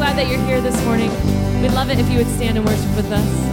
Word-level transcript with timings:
glad 0.00 0.16
that 0.16 0.28
you're 0.28 0.42
here 0.46 0.62
this 0.62 0.82
morning. 0.86 1.10
We'd 1.60 1.72
love 1.72 1.90
it 1.90 1.98
if 1.98 2.08
you 2.08 2.16
would 2.16 2.26
stand 2.26 2.56
and 2.56 2.66
worship 2.66 2.96
with 2.96 3.12
us. 3.12 3.49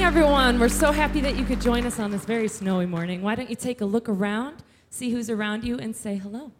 Everyone. 0.00 0.58
We're 0.58 0.70
so 0.70 0.90
happy 0.90 1.20
that 1.20 1.36
you 1.36 1.44
could 1.44 1.60
join 1.60 1.84
us 1.84 2.00
on 2.00 2.10
this 2.10 2.24
very 2.24 2.48
snowy 2.48 2.86
morning. 2.86 3.20
Why 3.20 3.34
don't 3.34 3.50
you 3.50 3.56
take 3.56 3.82
a 3.82 3.84
look 3.84 4.08
around, 4.08 4.62
see 4.88 5.10
who's 5.10 5.28
around 5.28 5.64
you, 5.64 5.78
and 5.78 5.94
say 5.94 6.16
hello? 6.16 6.50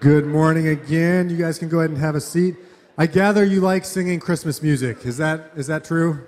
Good 0.00 0.26
morning 0.26 0.68
again. 0.68 1.30
You 1.30 1.36
guys 1.36 1.58
can 1.58 1.68
go 1.68 1.78
ahead 1.78 1.90
and 1.90 1.98
have 1.98 2.16
a 2.16 2.20
seat. 2.20 2.56
I 2.98 3.06
gather 3.06 3.44
you 3.44 3.60
like 3.60 3.84
singing 3.84 4.18
Christmas 4.18 4.62
music. 4.62 5.06
Is 5.06 5.16
that 5.18 5.52
is 5.54 5.68
that 5.68 5.84
true? 5.84 6.26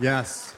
Yes. 0.00 0.54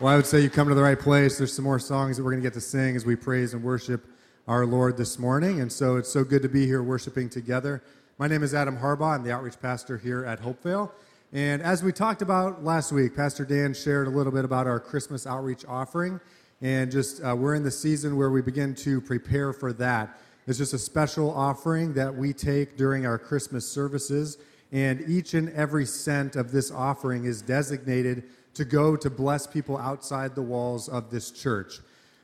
Well, 0.00 0.10
I 0.10 0.16
would 0.16 0.24
say 0.24 0.40
you 0.40 0.48
come 0.48 0.66
to 0.66 0.74
the 0.74 0.82
right 0.82 0.98
place. 0.98 1.36
There's 1.36 1.52
some 1.52 1.66
more 1.66 1.78
songs 1.78 2.16
that 2.16 2.24
we're 2.24 2.30
going 2.30 2.42
to 2.42 2.46
get 2.46 2.54
to 2.54 2.60
sing 2.62 2.96
as 2.96 3.04
we 3.04 3.16
praise 3.16 3.52
and 3.52 3.62
worship 3.62 4.06
our 4.48 4.64
Lord 4.64 4.96
this 4.96 5.18
morning. 5.18 5.60
And 5.60 5.70
so 5.70 5.96
it's 5.96 6.10
so 6.10 6.24
good 6.24 6.40
to 6.40 6.48
be 6.48 6.64
here 6.64 6.82
worshiping 6.82 7.28
together. 7.28 7.82
My 8.16 8.26
name 8.26 8.42
is 8.42 8.54
Adam 8.54 8.78
Harbaugh. 8.78 9.16
I'm 9.16 9.22
the 9.24 9.30
outreach 9.30 9.60
pastor 9.60 9.98
here 9.98 10.24
at 10.24 10.40
Hopevale. 10.40 10.90
And 11.34 11.60
as 11.60 11.82
we 11.82 11.92
talked 11.92 12.22
about 12.22 12.64
last 12.64 12.92
week, 12.92 13.14
Pastor 13.14 13.44
Dan 13.44 13.74
shared 13.74 14.06
a 14.06 14.10
little 14.10 14.32
bit 14.32 14.46
about 14.46 14.66
our 14.66 14.80
Christmas 14.80 15.26
outreach 15.26 15.66
offering. 15.68 16.18
And 16.62 16.90
just 16.90 17.22
uh, 17.22 17.36
we're 17.36 17.54
in 17.54 17.62
the 17.62 17.70
season 17.70 18.16
where 18.16 18.30
we 18.30 18.40
begin 18.40 18.74
to 18.76 19.02
prepare 19.02 19.52
for 19.52 19.74
that. 19.74 20.18
It's 20.46 20.56
just 20.56 20.72
a 20.72 20.78
special 20.78 21.30
offering 21.30 21.92
that 21.92 22.14
we 22.14 22.32
take 22.32 22.78
during 22.78 23.04
our 23.04 23.18
Christmas 23.18 23.70
services. 23.70 24.38
And 24.72 25.02
each 25.10 25.34
and 25.34 25.50
every 25.50 25.84
cent 25.84 26.36
of 26.36 26.52
this 26.52 26.70
offering 26.70 27.26
is 27.26 27.42
designated 27.42 28.22
to 28.54 28.64
go 28.64 28.96
to 28.96 29.10
bless 29.10 29.46
people 29.46 29.76
outside 29.78 30.34
the 30.34 30.42
walls 30.42 30.88
of 30.88 31.10
this 31.10 31.30
church. 31.30 31.80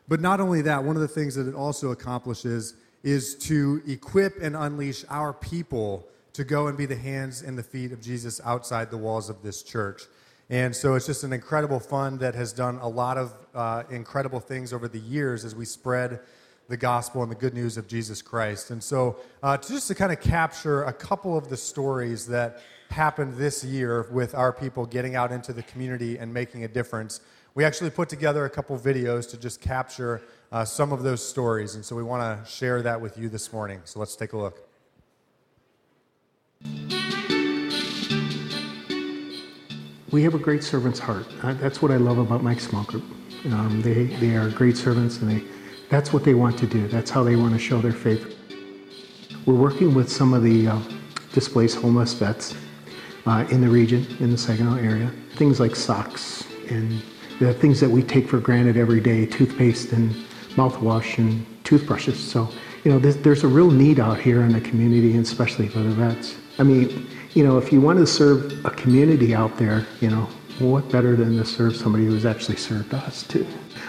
But 0.08 0.20
not 0.20 0.40
only 0.40 0.62
that, 0.62 0.84
one 0.84 0.96
of 0.96 1.02
the 1.02 1.08
things 1.08 1.34
that 1.34 1.49
it 1.49 1.55
also 1.55 1.90
accomplishes 1.90 2.75
is 3.02 3.34
to 3.37 3.82
equip 3.87 4.40
and 4.43 4.56
unleash 4.56 5.05
our 5.08 5.32
people 5.32 6.06
to 6.32 6.44
go 6.44 6.67
and 6.67 6.76
be 6.76 6.87
the 6.87 6.96
hands 6.96 7.43
and 7.43 7.56
the 7.56 7.62
feet 7.62 7.93
of 7.93 8.00
Jesus 8.00 8.40
outside 8.44 8.90
the 8.90 8.96
walls 8.96 9.31
of 9.31 9.43
this 9.43 9.62
church. 9.62 10.02
And 10.50 10.75
so 10.75 10.94
it's 10.94 11.06
just 11.06 11.25
an 11.25 11.32
incredible 11.32 11.81
fund 11.81 12.20
that 12.20 12.34
has 12.34 12.52
done 12.52 12.78
a 12.78 12.88
lot 12.88 13.19
of 13.19 13.32
uh, 13.55 13.82
incredible 13.90 14.38
things 14.38 14.73
over 14.73 14.87
the 14.87 15.00
years 15.00 15.44
as 15.44 15.55
we 15.55 15.64
spread 15.64 16.20
the 16.69 16.76
gospel 16.76 17.23
and 17.23 17.31
the 17.31 17.37
good 17.37 17.55
news 17.55 17.76
of 17.76 17.88
Jesus 17.88 18.23
Christ. 18.23 18.70
And 18.70 18.82
so, 18.82 19.17
uh, 19.43 19.56
just 19.56 19.88
to 19.88 19.94
kind 19.94 20.12
of 20.12 20.20
capture 20.20 20.84
a 20.84 20.93
couple 20.93 21.37
of 21.37 21.49
the 21.49 21.56
stories 21.56 22.26
that 22.26 22.61
happened 22.90 23.34
this 23.36 23.64
year 23.64 24.06
with 24.10 24.34
our 24.34 24.52
people 24.52 24.86
getting 24.86 25.16
out 25.16 25.32
into 25.32 25.52
the 25.52 25.62
community 25.62 26.18
and 26.18 26.32
making 26.32 26.64
a 26.64 26.68
difference. 26.68 27.20
We 27.54 27.64
actually 27.64 27.90
put 27.90 28.08
together 28.08 28.44
a 28.44 28.50
couple 28.50 28.78
videos 28.78 29.28
to 29.30 29.36
just 29.36 29.60
capture 29.60 30.22
uh, 30.52 30.64
some 30.64 30.92
of 30.92 31.02
those 31.02 31.26
stories. 31.26 31.74
And 31.74 31.84
so 31.84 31.96
we 31.96 32.02
want 32.02 32.22
to 32.22 32.50
share 32.50 32.82
that 32.82 33.00
with 33.00 33.18
you 33.18 33.28
this 33.28 33.52
morning. 33.52 33.80
So 33.84 33.98
let's 33.98 34.16
take 34.16 34.32
a 34.32 34.38
look. 34.38 34.68
We 40.12 40.22
have 40.22 40.34
a 40.34 40.38
great 40.38 40.62
servant's 40.62 40.98
heart. 40.98 41.26
Uh, 41.42 41.54
that's 41.54 41.82
what 41.82 41.90
I 41.90 41.96
love 41.96 42.18
about 42.18 42.42
Mike's 42.42 42.68
Small 42.68 42.84
Group. 42.84 43.04
Um, 43.46 43.82
they, 43.82 44.04
they 44.04 44.36
are 44.36 44.48
great 44.50 44.76
servants, 44.76 45.18
and 45.18 45.30
they, 45.30 45.44
that's 45.90 46.12
what 46.12 46.24
they 46.24 46.34
want 46.34 46.58
to 46.58 46.66
do. 46.66 46.88
That's 46.88 47.10
how 47.10 47.22
they 47.22 47.36
want 47.36 47.52
to 47.52 47.58
show 47.58 47.80
their 47.80 47.92
faith. 47.92 48.36
We're 49.46 49.54
working 49.54 49.94
with 49.94 50.10
some 50.10 50.32
of 50.32 50.42
the 50.42 50.68
uh, 50.68 50.80
displaced 51.32 51.78
homeless 51.78 52.14
vets 52.14 52.54
uh, 53.26 53.46
in 53.50 53.61
the 53.61 53.69
region, 53.69 54.06
in 54.20 54.31
the 54.31 54.38
Saginaw 54.38 54.76
area. 54.76 55.11
Things 55.34 55.61
like 55.61 55.76
socks 55.76 56.44
and 56.70 57.02
the 57.38 57.52
things 57.52 57.81
that 57.81 57.90
we 57.90 58.02
take 58.02 58.28
for 58.28 58.38
granted 58.38 58.76
every 58.76 59.00
day, 59.00 59.26
toothpaste 59.26 59.93
and 59.93 60.11
mouthwash 60.56 61.19
and 61.19 61.44
toothbrushes. 61.64 62.19
So, 62.19 62.49
you 62.84 62.90
know, 62.90 62.99
there's, 62.99 63.17
there's 63.19 63.44
a 63.44 63.49
real 63.49 63.70
need 63.70 64.00
out 64.00 64.19
here 64.19 64.43
in 64.43 64.52
the 64.52 64.61
community, 64.61 65.12
and 65.12 65.25
especially 65.25 65.69
for 65.69 65.81
the 65.81 65.90
vets. 65.90 66.37
I 66.58 66.62
mean, 66.62 67.06
you 67.34 67.44
know, 67.44 67.58
if 67.58 67.73
you 67.73 67.81
want 67.81 67.99
to 67.99 68.06
serve 68.06 68.64
a 68.64 68.70
community 68.70 69.34
out 69.34 69.58
there, 69.58 69.87
you 70.00 70.08
know, 70.08 70.28
what 70.58 70.90
better 70.90 71.17
than 71.17 71.37
to 71.37 71.44
serve 71.44 71.76
somebody 71.76 72.06
who's 72.06 72.25
actually 72.25 72.56
served 72.56 72.94
us 72.94 73.25
too? 73.25 73.46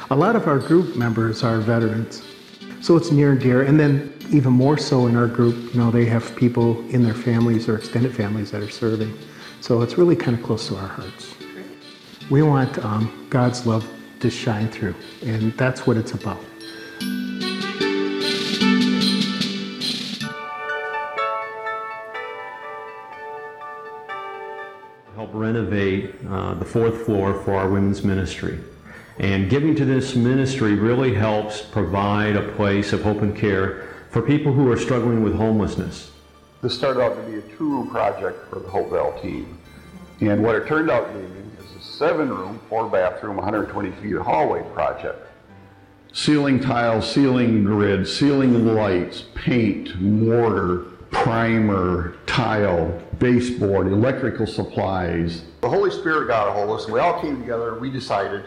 A 0.10 0.16
lot 0.16 0.36
of 0.36 0.48
our 0.48 0.60
group 0.60 0.98
members 0.98 1.44
are 1.44 1.60
veterans, 1.60 2.24
so 2.81 2.98
it's 2.98 3.12
near 3.12 3.31
and 3.31 3.39
dear. 3.39 3.62
And 3.62 3.80
then 3.80 4.13
even 4.31 4.51
more 4.51 4.78
so 4.78 5.07
in 5.07 5.16
our 5.16 5.28
group, 5.28 5.74
you 5.74 5.80
know, 5.80 5.92
they 5.92 6.06
have 6.06 6.36
people 6.36 6.80
in 6.89 7.04
their 7.04 7.13
families 7.13 7.69
or 7.69 7.78
extended 7.78 8.13
families 8.13 8.51
that 8.51 8.62
are 8.62 8.69
serving. 8.69 9.18
So 9.62 9.81
it's 9.81 9.98
really 9.98 10.15
kind 10.15 10.38
of 10.38 10.44
close 10.44 10.68
to 10.68 10.75
our 10.77 10.88
hearts. 10.88 11.36
We 12.30 12.42
want 12.42 12.77
um, 12.83 13.27
God's 13.30 13.65
love 13.65 13.88
to 14.19 14.30
shine 14.30 14.69
through, 14.69 14.95
and 15.24 15.54
that's 15.54 15.88
what 15.88 15.98
it's 15.98 16.13
about. 16.13 16.39
help 25.27 25.31
renovate 25.33 26.13
uh, 26.30 26.53
the 26.53 26.65
fourth 26.65 27.06
floor 27.06 27.33
for 27.44 27.56
our 27.56 27.69
women's 27.69 28.03
ministry. 28.03 28.60
And 29.19 29.50
giving 29.50 29.75
to 29.75 29.83
this 29.83 30.15
ministry 30.15 30.75
really 30.75 31.13
helps 31.13 31.62
provide 31.62 32.36
a 32.36 32.51
place 32.53 32.94
of 32.94 33.01
hope 33.01 33.21
and 33.21 33.36
care 33.36 33.88
for 34.10 34.21
people 34.21 34.53
who 34.53 34.71
are 34.71 34.77
struggling 34.77 35.24
with 35.24 35.33
homelessness. 35.36 36.12
This 36.59 36.75
started 36.75 37.01
out 37.01 37.15
to 37.15 37.21
be 37.21 37.38
a 37.38 37.42
two-room 37.56 37.88
project 37.88 38.50
for 38.50 38.59
the 38.59 38.68
Hopevale 38.68 39.21
team. 39.21 39.59
And 40.21 40.44
what 40.44 40.56
it 40.56 40.68
turned 40.68 40.89
out 40.89 41.13
to 41.13 41.19
be 41.19 41.63
is 41.63 41.75
a 41.75 41.81
seven-room, 41.81 42.59
four-bathroom, 42.68 43.36
120 43.36 43.92
feet 44.01 44.15
hallway 44.18 44.63
project. 44.74 45.19
Ceiling 46.13 46.59
tiles, 46.59 47.12
ceiling 47.12 47.63
grid, 47.63 48.07
ceiling 48.07 48.74
lights, 48.74 49.25
paint, 49.36 50.01
mortar, 50.01 50.86
primer, 51.12 52.15
tile, 52.25 53.03
baseboard, 53.19 53.86
electrical 53.86 54.48
supplies. 54.48 55.44
The 55.62 55.69
Holy 55.69 55.92
Spirit 55.92 56.27
got 56.27 56.48
a 56.48 56.51
hold 56.51 56.71
of 56.71 56.80
us, 56.80 56.86
and 56.86 56.94
we 56.94 57.00
all 57.00 57.21
came 57.21 57.39
together 57.39 57.74
and 57.74 57.81
we 57.81 57.92
decided 57.92 58.45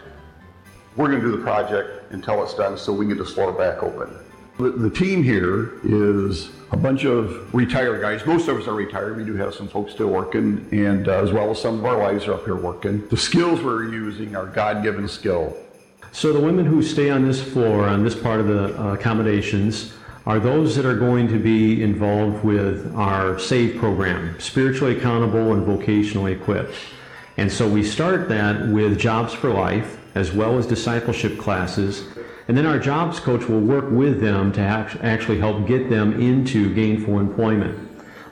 we're 0.97 1.07
going 1.07 1.21
to 1.21 1.25
do 1.25 1.37
the 1.37 1.43
project 1.43 2.11
until 2.11 2.43
it's 2.43 2.53
done 2.55 2.77
so 2.77 2.91
we 2.91 3.05
can 3.05 3.15
get 3.15 3.23
this 3.23 3.33
floor 3.33 3.53
back 3.53 3.81
open. 3.81 4.17
The, 4.57 4.89
team 4.91 5.23
here 5.23 5.79
is 5.83 6.49
a 6.71 6.77
bunch 6.77 7.03
of 7.03 7.53
retired 7.53 8.01
guys. 8.01 8.25
Most 8.25 8.47
of 8.47 8.57
us 8.59 8.67
are 8.67 8.75
retired. 8.75 9.17
We 9.17 9.23
do 9.23 9.35
have 9.35 9.55
some 9.55 9.67
folks 9.67 9.93
still 9.93 10.09
working, 10.09 10.67
and 10.71 11.07
uh, 11.07 11.23
as 11.23 11.31
well 11.31 11.49
as 11.49 11.59
some 11.59 11.79
of 11.79 11.85
our 11.85 11.97
wives 11.97 12.27
are 12.27 12.35
up 12.35 12.45
here 12.45 12.55
working. 12.55 13.07
The 13.07 13.17
skills 13.17 13.61
we're 13.61 13.91
using 13.91 14.35
are 14.35 14.45
God 14.45 14.83
given 14.83 15.07
skill. 15.07 15.57
So 16.11 16.33
the 16.33 16.39
women 16.39 16.65
who 16.65 16.83
stay 16.83 17.09
on 17.09 17.25
this 17.25 17.41
floor, 17.41 17.87
on 17.87 18.03
this 18.03 18.15
part 18.15 18.39
of 18.39 18.47
the 18.47 18.79
uh, 18.79 18.93
accommodations, 18.93 19.93
are 20.25 20.39
those 20.39 20.75
that 20.75 20.85
are 20.85 20.97
going 20.97 21.27
to 21.29 21.39
be 21.39 21.81
involved 21.81 22.43
with 22.43 22.93
our 22.95 23.39
SAVE 23.39 23.77
program, 23.77 24.39
spiritually 24.39 24.97
accountable 24.97 25.53
and 25.53 25.65
vocationally 25.65 26.33
equipped. 26.33 26.75
And 27.37 27.51
so 27.51 27.67
we 27.67 27.83
start 27.83 28.29
that 28.29 28.67
with 28.67 28.99
Jobs 28.99 29.33
for 29.33 29.49
Life, 29.49 29.97
as 30.13 30.31
well 30.31 30.57
as 30.57 30.67
discipleship 30.67 31.39
classes. 31.39 32.07
And 32.47 32.57
then 32.57 32.65
our 32.65 32.79
jobs 32.79 33.19
coach 33.19 33.47
will 33.47 33.59
work 33.59 33.89
with 33.89 34.19
them 34.21 34.51
to 34.53 34.61
actually 34.61 35.39
help 35.39 35.67
get 35.67 35.89
them 35.89 36.19
into 36.19 36.73
gainful 36.73 37.19
employment. 37.19 37.77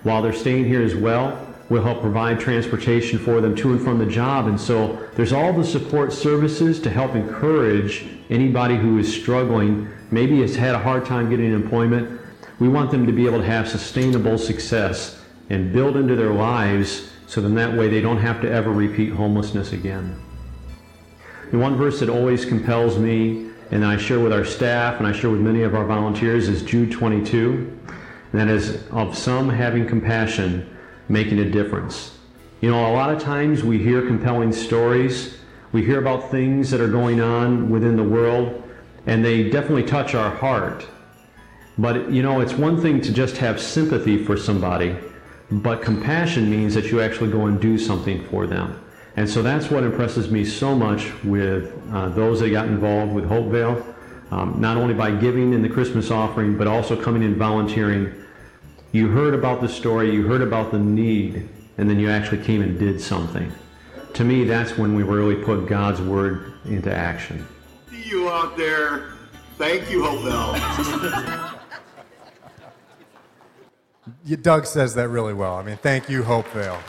While 0.04 0.22
they're 0.22 0.34
staying 0.34 0.66
here 0.66 0.82
as 0.82 0.96
well, 0.96 1.48
we'll 1.70 1.84
help 1.84 2.01
provide 2.01 2.39
transportation 2.39 3.20
for 3.20 3.42
them 3.42 3.56
to 3.56 3.72
and 3.72 3.82
from 3.82 4.00
the 4.00 4.06
job. 4.06 4.48
And 4.48 4.60
so 4.60 5.08
there's 5.16 5.34
all 5.34 5.54
the 5.54 5.63
support 5.63 6.12
services 6.12 6.80
to 6.82 6.89
help 6.89 7.16
encourage 7.16 8.08
anybody 8.30 8.78
who 8.78 8.98
is 8.98 9.13
struggling, 9.13 9.88
maybe 10.12 10.42
has 10.42 10.56
had 10.56 10.74
a 10.74 10.80
hard 10.80 11.06
time 11.06 11.30
getting 11.30 11.54
employment. 11.54 12.20
We 12.60 12.68
want 12.68 12.92
them 12.92 13.06
to 13.06 13.13
be 13.13 13.25
able 13.25 13.39
to 13.39 13.46
have 13.46 13.70
sustainable 13.70 14.38
success 14.38 15.22
and 15.50 15.72
build 15.72 15.96
into 15.96 16.16
their 16.16 16.34
lives 16.34 17.10
so 17.28 17.42
then 17.42 17.54
that 17.56 17.78
way 17.78 17.88
they 17.88 18.01
don't 18.01 18.18
have 18.18 18.42
to 18.42 18.51
ever 18.51 18.72
repeat 18.72 19.12
homelessness 19.12 19.72
again. 19.72 20.20
The 21.51 21.60
one 21.60 21.75
verse 21.75 22.00
that 22.00 22.10
always 22.10 22.44
compels 22.44 22.98
me, 22.98 23.49
and 23.72 23.86
I 23.86 23.98
share 23.98 24.20
with 24.20 24.34
our 24.34 24.46
staff 24.46 24.98
and 24.98 25.08
I 25.08 25.12
share 25.12 25.30
with 25.30 25.42
many 25.42 25.62
of 25.62 25.76
our 25.76 25.86
volunteers, 25.86 26.50
is 26.50 26.64
Jude 26.64 26.92
22. 26.92 27.80
And 28.32 28.42
that 28.42 28.48
is 28.48 28.88
of 28.90 29.18
some 29.18 29.50
having 29.50 29.88
compassion, 29.88 30.76
making 31.08 31.40
a 31.40 31.50
difference. 31.50 32.18
You 32.62 32.70
know, 32.72 32.92
a 32.92 32.94
lot 32.94 33.14
of 33.14 33.22
times 33.22 33.64
we 33.64 33.78
hear 33.78 34.06
compelling 34.06 34.52
stories, 34.52 35.38
we 35.72 35.86
hear 35.86 36.00
about 36.00 36.32
things 36.32 36.72
that 36.72 36.82
are 36.82 36.88
going 36.88 37.22
on 37.22 37.70
within 37.70 37.96
the 37.96 38.04
world, 38.04 38.64
and 39.06 39.24
they 39.24 39.50
definitely 39.50 39.84
touch 39.84 40.16
our 40.16 40.30
heart. 40.30 40.86
But, 41.78 42.12
you 42.12 42.22
know, 42.22 42.42
it's 42.42 42.54
one 42.54 42.82
thing 42.82 43.02
to 43.02 43.14
just 43.14 43.38
have 43.38 43.62
sympathy 43.62 44.24
for 44.24 44.36
somebody, 44.36 44.98
but 45.50 45.82
compassion 45.82 46.50
means 46.50 46.74
that 46.74 46.92
you 46.92 47.02
actually 47.02 47.32
go 47.32 47.46
and 47.46 47.62
do 47.62 47.78
something 47.78 48.26
for 48.26 48.46
them. 48.46 48.80
And 49.20 49.30
so 49.30 49.42
that's 49.42 49.70
what 49.70 49.84
impresses 49.84 50.32
me 50.32 50.46
so 50.46 50.74
much 50.74 51.12
with 51.26 51.74
uh, 51.92 52.08
those 52.08 52.40
that 52.40 52.52
got 52.52 52.68
involved 52.68 53.12
with 53.12 53.26
Hopevale, 53.26 53.84
um, 54.32 54.62
not 54.62 54.78
only 54.78 54.94
by 54.94 55.12
giving 55.12 55.52
in 55.52 55.62
the 55.62 55.68
Christmas 55.68 56.10
offering, 56.10 56.58
but 56.58 56.68
also 56.68 56.96
coming 56.96 57.24
in 57.24 57.36
volunteering. 57.36 58.14
You 58.94 59.10
heard 59.10 59.34
about 59.34 59.60
the 59.60 59.68
story, 59.68 60.10
you 60.10 60.26
heard 60.26 60.42
about 60.42 60.72
the 60.72 60.80
need, 60.80 61.50
and 61.78 61.90
then 61.90 62.00
you 62.00 62.10
actually 62.10 62.42
came 62.46 62.62
and 62.62 62.80
did 62.80 63.02
something. 63.02 63.52
To 64.14 64.24
me, 64.24 64.46
that's 64.46 64.78
when 64.78 64.96
we 64.96 65.04
really 65.04 65.44
put 65.44 65.68
God's 65.68 66.00
word 66.00 66.54
into 66.64 66.90
action. 66.90 67.46
See 67.92 68.04
you 68.04 68.30
out 68.30 68.56
there. 68.56 69.16
Thank 69.58 69.92
you, 69.92 70.02
Hopevale. 70.02 71.60
Doug 74.42 74.66
says 74.66 74.96
that 74.96 75.10
really 75.10 75.34
well. 75.34 75.58
I 75.58 75.64
mean, 75.64 75.76
thank 75.76 76.10
you, 76.10 76.24
Hopevale. 76.24 76.80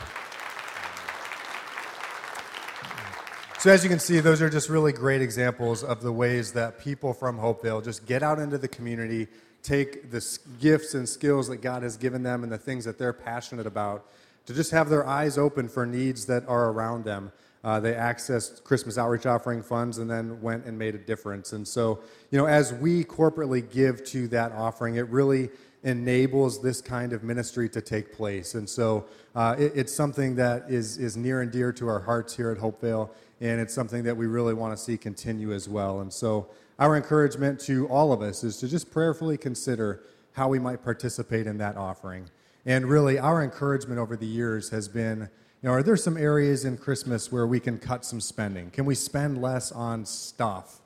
So, 3.61 3.69
as 3.69 3.83
you 3.83 3.91
can 3.91 3.99
see, 3.99 4.19
those 4.21 4.41
are 4.41 4.49
just 4.49 4.69
really 4.69 4.91
great 4.91 5.21
examples 5.21 5.83
of 5.83 6.01
the 6.01 6.11
ways 6.11 6.51
that 6.53 6.79
people 6.79 7.13
from 7.13 7.37
Hopevale 7.37 7.83
just 7.83 8.07
get 8.07 8.23
out 8.23 8.39
into 8.39 8.57
the 8.57 8.67
community, 8.67 9.27
take 9.61 10.09
the 10.09 10.39
gifts 10.59 10.95
and 10.95 11.07
skills 11.07 11.47
that 11.49 11.57
God 11.57 11.83
has 11.83 11.95
given 11.95 12.23
them 12.23 12.41
and 12.41 12.51
the 12.51 12.57
things 12.57 12.85
that 12.85 12.97
they're 12.97 13.13
passionate 13.13 13.67
about 13.67 14.07
to 14.47 14.55
just 14.55 14.71
have 14.71 14.89
their 14.89 15.05
eyes 15.05 15.37
open 15.37 15.69
for 15.69 15.85
needs 15.85 16.25
that 16.25 16.43
are 16.47 16.71
around 16.71 17.05
them. 17.05 17.31
Uh, 17.63 17.79
they 17.79 17.93
accessed 17.93 18.63
Christmas 18.63 18.97
outreach 18.97 19.27
offering 19.27 19.61
funds 19.61 19.99
and 19.99 20.09
then 20.09 20.41
went 20.41 20.65
and 20.65 20.75
made 20.75 20.95
a 20.95 20.97
difference. 20.97 21.53
And 21.53 21.67
so, 21.67 21.99
you 22.31 22.39
know, 22.39 22.47
as 22.47 22.73
we 22.73 23.03
corporately 23.03 23.71
give 23.71 24.03
to 24.05 24.27
that 24.29 24.53
offering, 24.53 24.95
it 24.95 25.07
really 25.09 25.51
enables 25.83 26.63
this 26.63 26.81
kind 26.81 27.13
of 27.13 27.23
ministry 27.23 27.69
to 27.69 27.81
take 27.81 28.11
place. 28.11 28.55
And 28.55 28.67
so 28.67 29.05
uh, 29.35 29.55
it, 29.59 29.73
it's 29.75 29.93
something 29.93 30.35
that 30.37 30.65
is, 30.67 30.97
is 30.97 31.15
near 31.15 31.41
and 31.41 31.51
dear 31.51 31.71
to 31.73 31.87
our 31.87 31.99
hearts 31.99 32.35
here 32.35 32.49
at 32.49 32.57
Hopevale 32.57 33.11
and 33.41 33.59
it's 33.59 33.73
something 33.73 34.03
that 34.03 34.15
we 34.15 34.27
really 34.27 34.53
want 34.53 34.77
to 34.77 34.81
see 34.81 34.97
continue 34.97 35.51
as 35.51 35.67
well. 35.67 35.99
And 35.99 36.13
so, 36.13 36.47
our 36.79 36.95
encouragement 36.95 37.59
to 37.61 37.87
all 37.89 38.13
of 38.13 38.21
us 38.21 38.43
is 38.43 38.57
to 38.57 38.67
just 38.67 38.89
prayerfully 38.89 39.37
consider 39.37 40.03
how 40.31 40.47
we 40.47 40.57
might 40.57 40.83
participate 40.83 41.45
in 41.45 41.57
that 41.57 41.75
offering. 41.75 42.29
And 42.65 42.85
really, 42.85 43.19
our 43.19 43.43
encouragement 43.43 43.99
over 43.99 44.15
the 44.15 44.25
years 44.25 44.69
has 44.69 44.87
been 44.87 45.29
you 45.61 45.69
know, 45.69 45.75
are 45.75 45.83
there 45.83 45.95
some 45.95 46.17
areas 46.17 46.65
in 46.65 46.75
Christmas 46.75 47.31
where 47.31 47.45
we 47.45 47.59
can 47.59 47.77
cut 47.77 48.03
some 48.03 48.19
spending? 48.19 48.71
Can 48.71 48.83
we 48.85 48.95
spend 48.95 49.39
less 49.39 49.71
on 49.71 50.05
stuff 50.07 50.81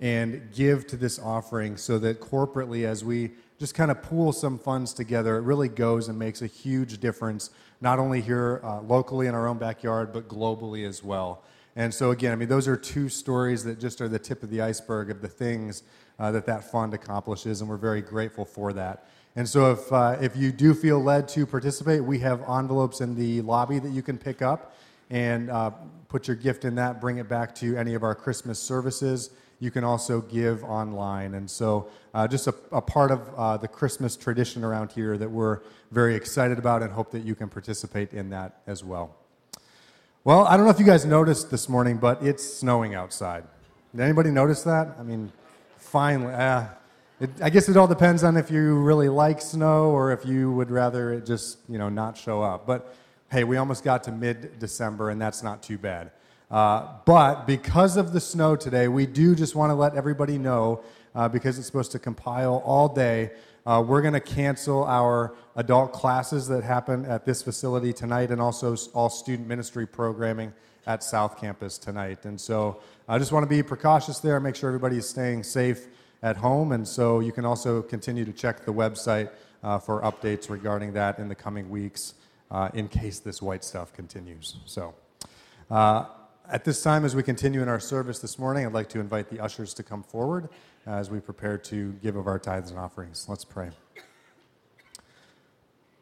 and 0.00 0.48
give 0.52 0.88
to 0.88 0.96
this 0.96 1.20
offering 1.20 1.76
so 1.76 1.96
that 2.00 2.20
corporately, 2.20 2.84
as 2.84 3.04
we 3.04 3.30
just 3.60 3.76
kind 3.76 3.88
of 3.88 4.02
pool 4.02 4.32
some 4.32 4.58
funds 4.58 4.92
together, 4.92 5.36
it 5.36 5.42
really 5.42 5.68
goes 5.68 6.08
and 6.08 6.18
makes 6.18 6.42
a 6.42 6.48
huge 6.48 6.98
difference, 6.98 7.50
not 7.80 8.00
only 8.00 8.20
here 8.20 8.60
uh, 8.64 8.80
locally 8.80 9.28
in 9.28 9.34
our 9.34 9.46
own 9.46 9.58
backyard, 9.58 10.12
but 10.12 10.28
globally 10.28 10.84
as 10.84 11.04
well. 11.04 11.44
And 11.76 11.92
so, 11.92 12.10
again, 12.10 12.32
I 12.32 12.36
mean, 12.36 12.48
those 12.48 12.66
are 12.66 12.76
two 12.76 13.10
stories 13.10 13.62
that 13.64 13.78
just 13.78 14.00
are 14.00 14.08
the 14.08 14.18
tip 14.18 14.42
of 14.42 14.48
the 14.48 14.62
iceberg 14.62 15.10
of 15.10 15.20
the 15.20 15.28
things 15.28 15.82
uh, 16.18 16.32
that 16.32 16.46
that 16.46 16.70
fund 16.70 16.94
accomplishes, 16.94 17.60
and 17.60 17.68
we're 17.68 17.76
very 17.76 18.00
grateful 18.00 18.46
for 18.46 18.72
that. 18.72 19.06
And 19.36 19.46
so, 19.46 19.72
if, 19.72 19.92
uh, 19.92 20.16
if 20.18 20.34
you 20.34 20.52
do 20.52 20.72
feel 20.72 20.98
led 20.98 21.28
to 21.28 21.44
participate, 21.44 22.02
we 22.02 22.18
have 22.20 22.40
envelopes 22.48 23.02
in 23.02 23.14
the 23.14 23.42
lobby 23.42 23.78
that 23.78 23.90
you 23.90 24.00
can 24.00 24.16
pick 24.16 24.40
up 24.40 24.74
and 25.10 25.50
uh, 25.50 25.70
put 26.08 26.26
your 26.26 26.36
gift 26.36 26.64
in 26.64 26.74
that, 26.76 26.98
bring 26.98 27.18
it 27.18 27.28
back 27.28 27.54
to 27.56 27.76
any 27.76 27.92
of 27.92 28.02
our 28.02 28.14
Christmas 28.14 28.58
services, 28.58 29.30
you 29.60 29.70
can 29.70 29.84
also 29.84 30.22
give 30.22 30.64
online. 30.64 31.34
And 31.34 31.50
so, 31.50 31.88
uh, 32.14 32.26
just 32.26 32.46
a, 32.46 32.54
a, 32.72 32.80
part 32.80 33.10
of 33.10 33.28
uh, 33.36 33.58
the 33.58 33.68
Christmas 33.68 34.16
tradition 34.16 34.64
around 34.64 34.92
here 34.92 35.18
that 35.18 35.30
we're 35.30 35.60
very 35.90 36.14
excited 36.14 36.58
about 36.58 36.82
and 36.82 36.90
hope 36.90 37.10
that 37.10 37.22
you 37.22 37.34
can 37.34 37.50
participate 37.50 38.14
in 38.14 38.30
that 38.30 38.62
as 38.66 38.82
well. 38.82 39.14
Well, 40.26 40.44
I 40.44 40.56
don't 40.56 40.66
know 40.66 40.72
if 40.72 40.80
you 40.80 40.84
guys 40.84 41.04
noticed 41.04 41.52
this 41.52 41.68
morning, 41.68 41.98
but 41.98 42.20
it's 42.20 42.42
snowing 42.42 42.96
outside. 42.96 43.44
Did 43.94 44.02
anybody 44.02 44.32
notice 44.32 44.64
that? 44.64 44.96
I 44.98 45.04
mean, 45.04 45.30
finally. 45.76 46.34
Uh, 46.34 46.64
it, 47.20 47.30
I 47.40 47.48
guess 47.48 47.68
it 47.68 47.76
all 47.76 47.86
depends 47.86 48.24
on 48.24 48.36
if 48.36 48.50
you 48.50 48.80
really 48.80 49.08
like 49.08 49.40
snow 49.40 49.84
or 49.90 50.10
if 50.10 50.26
you 50.26 50.50
would 50.50 50.68
rather 50.68 51.12
it 51.12 51.26
just, 51.26 51.58
you 51.68 51.78
know, 51.78 51.88
not 51.88 52.16
show 52.16 52.42
up. 52.42 52.66
But 52.66 52.92
hey, 53.30 53.44
we 53.44 53.56
almost 53.56 53.84
got 53.84 54.02
to 54.02 54.10
mid 54.10 54.58
December, 54.58 55.10
and 55.10 55.22
that's 55.22 55.44
not 55.44 55.62
too 55.62 55.78
bad. 55.78 56.10
Uh, 56.50 56.88
but 57.04 57.46
because 57.46 57.96
of 57.96 58.12
the 58.12 58.20
snow 58.20 58.56
today, 58.56 58.88
we 58.88 59.06
do 59.06 59.36
just 59.36 59.54
want 59.54 59.70
to 59.70 59.74
let 59.74 59.94
everybody 59.94 60.38
know, 60.38 60.82
uh, 61.14 61.28
because 61.28 61.56
it's 61.56 61.68
supposed 61.68 61.92
to 61.92 62.00
compile 62.00 62.62
all 62.64 62.88
day, 62.88 63.30
uh, 63.66 63.82
we're 63.86 64.00
going 64.00 64.14
to 64.14 64.20
cancel 64.20 64.84
our 64.84 65.34
adult 65.56 65.92
classes 65.92 66.46
that 66.48 66.62
happen 66.62 67.04
at 67.04 67.24
this 67.24 67.42
facility 67.42 67.92
tonight 67.92 68.30
and 68.30 68.40
also 68.40 68.76
all 68.94 69.10
student 69.10 69.48
ministry 69.48 69.86
programming 69.86 70.52
at 70.86 71.02
South 71.02 71.38
Campus 71.40 71.76
tonight. 71.76 72.24
And 72.24 72.40
so 72.40 72.80
I 73.08 73.18
just 73.18 73.32
want 73.32 73.42
to 73.42 73.48
be 73.48 73.62
precautious 73.62 74.20
there, 74.20 74.38
make 74.38 74.54
sure 74.54 74.68
everybody 74.68 74.98
is 74.98 75.08
staying 75.08 75.42
safe 75.42 75.88
at 76.22 76.36
home. 76.36 76.72
And 76.72 76.86
so 76.86 77.20
you 77.20 77.32
can 77.32 77.44
also 77.44 77.82
continue 77.82 78.24
to 78.24 78.32
check 78.32 78.64
the 78.64 78.72
website 78.72 79.30
uh, 79.64 79.78
for 79.78 80.00
updates 80.02 80.48
regarding 80.48 80.92
that 80.92 81.18
in 81.18 81.28
the 81.28 81.34
coming 81.34 81.68
weeks 81.68 82.14
uh, 82.50 82.68
in 82.74 82.86
case 82.86 83.18
this 83.18 83.42
white 83.42 83.64
stuff 83.64 83.92
continues. 83.92 84.56
So, 84.64 84.94
uh, 85.70 86.04
at 86.50 86.64
this 86.64 86.82
time, 86.82 87.04
as 87.04 87.16
we 87.16 87.22
continue 87.22 87.62
in 87.62 87.68
our 87.68 87.80
service 87.80 88.18
this 88.18 88.38
morning, 88.38 88.66
I'd 88.66 88.72
like 88.72 88.88
to 88.90 89.00
invite 89.00 89.28
the 89.30 89.40
ushers 89.40 89.74
to 89.74 89.82
come 89.82 90.02
forward 90.02 90.48
as 90.86 91.10
we 91.10 91.20
prepare 91.20 91.58
to 91.58 91.92
give 92.02 92.16
of 92.16 92.26
our 92.26 92.38
tithes 92.38 92.70
and 92.70 92.78
offerings. 92.78 93.26
Let's 93.28 93.44
pray. 93.44 93.70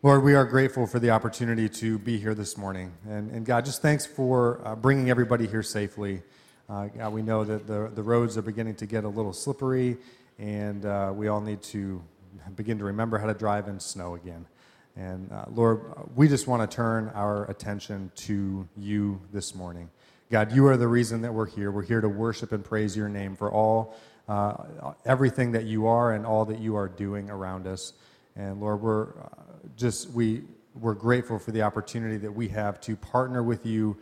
Lord, 0.02 0.22
we 0.22 0.34
are 0.34 0.44
grateful 0.44 0.86
for 0.86 0.98
the 0.98 1.10
opportunity 1.10 1.68
to 1.70 1.98
be 1.98 2.18
here 2.18 2.34
this 2.34 2.58
morning. 2.58 2.92
And, 3.08 3.30
and 3.30 3.46
God, 3.46 3.64
just 3.64 3.80
thanks 3.80 4.04
for 4.04 4.60
uh, 4.64 4.76
bringing 4.76 5.08
everybody 5.08 5.46
here 5.46 5.62
safely. 5.62 6.22
Uh, 6.68 6.88
God, 6.88 7.12
we 7.14 7.22
know 7.22 7.44
that 7.44 7.66
the, 7.66 7.90
the 7.94 8.02
roads 8.02 8.36
are 8.36 8.42
beginning 8.42 8.74
to 8.76 8.86
get 8.86 9.04
a 9.04 9.08
little 9.08 9.32
slippery, 9.32 9.96
and 10.38 10.84
uh, 10.84 11.12
we 11.14 11.28
all 11.28 11.40
need 11.40 11.62
to 11.62 12.02
begin 12.56 12.78
to 12.78 12.84
remember 12.84 13.16
how 13.16 13.26
to 13.26 13.34
drive 13.34 13.68
in 13.68 13.80
snow 13.80 14.14
again. 14.14 14.44
And 14.96 15.32
uh, 15.32 15.46
Lord, 15.48 15.80
we 16.14 16.28
just 16.28 16.46
want 16.46 16.68
to 16.68 16.76
turn 16.76 17.10
our 17.14 17.50
attention 17.50 18.12
to 18.16 18.68
you 18.76 19.20
this 19.32 19.54
morning. 19.54 19.88
God, 20.30 20.52
you 20.52 20.66
are 20.66 20.76
the 20.76 20.88
reason 20.88 21.22
that 21.22 21.32
we're 21.32 21.46
here. 21.46 21.70
We're 21.70 21.82
here 21.82 22.00
to 22.00 22.08
worship 22.08 22.52
and 22.52 22.64
praise 22.64 22.96
your 22.96 23.08
name 23.08 23.36
for 23.36 23.52
all, 23.52 23.96
uh, 24.28 24.54
everything 25.04 25.52
that 25.52 25.64
you 25.64 25.86
are 25.86 26.12
and 26.12 26.24
all 26.24 26.44
that 26.46 26.58
you 26.58 26.76
are 26.76 26.88
doing 26.88 27.30
around 27.30 27.66
us. 27.66 27.92
And 28.34 28.60
Lord, 28.60 28.80
we're 28.80 29.10
uh, 29.10 29.28
just, 29.76 30.10
we, 30.10 30.42
we're 30.74 30.94
grateful 30.94 31.38
for 31.38 31.52
the 31.52 31.62
opportunity 31.62 32.16
that 32.18 32.32
we 32.32 32.48
have 32.48 32.80
to 32.82 32.96
partner 32.96 33.42
with 33.42 33.66
you 33.66 33.96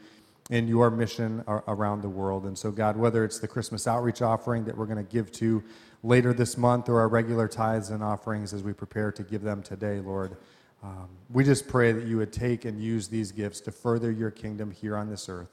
in 0.51 0.69
your 0.69 0.91
mission 0.91 1.43
around 1.69 2.03
the 2.03 2.09
world. 2.09 2.45
And 2.47 2.57
so, 2.57 2.71
God, 2.71 2.97
whether 2.97 3.25
it's 3.25 3.39
the 3.39 3.49
Christmas 3.49 3.87
outreach 3.87 4.23
offering 4.23 4.65
that 4.65 4.77
we're 4.77 4.87
going 4.87 5.05
to 5.05 5.11
give 5.13 5.33
to 5.33 5.63
later 6.03 6.33
this 6.33 6.57
month 6.57 6.89
or 6.89 7.01
our 7.01 7.09
regular 7.09 7.49
tithes 7.49 7.91
and 7.91 8.03
offerings 8.03 8.53
as 8.53 8.63
we 8.63 8.73
prepare 8.73 9.13
to 9.13 9.23
give 9.23 9.43
them 9.43 9.63
today, 9.63 10.01
Lord, 10.01 10.37
um, 10.83 11.09
we 11.31 11.45
just 11.45 11.69
pray 11.69 11.93
that 11.93 12.07
you 12.07 12.17
would 12.17 12.33
take 12.33 12.65
and 12.65 12.81
use 12.81 13.09
these 13.09 13.33
gifts 13.33 13.61
to 13.63 13.73
further 13.73 14.11
your 14.11 14.31
kingdom 14.31 14.71
here 14.71 14.97
on 14.97 15.09
this 15.09 15.29
earth. 15.29 15.49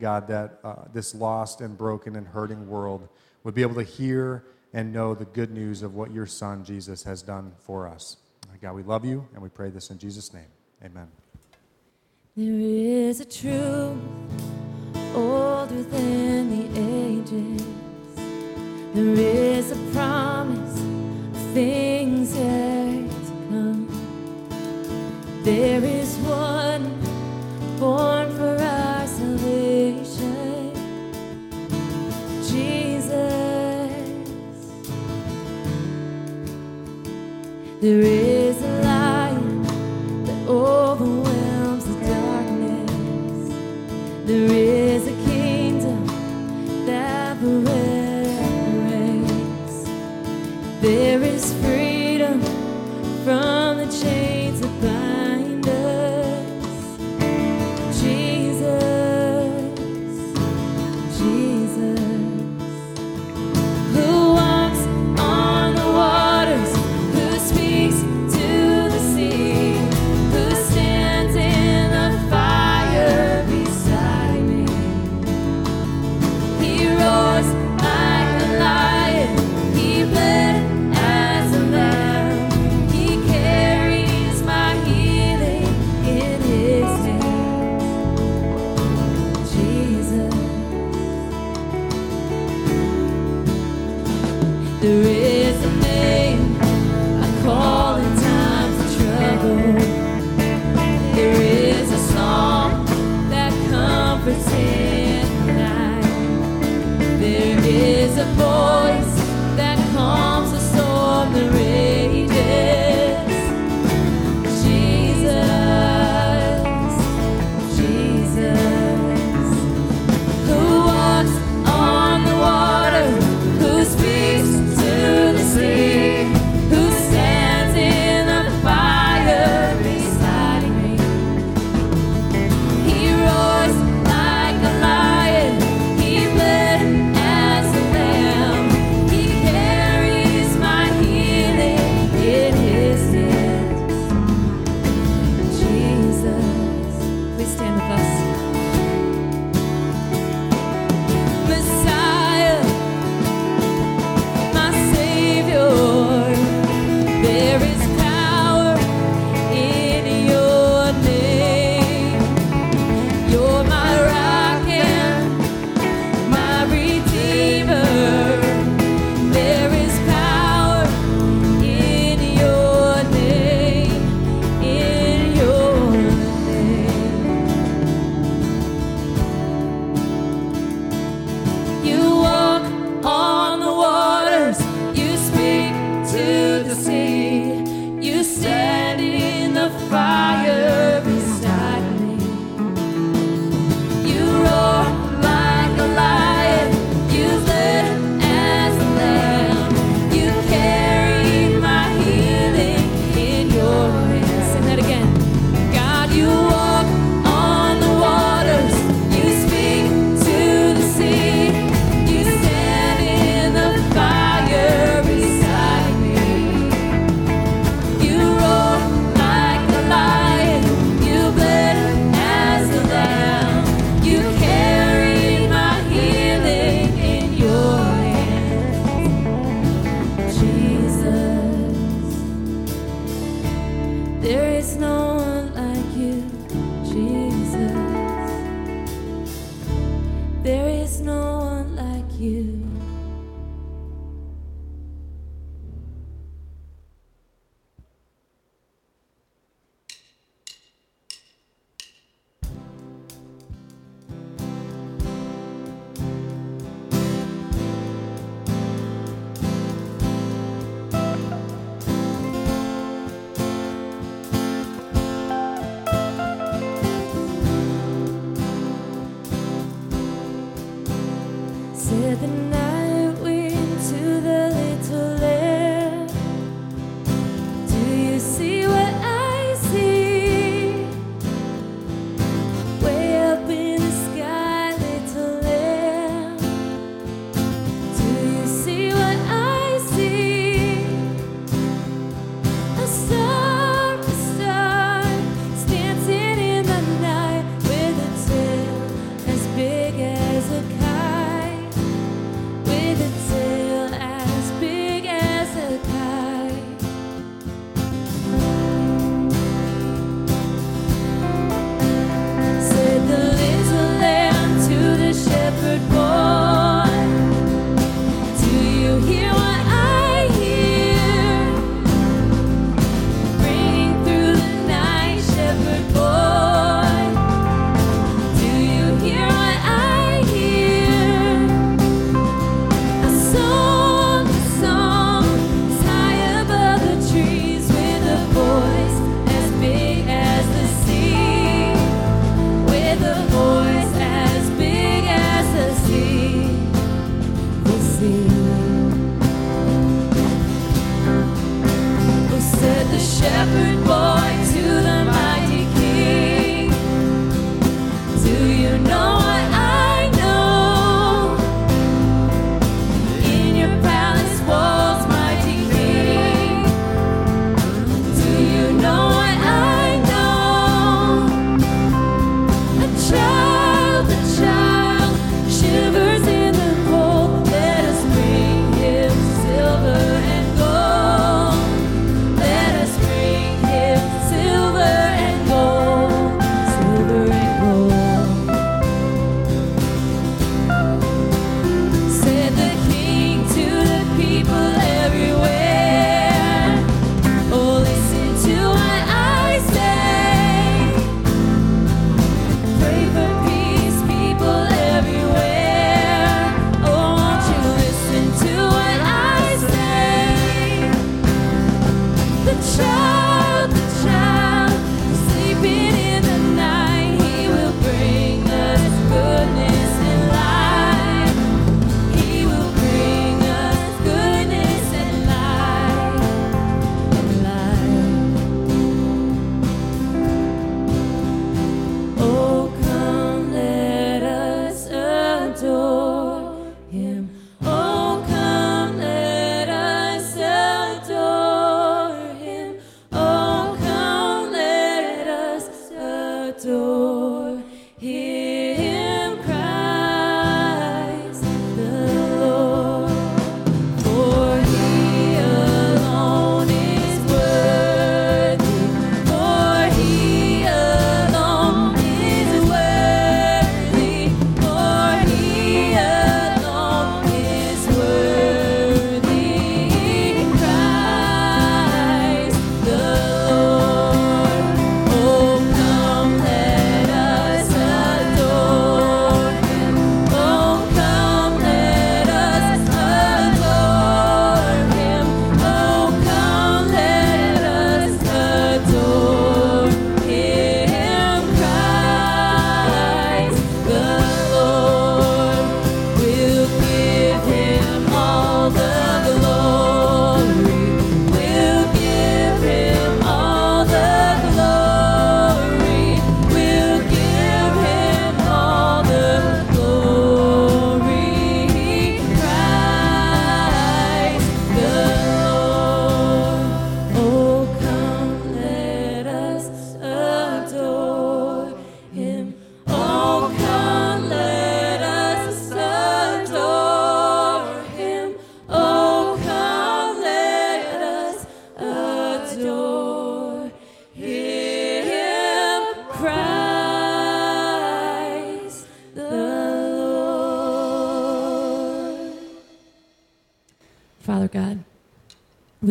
God, 0.00 0.28
that 0.28 0.58
uh, 0.64 0.84
this 0.92 1.14
lost 1.14 1.60
and 1.60 1.76
broken 1.76 2.16
and 2.16 2.26
hurting 2.26 2.68
world 2.68 3.08
would 3.44 3.54
be 3.54 3.62
able 3.62 3.74
to 3.76 3.82
hear 3.82 4.44
and 4.72 4.92
know 4.92 5.14
the 5.14 5.26
good 5.26 5.50
news 5.50 5.82
of 5.82 5.94
what 5.94 6.10
your 6.10 6.26
Son, 6.26 6.64
Jesus, 6.64 7.02
has 7.04 7.22
done 7.22 7.52
for 7.58 7.86
us. 7.86 8.16
God, 8.62 8.74
we 8.74 8.84
love 8.84 9.04
you, 9.04 9.26
and 9.34 9.42
we 9.42 9.48
pray 9.48 9.70
this 9.70 9.90
in 9.90 9.98
Jesus' 9.98 10.32
name. 10.32 10.46
Amen. 10.84 11.08
There 12.36 12.60
is 12.60 13.18
a 13.18 13.24
truth 13.24 13.98
older 15.16 15.82
than 15.82 16.50
the 16.50 16.64
ages. 16.78 17.66
There 18.94 19.14
is 19.14 19.72
a 19.72 19.76
promise 19.92 20.78
of 20.80 21.52
things 21.52 22.36
yet 22.36 23.10
to 23.10 23.32
come. 23.50 23.88
There 25.42 25.82
is 25.82 26.16
one 26.18 27.00
born 27.80 28.30
for 28.36 28.56
our 28.62 28.71
There 37.82 38.00
is 38.00 38.62
a 38.62 38.82
light 38.82 39.64
that 40.26 40.48
overwhelms 40.48 41.84
the 41.84 41.94
darkness. 42.06 43.50
There 44.24 44.52
is 44.52 45.08
a 45.08 45.16
kingdom 45.28 46.06
that 46.86 47.38
reigns. 47.42 48.22
There 50.80 51.22
is 51.24 51.52
freedom 51.54 51.81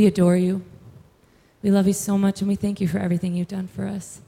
We 0.02 0.08
adore 0.08 0.36
you. 0.36 0.64
We 1.62 1.70
love 1.70 1.86
you 1.86 1.94
so 1.94 2.18
much, 2.18 2.42
and 2.42 2.48
we 2.48 2.56
thank 2.56 2.82
you 2.82 2.88
for 2.88 2.98
everything 2.98 3.36
you've 3.36 3.48
done 3.48 3.68
for 3.68 3.86
us. 3.86 4.22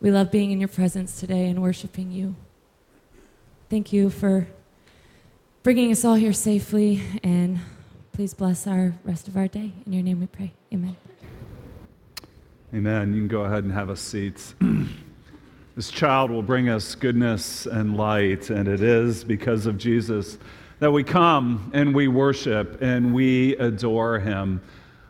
We 0.00 0.10
love 0.10 0.30
being 0.30 0.52
in 0.52 0.58
your 0.58 0.70
presence 0.70 1.20
today 1.20 1.50
and 1.50 1.60
worshiping 1.60 2.10
you. 2.10 2.34
Thank 3.68 3.92
you 3.92 4.08
for 4.08 4.48
bringing 5.62 5.92
us 5.92 6.02
all 6.02 6.14
here 6.14 6.32
safely, 6.32 7.02
and 7.22 7.60
please 8.14 8.32
bless 8.32 8.66
our 8.66 8.94
rest 9.04 9.28
of 9.28 9.36
our 9.36 9.48
day. 9.48 9.70
In 9.84 9.92
your 9.92 10.02
name 10.02 10.20
we 10.20 10.28
pray. 10.28 10.54
Amen. 10.72 10.96
Amen. 12.72 13.12
You 13.12 13.20
can 13.20 13.28
go 13.28 13.42
ahead 13.42 13.64
and 13.64 13.72
have 13.74 13.90
a 13.90 13.96
seat. 13.98 14.54
this 15.76 15.90
child 15.90 16.30
will 16.30 16.42
bring 16.42 16.70
us 16.70 16.94
goodness 16.94 17.66
and 17.66 17.98
light, 17.98 18.48
and 18.48 18.66
it 18.66 18.80
is 18.80 19.24
because 19.24 19.66
of 19.66 19.76
Jesus 19.76 20.38
that 20.82 20.90
we 20.90 21.04
come 21.04 21.70
and 21.72 21.94
we 21.94 22.08
worship 22.08 22.82
and 22.82 23.14
we 23.14 23.54
adore 23.58 24.18
him. 24.18 24.60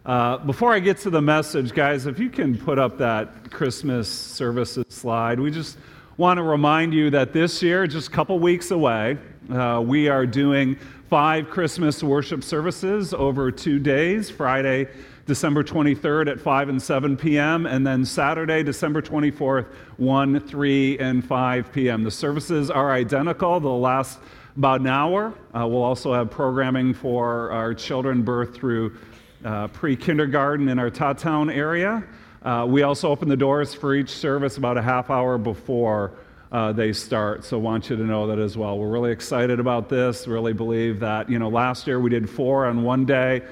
Uh, 0.05 0.37
before 0.37 0.75
I 0.75 0.81
get 0.81 0.99
to 0.99 1.09
the 1.09 1.23
message, 1.23 1.73
guys, 1.73 2.05
if 2.05 2.19
you 2.19 2.29
can 2.29 2.59
put 2.59 2.79
up 2.79 2.99
that 2.99 3.51
Christmas 3.51 4.07
services 4.07 4.85
slide, 4.91 5.41
we 5.41 5.51
just 5.51 5.79
want 6.19 6.37
to 6.37 6.43
remind 6.43 6.93
you 6.93 7.09
that 7.09 7.33
this 7.33 7.63
year, 7.63 7.87
just 7.87 8.09
a 8.09 8.11
couple 8.11 8.39
weeks 8.39 8.71
away, 8.71 9.17
uh, 9.51 9.83
we 9.83 10.11
are 10.11 10.27
doing 10.27 10.77
five 11.09 11.49
Christmas 11.49 12.03
worship 12.03 12.45
services 12.45 13.15
over 13.15 13.51
two 13.51 13.79
days 13.79 14.29
Friday, 14.29 14.89
December 15.25 15.65
23rd 15.65 16.33
at 16.33 16.39
5 16.39 16.69
and 16.69 16.83
7 16.83 17.17
p.m., 17.17 17.65
and 17.65 17.87
then 17.87 18.05
Saturday, 18.05 18.63
December 18.63 19.01
24th, 19.01 19.69
1, 19.97 20.41
3, 20.41 20.99
and 20.99 21.25
5 21.25 21.73
p.m. 21.73 22.05
The 22.05 22.11
services 22.11 22.71
are 22.71 22.93
identical. 22.93 23.59
They'll 23.59 23.81
last 23.81 24.19
about 24.57 24.81
an 24.81 24.87
hour. 24.87 25.33
Uh, 25.55 25.67
we'll 25.67 25.83
also 25.83 26.12
have 26.12 26.31
programming 26.31 26.93
for 26.93 27.51
our 27.51 27.75
children 27.75 28.23
birth 28.23 28.55
through 28.55 28.97
uh, 29.45 29.69
pre 29.69 29.97
kindergarten 29.97 30.69
in 30.69 30.79
our 30.79 30.91
Town 30.91 31.51
area. 31.51 32.05
Uh, 32.43 32.67
we 32.69 32.83
also 32.83 33.09
open 33.09 33.29
the 33.29 33.37
doors 33.37 33.73
for 33.73 33.95
each 33.95 34.11
service 34.11 34.57
about 34.57 34.77
a 34.77 34.83
half 34.83 35.11
hour 35.11 35.38
before 35.38 36.12
uh, 36.51 36.73
they 36.73 36.93
start. 36.93 37.45
So, 37.45 37.57
I 37.57 37.61
want 37.61 37.88
you 37.88 37.97
to 37.97 38.03
know 38.03 38.27
that 38.27 38.38
as 38.38 38.57
well. 38.57 38.79
We're 38.79 38.91
really 38.91 39.12
excited 39.12 39.59
about 39.59 39.88
this. 39.88 40.27
Really 40.27 40.53
believe 40.53 41.01
that, 41.01 41.31
you 41.31 41.38
know, 41.38 41.49
last 41.49 41.87
year 41.87 41.99
we 41.99 42.11
did 42.11 42.29
four 42.29 42.67
on 42.67 42.83
one 42.83 43.07
day. 43.07 43.43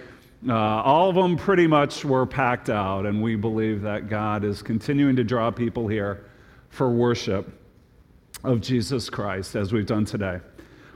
Uh, 0.49 0.55
all 0.55 1.09
of 1.09 1.15
them 1.15 1.37
pretty 1.37 1.67
much 1.67 2.05
were 2.05 2.27
packed 2.27 2.71
out, 2.71 3.05
and 3.05 3.23
we 3.23 3.37
believe 3.37 3.83
that 3.83 4.09
God 4.09 4.43
is 4.43 4.63
continuing 4.63 5.17
to 5.17 5.25
draw 5.25 5.51
people 5.51 5.87
here 5.87 6.25
for 6.71 6.91
worship 6.91 7.51
of 8.43 8.61
Jesus 8.61 9.11
Christ 9.11 9.55
as 9.55 9.73
we've 9.73 9.87
done 9.87 10.05
today. 10.05 10.41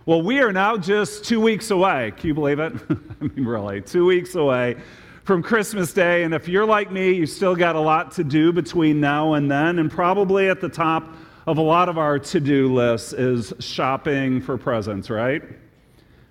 Well, 0.07 0.21
we 0.21 0.41
are 0.41 0.53
now 0.53 0.77
just 0.77 1.25
two 1.25 1.41
weeks 1.41 1.71
away. 1.71 2.13
Can 2.19 2.27
you 2.27 2.35
believe 2.35 2.59
it? 2.59 2.75
I 2.91 3.25
mean, 3.25 3.47
really, 3.47 3.81
two 3.81 4.05
weeks 4.05 4.35
away 4.35 4.77
from 5.23 5.43
Christmas 5.43 5.95
Day. 5.95 6.25
And 6.25 6.35
if 6.35 6.47
you're 6.47 6.67
like 6.67 6.93
me, 6.93 7.15
you 7.15 7.25
still 7.25 7.57
got 7.57 7.75
a 7.75 7.81
lot 7.81 8.13
to 8.13 8.25
do 8.25 8.53
between 8.53 9.01
now 9.01 9.33
and 9.33 9.51
then. 9.51 9.79
And 9.79 9.91
probably 9.91 10.51
at 10.51 10.61
the 10.61 10.69
top 10.69 11.17
of 11.47 11.57
a 11.57 11.63
lot 11.63 11.89
of 11.89 11.97
our 11.97 12.19
to 12.19 12.39
do 12.39 12.71
lists 12.75 13.15
is 13.15 13.55
shopping 13.61 14.43
for 14.43 14.59
presents, 14.59 15.09
right? 15.09 15.43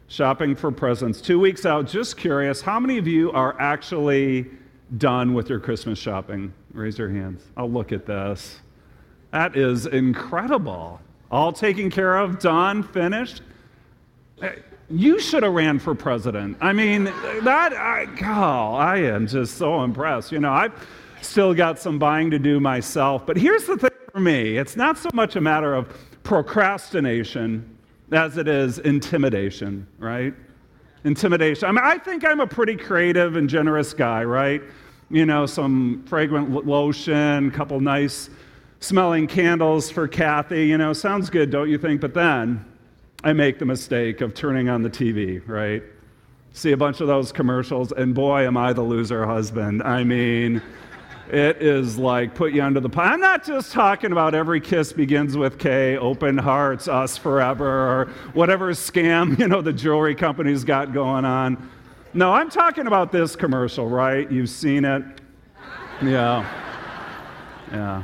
Shopping 0.07 0.55
for 0.55 0.71
presents. 0.71 1.19
Two 1.19 1.39
weeks 1.39 1.65
out, 1.65 1.87
just 1.87 2.15
curious, 2.15 2.61
how 2.61 2.79
many 2.79 2.99
of 2.99 3.07
you 3.07 3.31
are 3.31 3.59
actually 3.59 4.51
done 4.99 5.33
with 5.33 5.49
your 5.49 5.59
Christmas 5.59 5.97
shopping? 5.97 6.53
Raise 6.73 6.99
your 6.99 7.09
hands. 7.09 7.41
I'll 7.57 7.71
look 7.71 7.91
at 7.91 8.05
this. 8.05 8.59
That 9.31 9.55
is 9.55 9.87
incredible. 9.87 11.01
All 11.31 11.51
taken 11.51 11.89
care 11.89 12.17
of, 12.17 12.37
done, 12.37 12.83
finished. 12.83 13.41
You 14.89 15.19
should 15.19 15.43
have 15.43 15.53
ran 15.53 15.79
for 15.79 15.95
president. 15.95 16.57
I 16.61 16.73
mean, 16.73 17.05
that, 17.05 17.73
I, 17.73 18.07
oh, 18.23 18.75
I 18.75 18.97
am 18.97 19.27
just 19.27 19.57
so 19.57 19.83
impressed. 19.83 20.31
You 20.31 20.39
know, 20.39 20.51
I've 20.51 20.73
still 21.21 21.53
got 21.53 21.79
some 21.79 21.97
buying 21.97 22.29
to 22.31 22.39
do 22.39 22.59
myself, 22.59 23.25
but 23.25 23.37
here's 23.37 23.65
the 23.65 23.77
thing 23.77 23.89
for 24.11 24.19
me 24.19 24.57
it's 24.57 24.75
not 24.75 24.97
so 24.97 25.09
much 25.13 25.35
a 25.35 25.41
matter 25.41 25.73
of 25.73 25.87
procrastination 26.23 27.77
as 28.11 28.37
it 28.37 28.47
is 28.47 28.79
intimidation, 28.79 29.87
right? 29.97 30.33
Intimidation. 31.03 31.67
I 31.67 31.71
mean, 31.71 31.83
I 31.83 31.97
think 31.97 32.23
I'm 32.23 32.39
a 32.39 32.47
pretty 32.47 32.75
creative 32.75 33.35
and 33.35 33.49
generous 33.49 33.93
guy, 33.93 34.23
right? 34.23 34.61
You 35.09 35.25
know, 35.25 35.45
some 35.45 36.03
fragrant 36.05 36.65
lotion, 36.65 37.47
a 37.47 37.51
couple 37.51 37.79
nice 37.79 38.29
smelling 38.79 39.27
candles 39.27 39.89
for 39.89 40.07
Kathy. 40.07 40.67
You 40.67 40.77
know, 40.77 40.93
sounds 40.93 41.29
good, 41.29 41.49
don't 41.49 41.69
you 41.69 41.77
think? 41.77 41.99
But 41.99 42.13
then 42.13 42.63
I 43.23 43.31
make 43.33 43.57
the 43.57 43.65
mistake 43.65 44.19
of 44.21 44.33
turning 44.33 44.67
on 44.67 44.81
the 44.81 44.89
TV, 44.89 45.41
right? 45.47 45.81
See 46.51 46.73
a 46.73 46.77
bunch 46.77 46.99
of 46.99 47.07
those 47.07 47.31
commercials, 47.31 47.93
and 47.93 48.13
boy, 48.13 48.45
am 48.45 48.57
I 48.57 48.73
the 48.73 48.81
loser 48.81 49.25
husband. 49.25 49.81
I 49.81 50.03
mean, 50.03 50.61
it 51.31 51.61
is 51.61 51.97
like 51.97 52.35
put 52.35 52.51
you 52.53 52.61
under 52.61 52.81
the 52.81 52.89
pot. 52.89 53.13
I'm 53.13 53.21
not 53.21 53.45
just 53.45 53.71
talking 53.71 54.11
about 54.11 54.35
every 54.35 54.59
kiss 54.59 54.91
begins 54.91 55.37
with 55.37 55.57
Kay, 55.57 55.97
open 55.97 56.37
hearts, 56.37 56.87
us 56.87 57.17
forever, 57.17 57.65
or 57.65 58.05
whatever 58.33 58.71
scam, 58.73 59.39
you 59.39 59.47
know, 59.47 59.61
the 59.61 59.73
jewelry 59.73 60.15
company's 60.15 60.63
got 60.65 60.93
going 60.93 61.23
on. 61.23 61.69
No, 62.13 62.31
I'm 62.31 62.49
talking 62.49 62.87
about 62.87 63.11
this 63.11 63.35
commercial, 63.35 63.87
right? 63.87 64.29
You've 64.31 64.49
seen 64.49 64.85
it. 64.85 65.03
Yeah. 66.03 66.45
Yeah. 67.71 68.03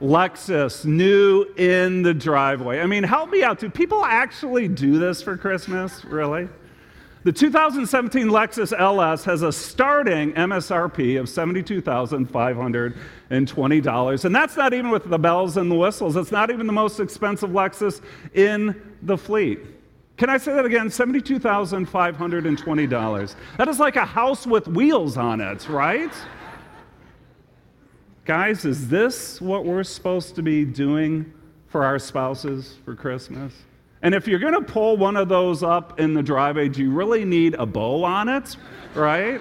Lexus, 0.00 0.84
new 0.84 1.44
in 1.56 2.02
the 2.02 2.12
driveway. 2.12 2.80
I 2.80 2.86
mean, 2.86 3.02
help 3.02 3.30
me 3.30 3.42
out. 3.42 3.58
Do 3.58 3.70
people 3.70 4.04
actually 4.04 4.68
do 4.68 4.98
this 4.98 5.22
for 5.22 5.38
Christmas? 5.38 6.04
Really? 6.04 6.50
The 7.24 7.32
2017 7.32 8.28
Lexus 8.28 8.78
LS 8.78 9.24
has 9.24 9.40
a 9.42 9.50
starting 9.50 10.32
MSRP 10.34 11.18
of 11.18 11.26
$72,520. 11.26 14.24
And 14.24 14.36
that's 14.36 14.56
not 14.56 14.72
even 14.72 14.90
with 14.90 15.10
the 15.10 15.18
bells 15.18 15.56
and 15.56 15.68
the 15.68 15.74
whistles. 15.74 16.14
It's 16.14 16.30
not 16.30 16.50
even 16.50 16.68
the 16.68 16.72
most 16.72 17.00
expensive 17.00 17.50
Lexus 17.50 18.00
in 18.34 18.80
the 19.02 19.18
fleet. 19.18 19.58
Can 20.18 20.30
I 20.30 20.38
say 20.38 20.52
that 20.52 20.64
again? 20.64 20.86
$72,520. 20.86 23.34
That 23.56 23.68
is 23.68 23.80
like 23.80 23.96
a 23.96 24.04
house 24.04 24.46
with 24.46 24.68
wheels 24.68 25.16
on 25.16 25.40
it, 25.40 25.68
right? 25.68 26.14
Guys, 28.26 28.64
is 28.64 28.88
this 28.88 29.40
what 29.40 29.64
we're 29.64 29.84
supposed 29.84 30.34
to 30.34 30.42
be 30.42 30.64
doing 30.64 31.32
for 31.68 31.84
our 31.84 31.96
spouses 31.96 32.74
for 32.84 32.96
Christmas? 32.96 33.52
And 34.02 34.16
if 34.16 34.26
you're 34.26 34.40
going 34.40 34.54
to 34.54 34.62
pull 34.62 34.96
one 34.96 35.16
of 35.16 35.28
those 35.28 35.62
up 35.62 36.00
in 36.00 36.12
the 36.12 36.24
driveway, 36.24 36.68
do 36.68 36.82
you 36.82 36.90
really 36.90 37.24
need 37.24 37.54
a 37.54 37.64
bow 37.64 38.02
on 38.02 38.28
it? 38.28 38.56
Right? 38.96 39.40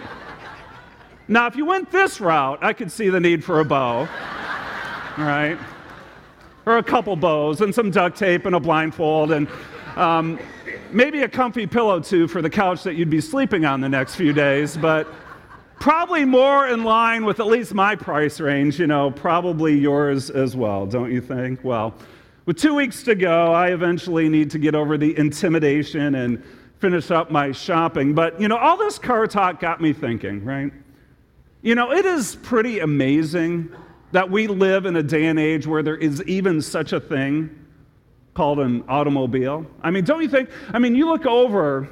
now, 1.27 1.47
if 1.47 1.55
you 1.55 1.65
went 1.65 1.91
this 1.91 2.21
route, 2.21 2.59
I 2.61 2.73
could 2.73 2.91
see 2.91 3.09
the 3.09 3.19
need 3.19 3.43
for 3.43 3.59
a 3.59 3.65
bow. 3.65 4.07
Right? 5.17 5.57
Or 6.67 6.77
a 6.77 6.83
couple 6.83 7.15
bows 7.15 7.61
and 7.61 7.73
some 7.73 7.89
duct 7.89 8.15
tape 8.15 8.45
and 8.45 8.55
a 8.55 8.59
blindfold 8.59 9.31
and 9.31 9.47
um, 9.95 10.37
maybe 10.91 11.23
a 11.23 11.27
comfy 11.27 11.65
pillow 11.65 11.99
too 11.99 12.27
for 12.27 12.43
the 12.43 12.51
couch 12.51 12.83
that 12.83 12.93
you'd 12.93 13.09
be 13.09 13.21
sleeping 13.21 13.65
on 13.65 13.81
the 13.81 13.89
next 13.89 14.13
few 14.13 14.31
days. 14.31 14.77
But 14.77 15.07
probably 15.85 16.25
more 16.25 16.67
in 16.67 16.83
line 16.83 17.23
with 17.25 17.39
at 17.39 17.45
least 17.45 17.71
my 17.71 17.95
price 17.95 18.39
range, 18.39 18.79
you 18.79 18.87
know, 18.87 19.11
probably 19.11 19.77
yours 19.77 20.31
as 20.31 20.55
well, 20.55 20.87
don't 20.87 21.11
you 21.11 21.21
think? 21.21 21.63
Well, 21.63 21.93
with 22.47 22.57
two 22.57 22.73
weeks 22.73 23.03
to 23.03 23.13
go, 23.13 23.53
I 23.53 23.67
eventually 23.67 24.27
need 24.27 24.49
to 24.49 24.57
get 24.57 24.73
over 24.73 24.97
the 24.97 25.15
intimidation 25.15 26.15
and 26.15 26.43
finish 26.79 27.11
up 27.11 27.29
my 27.29 27.51
shopping. 27.51 28.15
But, 28.15 28.41
you 28.41 28.47
know, 28.47 28.57
all 28.57 28.77
this 28.77 28.97
car 28.97 29.27
talk 29.27 29.59
got 29.59 29.79
me 29.79 29.93
thinking, 29.93 30.43
right? 30.43 30.73
You 31.61 31.75
know, 31.75 31.91
it 31.91 32.03
is 32.03 32.35
pretty 32.37 32.79
amazing 32.79 33.71
that 34.11 34.27
we 34.27 34.47
live 34.47 34.87
in 34.87 34.95
a 34.95 35.03
day 35.03 35.27
and 35.27 35.37
age 35.37 35.67
where 35.67 35.83
there 35.83 35.97
is 35.97 36.23
even 36.23 36.63
such 36.63 36.93
a 36.93 36.99
thing 36.99 37.63
called 38.33 38.57
an 38.57 38.83
automobile. 38.87 39.67
I 39.83 39.91
mean, 39.91 40.03
don't 40.03 40.23
you 40.23 40.29
think? 40.29 40.49
I 40.73 40.79
mean, 40.79 40.95
you 40.95 41.07
look 41.07 41.27
over 41.27 41.89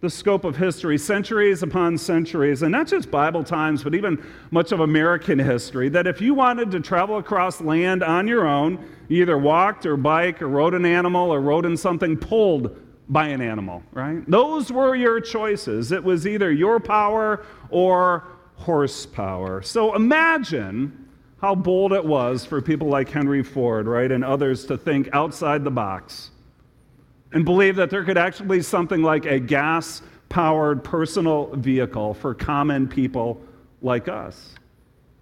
the 0.00 0.10
scope 0.10 0.44
of 0.44 0.56
history, 0.56 0.98
centuries 0.98 1.62
upon 1.62 1.96
centuries, 1.96 2.62
and 2.62 2.70
not 2.70 2.86
just 2.86 3.10
Bible 3.10 3.42
times, 3.42 3.82
but 3.82 3.94
even 3.94 4.22
much 4.50 4.72
of 4.72 4.80
American 4.80 5.38
history, 5.38 5.88
that 5.88 6.06
if 6.06 6.20
you 6.20 6.34
wanted 6.34 6.70
to 6.70 6.80
travel 6.80 7.16
across 7.16 7.60
land 7.60 8.02
on 8.02 8.28
your 8.28 8.46
own, 8.46 8.84
you 9.08 9.22
either 9.22 9.38
walked 9.38 9.86
or 9.86 9.96
biked 9.96 10.42
or 10.42 10.48
rode 10.48 10.74
an 10.74 10.84
animal 10.84 11.30
or 11.30 11.40
rode 11.40 11.64
in 11.64 11.76
something 11.76 12.16
pulled 12.16 12.76
by 13.08 13.28
an 13.28 13.40
animal, 13.40 13.82
right? 13.92 14.28
Those 14.28 14.70
were 14.70 14.94
your 14.94 15.20
choices. 15.20 15.92
It 15.92 16.02
was 16.02 16.26
either 16.26 16.50
your 16.50 16.78
power 16.80 17.44
or 17.70 18.24
horsepower. 18.56 19.62
So 19.62 19.94
imagine 19.94 21.08
how 21.40 21.54
bold 21.54 21.92
it 21.92 22.04
was 22.04 22.44
for 22.44 22.60
people 22.60 22.88
like 22.88 23.08
Henry 23.08 23.42
Ford, 23.42 23.86
right, 23.86 24.10
and 24.10 24.24
others 24.24 24.66
to 24.66 24.76
think 24.76 25.08
outside 25.12 25.64
the 25.64 25.70
box 25.70 26.30
and 27.32 27.44
believe 27.44 27.76
that 27.76 27.90
there 27.90 28.04
could 28.04 28.18
actually 28.18 28.58
be 28.58 28.62
something 28.62 29.02
like 29.02 29.26
a 29.26 29.38
gas 29.38 30.02
powered 30.28 30.82
personal 30.82 31.54
vehicle 31.56 32.14
for 32.14 32.34
common 32.34 32.88
people 32.88 33.40
like 33.82 34.08
us. 34.08 34.54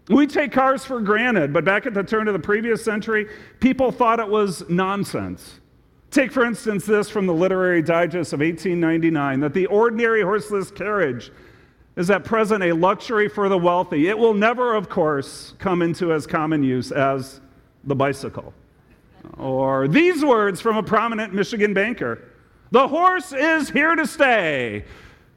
We 0.09 0.27
take 0.27 0.53
cars 0.53 0.85
for 0.85 1.01
granted, 1.01 1.53
but 1.53 1.65
back 1.65 1.87
at 1.87 1.95
the 1.95 2.03
turn 2.03 2.29
of 2.29 2.35
the 2.35 2.41
previous 2.41 2.85
century, 2.85 3.27
people 3.61 3.91
thought 3.91 4.21
it 4.21 4.29
was 4.29 4.69
nonsense. 4.69 5.61
Take, 6.11 6.31
for 6.31 6.45
instance, 6.45 6.85
this 6.85 7.09
from 7.09 7.27
the 7.27 7.33
Literary 7.33 7.83
Digest 7.83 8.33
of 8.33 8.41
1899 8.41 9.41
that 9.41 9.55
the 9.55 9.67
ordinary 9.67 10.23
horseless 10.23 10.71
carriage 10.71 11.33
is 11.97 12.11
at 12.11 12.25
present 12.25 12.63
a 12.63 12.73
luxury 12.73 13.29
for 13.29 13.49
the 13.49 13.59
wealthy. 13.59 14.09
It 14.09 14.19
will 14.19 14.35
never, 14.35 14.75
of 14.75 14.89
course, 14.89 15.55
come 15.59 15.81
into 15.81 16.13
as 16.13 16.27
common 16.27 16.63
use 16.63 16.93
as 16.93 17.41
the 17.85 17.95
bicycle. 17.95 18.53
Or 19.39 19.89
these 19.89 20.25
words 20.25 20.61
from 20.61 20.77
a 20.77 20.83
prominent 20.83 21.33
Michigan 21.33 21.75
banker 21.75 22.23
The 22.71 22.89
horse 22.89 23.33
is 23.33 23.71
here 23.71 23.95
to 23.95 24.07
stay, 24.07 24.85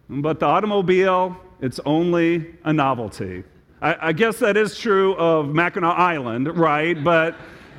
but 0.09 0.39
the 0.39 0.45
automobile, 0.45 1.37
it's 1.61 1.79
only 1.85 2.55
a 2.63 2.73
novelty. 2.73 3.43
I, 3.81 4.09
I 4.09 4.13
guess 4.13 4.39
that 4.39 4.57
is 4.57 4.77
true 4.77 5.15
of 5.15 5.53
Mackinac 5.53 5.97
Island, 5.97 6.57
right? 6.57 7.01
But 7.03 7.35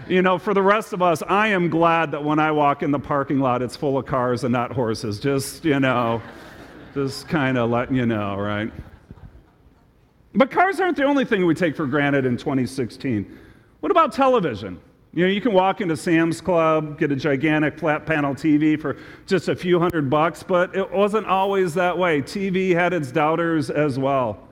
you 0.08 0.22
know, 0.22 0.38
for 0.38 0.54
the 0.54 0.62
rest 0.62 0.92
of 0.92 1.02
us, 1.02 1.22
I 1.26 1.48
am 1.48 1.68
glad 1.68 2.12
that 2.12 2.24
when 2.24 2.38
I 2.38 2.50
walk 2.52 2.82
in 2.82 2.90
the 2.90 2.98
parking 2.98 3.40
lot, 3.40 3.62
it's 3.62 3.76
full 3.76 3.98
of 3.98 4.06
cars 4.06 4.44
and 4.44 4.52
not 4.52 4.72
horses. 4.72 5.20
Just, 5.20 5.64
you 5.64 5.80
know, 5.80 6.22
just 6.94 7.28
kind 7.28 7.58
of 7.58 7.70
letting 7.70 7.96
you 7.96 8.06
know, 8.06 8.36
right? 8.36 8.72
But 10.34 10.50
cars 10.50 10.80
aren't 10.80 10.96
the 10.96 11.04
only 11.04 11.24
thing 11.24 11.46
we 11.46 11.54
take 11.54 11.76
for 11.76 11.86
granted 11.86 12.24
in 12.24 12.36
2016. 12.36 13.38
What 13.80 13.90
about 13.90 14.12
television? 14.12 14.80
You 15.14 15.24
know, 15.24 15.30
you 15.30 15.40
can 15.40 15.52
walk 15.52 15.80
into 15.80 15.96
Sam's 15.96 16.40
Club, 16.40 16.98
get 16.98 17.10
a 17.10 17.16
gigantic 17.16 17.78
flat 17.78 18.04
panel 18.04 18.34
TV 18.34 18.78
for 18.78 18.98
just 19.26 19.48
a 19.48 19.56
few 19.56 19.80
hundred 19.80 20.10
bucks, 20.10 20.42
but 20.42 20.76
it 20.76 20.90
wasn't 20.90 21.26
always 21.26 21.74
that 21.74 21.96
way. 21.96 22.20
TV 22.20 22.74
had 22.74 22.92
its 22.92 23.10
doubters 23.10 23.70
as 23.70 23.98
well. 23.98 24.48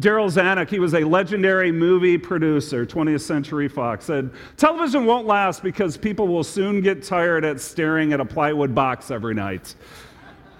Darryl 0.00 0.30
Zanuck, 0.30 0.70
he 0.70 0.78
was 0.78 0.94
a 0.94 1.00
legendary 1.00 1.72
movie 1.72 2.16
producer, 2.16 2.86
20th 2.86 3.22
Century 3.22 3.66
Fox, 3.66 4.04
said, 4.04 4.30
Television 4.56 5.04
won't 5.04 5.26
last 5.26 5.60
because 5.64 5.96
people 5.96 6.28
will 6.28 6.44
soon 6.44 6.80
get 6.80 7.02
tired 7.02 7.44
at 7.44 7.60
staring 7.60 8.12
at 8.12 8.20
a 8.20 8.24
plywood 8.24 8.72
box 8.72 9.10
every 9.10 9.34
night. 9.34 9.74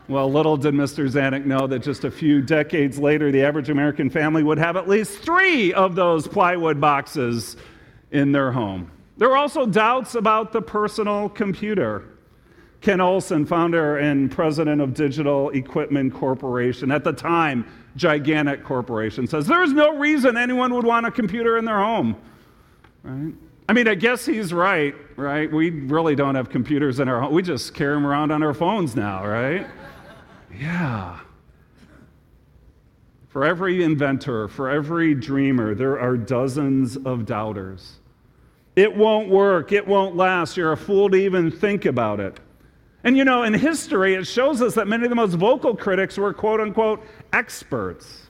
Well, 0.09 0.33
little 0.33 0.57
did 0.57 0.75
Mr. 0.75 1.09
Zanuck 1.09 1.45
know 1.45 1.69
that 1.69 1.81
just 1.81 2.03
a 2.03 2.11
few 2.11 2.43
decades 2.43 2.99
later, 2.99 3.31
the 3.31 3.45
average 3.45 3.71
American 3.71 4.11
family 4.11 4.43
would 4.43 4.59
have 4.59 4.77
at 4.77 4.89
least 4.89 5.19
three 5.19 5.73
of 5.73 5.95
those 5.95 6.27
plywood 6.27 6.81
boxes 6.81 7.57
in 8.11 8.33
their 8.33 8.51
home. 8.51 8.91
There 9.19 9.29
were 9.29 9.37
also 9.37 9.67
doubts 9.67 10.15
about 10.15 10.53
the 10.53 10.63
personal 10.63 11.29
computer. 11.29 12.05
Ken 12.81 13.01
Olsen, 13.01 13.45
founder 13.45 13.99
and 13.99 14.31
president 14.31 14.81
of 14.81 14.95
Digital 14.95 15.51
Equipment 15.51 16.15
Corporation, 16.15 16.93
at 16.93 17.03
the 17.03 17.13
time, 17.13 17.67
gigantic 17.97 18.63
corporation, 18.63 19.27
says 19.27 19.49
there's 19.49 19.73
no 19.73 19.97
reason 19.97 20.37
anyone 20.37 20.73
would 20.73 20.85
want 20.85 21.05
a 21.05 21.11
computer 21.11 21.59
in 21.59 21.65
their 21.65 21.81
home. 21.81 22.17
Right? 23.03 23.35
I 23.69 23.73
mean, 23.73 23.89
I 23.89 23.97
guess 23.97 24.25
he's 24.25 24.53
right, 24.53 24.95
right? 25.17 25.51
We 25.53 25.71
really 25.71 26.15
don't 26.15 26.37
have 26.37 26.49
computers 26.49 27.01
in 27.01 27.09
our 27.09 27.21
home. 27.21 27.35
We 27.35 27.43
just 27.43 27.75
carry 27.75 27.95
them 27.95 28.07
around 28.07 28.31
on 28.31 28.43
our 28.43 28.55
phones 28.55 28.97
now, 28.97 29.27
right? 29.27 29.67
Yeah. 30.59 31.21
For 33.29 33.45
every 33.45 33.85
inventor, 33.85 34.49
for 34.49 34.71
every 34.71 35.15
dreamer, 35.15 35.75
there 35.75 36.01
are 36.01 36.17
dozens 36.17 36.97
of 36.97 37.27
doubters. 37.27 37.99
It 38.79 38.97
won't 38.97 39.29
work. 39.29 39.73
It 39.73 39.89
won't 39.89 40.15
last. 40.15 40.57
You're 40.57 40.71
a 40.71 40.77
fool 40.77 41.11
to 41.11 41.17
even 41.17 41.51
think 41.51 41.85
about 41.85 42.21
it. 42.21 42.39
And 43.03 43.17
you 43.17 43.25
know, 43.25 43.43
in 43.43 43.53
history, 43.53 44.15
it 44.15 44.25
shows 44.25 44.63
us 44.63 44.75
that 44.75 44.87
many 44.87 45.03
of 45.03 45.11
the 45.11 45.17
most 45.17 45.35
vocal 45.35 45.77
critics 45.77 46.17
were 46.17 46.33
quote 46.33 46.61
unquote 46.61 47.05
experts. 47.33 48.29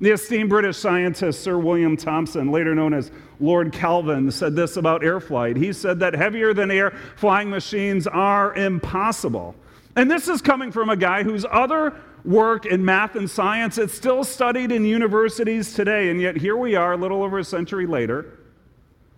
The 0.00 0.10
esteemed 0.12 0.48
British 0.48 0.78
scientist 0.78 1.42
Sir 1.42 1.58
William 1.58 1.98
Thomson, 1.98 2.50
later 2.50 2.74
known 2.74 2.94
as 2.94 3.10
Lord 3.40 3.72
Kelvin, 3.72 4.30
said 4.30 4.56
this 4.56 4.78
about 4.78 5.04
air 5.04 5.20
flight. 5.20 5.56
He 5.56 5.72
said 5.74 6.00
that 6.00 6.14
heavier 6.14 6.54
than 6.54 6.70
air 6.70 6.92
flying 7.16 7.50
machines 7.50 8.06
are 8.06 8.54
impossible. 8.54 9.54
And 9.96 10.10
this 10.10 10.28
is 10.28 10.40
coming 10.40 10.72
from 10.72 10.88
a 10.88 10.96
guy 10.96 11.22
whose 11.24 11.44
other 11.50 11.94
work 12.24 12.64
in 12.64 12.82
math 12.82 13.16
and 13.16 13.30
science 13.30 13.76
is 13.76 13.92
still 13.92 14.24
studied 14.24 14.72
in 14.72 14.86
universities 14.86 15.74
today 15.74 16.08
and 16.08 16.22
yet 16.22 16.38
here 16.38 16.56
we 16.56 16.74
are 16.74 16.94
a 16.94 16.96
little 16.96 17.22
over 17.22 17.38
a 17.38 17.44
century 17.44 17.86
later 17.86 18.38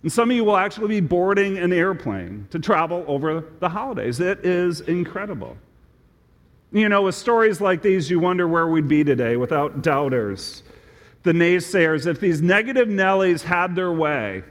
and 0.03 0.11
some 0.11 0.29
of 0.29 0.35
you 0.35 0.43
will 0.43 0.57
actually 0.57 0.87
be 0.87 0.99
boarding 0.99 1.57
an 1.57 1.73
airplane 1.73 2.47
to 2.51 2.59
travel 2.59 3.03
over 3.07 3.45
the 3.59 3.69
holidays. 3.69 4.19
It 4.19 4.45
is 4.45 4.81
incredible. 4.81 5.57
You 6.71 6.89
know 6.89 7.03
with 7.03 7.15
stories 7.15 7.61
like 7.61 7.81
these 7.81 8.09
you 8.09 8.19
wonder 8.19 8.47
where 8.47 8.67
we'd 8.67 8.87
be 8.87 9.03
today 9.03 9.37
without 9.37 9.81
doubters 9.81 10.63
the 11.23 11.33
naysayers 11.33 12.07
if 12.07 12.19
these 12.19 12.41
negative 12.41 12.87
nellies 12.87 13.41
had 13.41 13.75
their 13.75 13.91
way. 13.91 14.43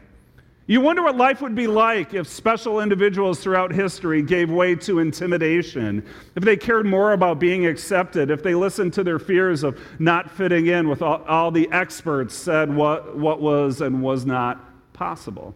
You 0.69 0.81
wonder 0.81 1.03
what 1.03 1.17
life 1.17 1.41
would 1.41 1.55
be 1.55 1.69
like 1.69 2.13
if 2.13 2.27
special 2.27 2.81
individuals 2.81 3.41
throughout 3.41 3.73
history 3.73 4.21
gave 4.21 4.51
way 4.51 4.75
to 4.75 4.99
intimidation, 4.99 6.05
if 6.35 6.43
they 6.43 6.57
cared 6.57 6.85
more 6.85 7.13
about 7.13 7.39
being 7.39 7.67
accepted, 7.67 8.31
if 8.31 8.43
they 8.43 8.55
listened 8.55 8.93
to 8.95 9.05
their 9.05 9.21
fears 9.21 9.63
of 9.63 9.81
not 9.99 10.31
fitting 10.31 10.67
in 10.67 10.89
with 10.89 11.03
all, 11.03 11.23
all 11.23 11.51
the 11.51 11.71
experts 11.71 12.35
said 12.35 12.75
what, 12.75 13.17
what 13.17 13.41
was 13.41 13.81
and 13.81 14.03
was 14.03 14.27
not 14.27 14.63
possible. 14.97 15.55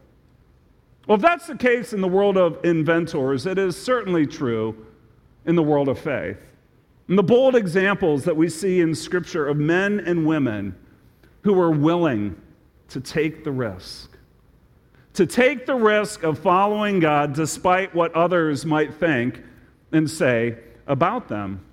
Well, 1.07 1.17
if 1.17 1.23
that's 1.23 1.47
the 1.47 1.57
case 1.57 1.93
in 1.93 2.01
the 2.01 2.09
world 2.09 2.37
of 2.37 2.65
inventors, 2.65 3.47
it 3.47 3.59
is 3.59 3.81
certainly 3.81 4.27
true 4.27 4.87
in 5.47 5.57
the 5.57 5.63
world 5.63 5.89
of 5.89 5.99
faith. 5.99 6.39
And 7.09 7.19
the 7.19 7.23
bold 7.23 7.57
examples 7.57 8.23
that 8.25 8.37
we 8.37 8.49
see 8.49 8.81
in 8.81 8.95
Scripture 8.95 9.49
of 9.49 9.57
men 9.57 10.01
and 10.01 10.25
women 10.25 10.77
who 11.43 11.55
were 11.55 11.73
willing 11.73 12.41
to 12.89 13.01
take 13.01 13.43
the 13.43 13.51
risk 13.51 14.11
to 15.15 15.27
take 15.27 15.67
the 15.67 15.75
risk 15.75 16.23
of 16.23 16.39
following 16.39 17.01
God 17.01 17.35
despite 17.35 17.95
what 17.95 18.15
others 18.15 18.65
might 18.65 18.95
think 18.95 19.43
and 19.93 20.09
say 20.09 20.57
about 20.87 21.29
them. 21.29 21.65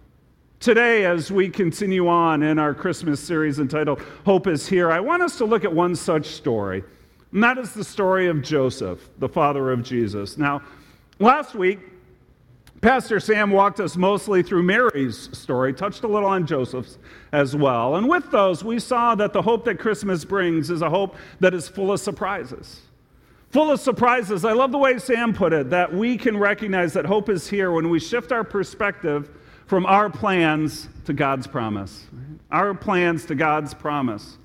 Today, 0.60 1.06
as 1.06 1.32
we 1.32 1.50
continue 1.50 2.08
on 2.08 2.42
in 2.42 2.58
our 2.58 2.74
Christmas 2.74 3.20
series 3.20 3.60
entitled 3.60 4.02
Hope 4.26 4.48
is 4.48 4.68
Here, 4.68 4.92
I 4.92 5.00
want 5.00 5.22
us 5.22 5.38
to 5.38 5.46
look 5.46 5.64
at 5.64 5.72
one 5.72 5.96
such 5.96 6.26
story. 6.26 6.84
And 7.32 7.44
that 7.44 7.58
is 7.58 7.74
the 7.74 7.84
story 7.84 8.28
of 8.28 8.42
Joseph, 8.42 9.10
the 9.20 9.30
father 9.30 9.72
of 9.72 9.84
Jesus. 9.84 10.38
Now, 10.38 10.62
last 11.20 11.56
week, 11.56 11.80
Pastor 12.82 13.20
Sam 13.20 13.52
walked 13.52 13.80
us 13.80 13.98
mostly 13.98 14.44
through 14.44 14.64
Mary's 14.64 15.36
story, 15.38 15.74
touched 15.74 16.04
a 16.04 16.08
little 16.08 16.30
on 16.30 16.46
Joseph's 16.46 17.00
as 17.32 17.56
well. 17.56 17.96
And 17.96 18.08
with 18.08 18.30
those, 18.32 18.64
we 18.64 18.80
saw 18.80 19.16
that 19.16 19.34
the 19.34 19.42
hope 19.42 19.66
that 19.66 19.80
Christmas 19.80 20.24
brings 20.24 20.70
is 20.70 20.82
a 20.82 20.90
hope 20.90 21.16
that 21.40 21.54
is 21.54 21.68
full 21.68 21.92
of 21.92 22.00
surprises 22.00 22.82
full 23.50 23.72
of 23.72 23.80
surprises. 23.80 24.46
I 24.46 24.54
love 24.54 24.72
the 24.72 24.78
way 24.78 24.98
Sam 24.98 25.34
put 25.34 25.54
it 25.54 25.70
that 25.70 25.94
we 25.94 26.18
can 26.18 26.38
recognize 26.38 26.94
that 26.94 27.06
hope 27.06 27.30
is 27.30 27.48
here 27.48 27.72
when 27.72 27.90
we 27.90 28.00
shift 28.00 28.32
our 28.32 28.44
perspective 28.44 29.30
from 29.66 29.86
our 29.86 30.10
plans 30.10 30.88
to 31.06 31.14
God's 31.14 31.48
promise. 31.48 32.06
Our 32.52 32.74
plans 32.74 33.26
to 33.26 33.36
God's 33.36 33.74
promise. 33.74 34.38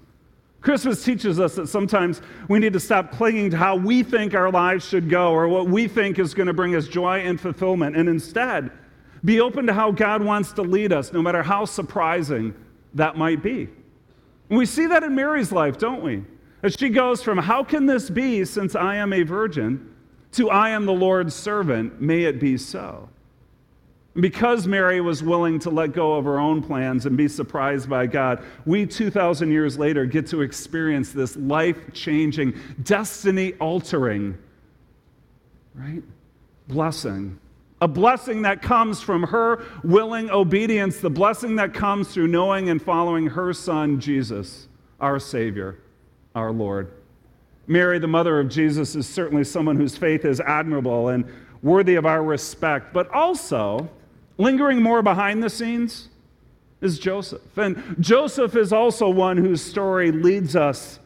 Christmas 0.63 1.05
teaches 1.05 1.41
us 1.41 1.57
that 1.57 1.69
sometimes 1.69 2.23
we 2.49 2.61
need 2.61 2.73
to 2.73 2.81
stop 2.81 3.11
clinging 3.11 3.51
to 3.51 3.57
how 3.57 3.75
we 3.75 4.05
think 4.05 4.33
our 4.35 4.51
lives 4.51 4.89
should 4.89 5.11
go 5.11 5.33
or 5.33 5.49
what 5.49 5.67
we 5.67 5.89
think 5.89 6.21
is 6.21 6.35
going 6.35 6.47
to 6.47 6.53
bring 6.53 6.77
us 6.77 6.87
joy 6.87 7.19
and 7.19 7.41
fulfillment, 7.41 7.97
and 7.97 8.09
instead 8.09 8.71
be 9.25 9.41
open 9.41 9.67
to 9.67 9.73
how 9.73 9.91
God 9.91 10.23
wants 10.23 10.53
to 10.53 10.63
lead 10.63 10.93
us, 10.93 11.13
no 11.13 11.21
matter 11.21 11.43
how 11.43 11.65
surprising 11.65 12.55
that 12.95 13.17
might 13.17 13.43
be. 13.43 13.69
And 14.49 14.59
we 14.59 14.67
see 14.67 14.87
that 14.87 15.03
in 15.03 15.15
Mary's 15.15 15.53
life, 15.53 15.79
don't 15.79 16.03
we? 16.03 16.25
As 16.63 16.75
she 16.79 16.89
goes 16.89 17.23
from, 17.23 17.39
How 17.39 17.65
can 17.65 17.87
this 17.87 18.09
be 18.09 18.45
since 18.45 18.75
I 18.77 18.97
am 18.97 19.13
a 19.13 19.23
virgin, 19.23 19.95
to 20.33 20.51
I 20.51 20.71
am 20.71 20.87
the 20.87 20.93
Lord's 20.93 21.35
servant, 21.35 22.01
may 22.01 22.25
it 22.25 22.39
be 22.39 22.57
so. 22.57 23.09
Because 24.15 24.67
Mary 24.67 25.01
was 25.01 25.23
willing 25.23 25.59
to 25.61 25.71
let 25.71 25.93
go 25.93 26.15
of 26.15 26.27
her 26.27 26.39
own 26.39 26.63
plans 26.63 27.07
and 27.07 27.17
be 27.17 27.29
surprised 27.29 27.89
by 27.89 28.07
God, 28.07 28.45
we 28.67 28.85
2,000 28.85 29.51
years 29.51 29.79
later 29.79 30.05
get 30.05 30.27
to 30.29 30.43
experience 30.43 31.13
this 31.13 31.35
life 31.37 31.79
changing, 31.95 32.55
destiny 32.83 33.55
altering, 33.55 34.37
right? 35.75 36.03
Blessing. 36.69 37.39
A 37.81 37.89
blessing 37.89 38.43
that 38.43 38.61
comes 38.61 39.01
from 39.01 39.23
her 39.25 39.65
willing 39.83 40.31
obedience, 40.31 40.99
the 40.99 41.11
blessing 41.11 41.57
that 41.57 41.73
comes 41.73 42.09
through 42.13 42.29
knowing 42.29 42.69
and 42.69 42.81
following 42.81 43.27
her 43.27 43.53
son, 43.53 43.99
Jesus, 43.99 44.69
our 45.01 45.19
Savior 45.19 45.79
our 46.35 46.53
Lord. 46.53 46.93
Mary, 47.67 47.99
the 47.99 48.09
mother 48.09 48.41
of 48.41 48.49
Jesus, 48.49 48.97
is 48.97 49.09
certainly 49.09 49.45
someone 49.45 49.77
whose 49.77 49.97
faith 49.97 50.25
is 50.25 50.41
admirable 50.41 51.09
and 51.09 51.25
worthy 51.63 51.95
of 51.95 52.07
our 52.07 52.23
respect, 52.23 52.93
but 52.93 53.09
also, 53.11 53.89
lingering 54.39 54.83
more 54.83 55.03
behind 55.03 55.43
the 55.43 55.51
scenes, 55.51 56.09
is 56.81 56.99
Joseph. 56.99 57.57
And 57.57 57.97
Joseph 58.01 58.57
is 58.57 58.73
also 58.73 59.09
one 59.09 59.37
whose 59.37 59.63
story 59.63 60.11
leads 60.11 60.57
us 60.57 60.99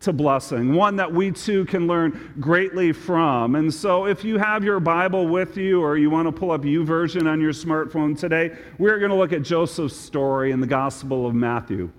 to 0.00 0.12
blessing, 0.12 0.74
one 0.74 0.96
that 0.96 1.12
we 1.12 1.30
too 1.30 1.64
can 1.64 1.86
learn 1.86 2.34
greatly 2.40 2.92
from. 2.92 3.54
And 3.54 3.72
so, 3.72 4.06
if 4.06 4.24
you 4.24 4.36
have 4.36 4.64
your 4.64 4.80
Bible 4.80 5.28
with 5.28 5.56
you 5.56 5.80
or 5.80 5.96
you 5.96 6.10
want 6.10 6.26
to 6.26 6.32
pull 6.32 6.50
up 6.50 6.62
YouVersion 6.62 7.30
on 7.30 7.40
your 7.40 7.52
smartphone 7.52 8.18
today, 8.18 8.56
we're 8.78 8.98
going 8.98 9.10
to 9.10 9.16
look 9.16 9.32
at 9.32 9.42
Joseph's 9.42 9.96
story 9.96 10.50
in 10.50 10.60
the 10.60 10.66
Gospel 10.66 11.26
of 11.26 11.34
Matthew, 11.34 11.90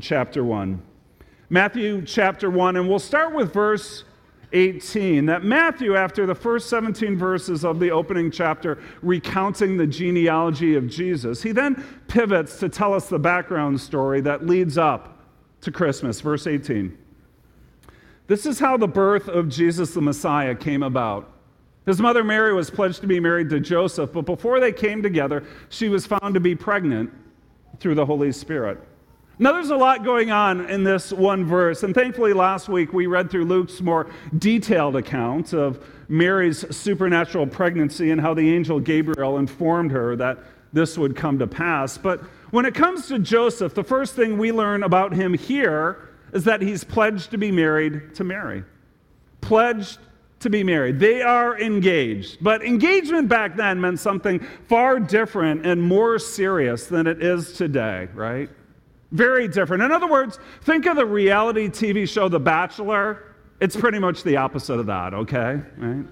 chapter 0.00 0.42
1. 0.42 0.82
Matthew 1.50 2.02
chapter 2.02 2.50
1, 2.50 2.76
and 2.76 2.88
we'll 2.88 2.98
start 2.98 3.34
with 3.34 3.52
verse 3.52 4.04
18. 4.52 5.26
That 5.26 5.44
Matthew, 5.44 5.96
after 5.96 6.26
the 6.26 6.34
first 6.34 6.68
17 6.68 7.16
verses 7.16 7.64
of 7.64 7.78
the 7.78 7.90
opening 7.90 8.30
chapter, 8.30 8.78
recounting 9.02 9.76
the 9.76 9.86
genealogy 9.86 10.74
of 10.74 10.88
Jesus, 10.88 11.42
he 11.42 11.52
then 11.52 11.84
pivots 12.08 12.58
to 12.60 12.68
tell 12.68 12.94
us 12.94 13.08
the 13.08 13.18
background 13.18 13.80
story 13.80 14.20
that 14.22 14.46
leads 14.46 14.78
up 14.78 15.18
to 15.60 15.70
Christmas. 15.70 16.20
Verse 16.20 16.46
18. 16.46 16.96
This 18.26 18.46
is 18.46 18.60
how 18.60 18.76
the 18.76 18.88
birth 18.88 19.28
of 19.28 19.48
Jesus 19.48 19.92
the 19.92 20.00
Messiah 20.00 20.54
came 20.54 20.82
about. 20.82 21.32
His 21.86 22.00
mother 22.00 22.22
Mary 22.22 22.52
was 22.52 22.70
pledged 22.70 23.00
to 23.00 23.06
be 23.06 23.18
married 23.18 23.50
to 23.50 23.58
Joseph, 23.58 24.12
but 24.12 24.26
before 24.26 24.60
they 24.60 24.70
came 24.70 25.02
together, 25.02 25.44
she 25.70 25.88
was 25.88 26.06
found 26.06 26.34
to 26.34 26.40
be 26.40 26.54
pregnant 26.54 27.10
through 27.80 27.96
the 27.96 28.06
Holy 28.06 28.30
Spirit. 28.30 28.78
Now, 29.42 29.52
there's 29.52 29.70
a 29.70 29.76
lot 29.76 30.04
going 30.04 30.30
on 30.30 30.68
in 30.68 30.84
this 30.84 31.14
one 31.14 31.46
verse, 31.46 31.82
and 31.82 31.94
thankfully, 31.94 32.34
last 32.34 32.68
week 32.68 32.92
we 32.92 33.06
read 33.06 33.30
through 33.30 33.46
Luke's 33.46 33.80
more 33.80 34.06
detailed 34.36 34.96
account 34.96 35.54
of 35.54 35.82
Mary's 36.10 36.62
supernatural 36.76 37.46
pregnancy 37.46 38.10
and 38.10 38.20
how 38.20 38.34
the 38.34 38.54
angel 38.54 38.78
Gabriel 38.78 39.38
informed 39.38 39.92
her 39.92 40.14
that 40.16 40.40
this 40.74 40.98
would 40.98 41.16
come 41.16 41.38
to 41.38 41.46
pass. 41.46 41.96
But 41.96 42.20
when 42.50 42.66
it 42.66 42.74
comes 42.74 43.06
to 43.08 43.18
Joseph, 43.18 43.72
the 43.72 43.82
first 43.82 44.14
thing 44.14 44.36
we 44.36 44.52
learn 44.52 44.82
about 44.82 45.14
him 45.14 45.32
here 45.32 46.10
is 46.34 46.44
that 46.44 46.60
he's 46.60 46.84
pledged 46.84 47.30
to 47.30 47.38
be 47.38 47.50
married 47.50 48.14
to 48.16 48.24
Mary. 48.24 48.62
Pledged 49.40 50.00
to 50.40 50.50
be 50.50 50.62
married. 50.62 51.00
They 51.00 51.22
are 51.22 51.58
engaged. 51.58 52.44
But 52.44 52.62
engagement 52.62 53.30
back 53.30 53.56
then 53.56 53.80
meant 53.80 54.00
something 54.00 54.46
far 54.68 55.00
different 55.00 55.64
and 55.64 55.82
more 55.82 56.18
serious 56.18 56.88
than 56.88 57.06
it 57.06 57.22
is 57.22 57.54
today, 57.54 58.08
right? 58.12 58.50
Very 59.12 59.48
different. 59.48 59.82
In 59.82 59.90
other 59.90 60.06
words, 60.06 60.38
think 60.62 60.86
of 60.86 60.96
the 60.96 61.06
reality 61.06 61.68
TV 61.68 62.08
show 62.08 62.28
The 62.28 62.38
Bachelor. 62.38 63.34
It's 63.60 63.76
pretty 63.76 63.98
much 63.98 64.22
the 64.22 64.36
opposite 64.36 64.78
of 64.78 64.86
that, 64.86 65.12
okay? 65.14 65.60
Right? 65.76 66.06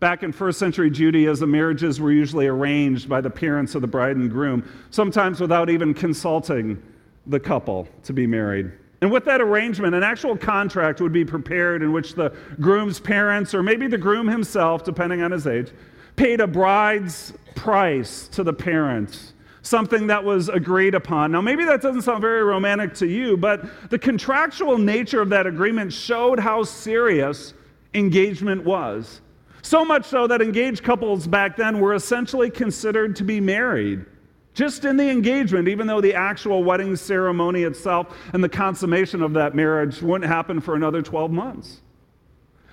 Back 0.00 0.22
in 0.22 0.32
first 0.32 0.58
century 0.58 0.90
Judaism, 0.90 1.50
marriages 1.50 2.00
were 2.00 2.12
usually 2.12 2.46
arranged 2.46 3.08
by 3.08 3.20
the 3.20 3.30
parents 3.30 3.74
of 3.74 3.82
the 3.82 3.86
bride 3.86 4.16
and 4.16 4.30
groom, 4.30 4.68
sometimes 4.90 5.40
without 5.40 5.70
even 5.70 5.94
consulting 5.94 6.82
the 7.26 7.40
couple 7.40 7.88
to 8.04 8.12
be 8.12 8.26
married. 8.26 8.72
And 9.00 9.10
with 9.10 9.24
that 9.26 9.40
arrangement, 9.40 9.94
an 9.94 10.02
actual 10.02 10.36
contract 10.36 11.00
would 11.00 11.12
be 11.12 11.24
prepared 11.24 11.82
in 11.82 11.92
which 11.92 12.14
the 12.14 12.34
groom's 12.60 12.98
parents, 12.98 13.54
or 13.54 13.62
maybe 13.62 13.86
the 13.86 13.98
groom 13.98 14.26
himself, 14.26 14.84
depending 14.84 15.22
on 15.22 15.30
his 15.30 15.46
age, 15.46 15.70
paid 16.16 16.40
a 16.40 16.46
bride's 16.46 17.34
price 17.54 18.28
to 18.28 18.42
the 18.42 18.52
parents 18.52 19.34
something 19.66 20.06
that 20.06 20.22
was 20.22 20.48
agreed 20.48 20.94
upon. 20.94 21.32
Now, 21.32 21.40
maybe 21.40 21.64
that 21.64 21.82
doesn't 21.82 22.02
sound 22.02 22.20
very 22.20 22.44
romantic 22.44 22.94
to 22.94 23.06
you, 23.06 23.36
but 23.36 23.90
the 23.90 23.98
contractual 23.98 24.78
nature 24.78 25.20
of 25.20 25.28
that 25.30 25.46
agreement 25.46 25.92
showed 25.92 26.38
how 26.38 26.62
serious 26.62 27.52
engagement 27.92 28.64
was. 28.64 29.20
So 29.62 29.84
much 29.84 30.04
so 30.04 30.28
that 30.28 30.40
engaged 30.40 30.84
couples 30.84 31.26
back 31.26 31.56
then 31.56 31.80
were 31.80 31.94
essentially 31.94 32.48
considered 32.48 33.16
to 33.16 33.24
be 33.24 33.40
married. 33.40 34.06
Just 34.54 34.84
in 34.84 34.96
the 34.96 35.10
engagement, 35.10 35.66
even 35.66 35.88
though 35.88 36.00
the 36.00 36.14
actual 36.14 36.62
wedding 36.62 36.94
ceremony 36.94 37.64
itself 37.64 38.16
and 38.32 38.42
the 38.42 38.48
consummation 38.48 39.20
of 39.20 39.32
that 39.32 39.54
marriage 39.56 40.00
wouldn't 40.00 40.30
happen 40.30 40.60
for 40.60 40.76
another 40.76 41.02
12 41.02 41.32
months. 41.32 41.82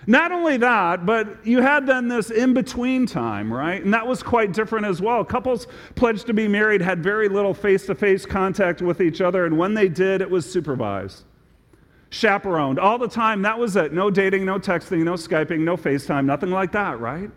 Not 0.06 0.32
only 0.32 0.58
that, 0.58 1.06
but 1.06 1.46
you 1.46 1.62
had 1.62 1.86
then 1.86 2.08
this 2.08 2.30
in 2.30 2.54
between 2.54 3.06
time, 3.06 3.52
right? 3.52 3.84
And 3.84 3.94
that 3.94 4.06
was 4.06 4.22
quite 4.22 4.52
different 4.52 4.86
as 4.86 5.02
well. 5.02 5.24
Couples 5.24 5.68
pledged 5.96 6.28
to 6.28 6.34
be 6.34 6.48
married 6.48 6.82
had 6.82 7.02
very 7.02 7.30
little 7.30 7.54
face 7.54 7.86
to 7.86 7.96
face 7.96 8.26
contact 8.26 8.82
with 8.82 9.00
each 9.00 9.22
other, 9.22 9.46
and 9.46 9.58
when 9.58 9.74
they 9.74 9.88
did, 9.88 10.22
it 10.22 10.30
was 10.30 10.52
supervised, 10.52 11.24
chaperoned 12.10 12.80
all 12.80 12.98
the 12.98 13.08
time. 13.08 13.42
That 13.44 13.58
was 13.58 13.76
it. 13.76 13.94
No 13.94 14.10
dating, 14.10 14.46
no 14.46 14.60
texting, 14.60 15.04
no 15.04 15.14
Skyping, 15.14 15.60
no 15.60 15.78
FaceTime, 15.78 16.26
nothing 16.26 16.52
like 16.52 16.74
that, 16.74 17.00
right? 17.00 17.32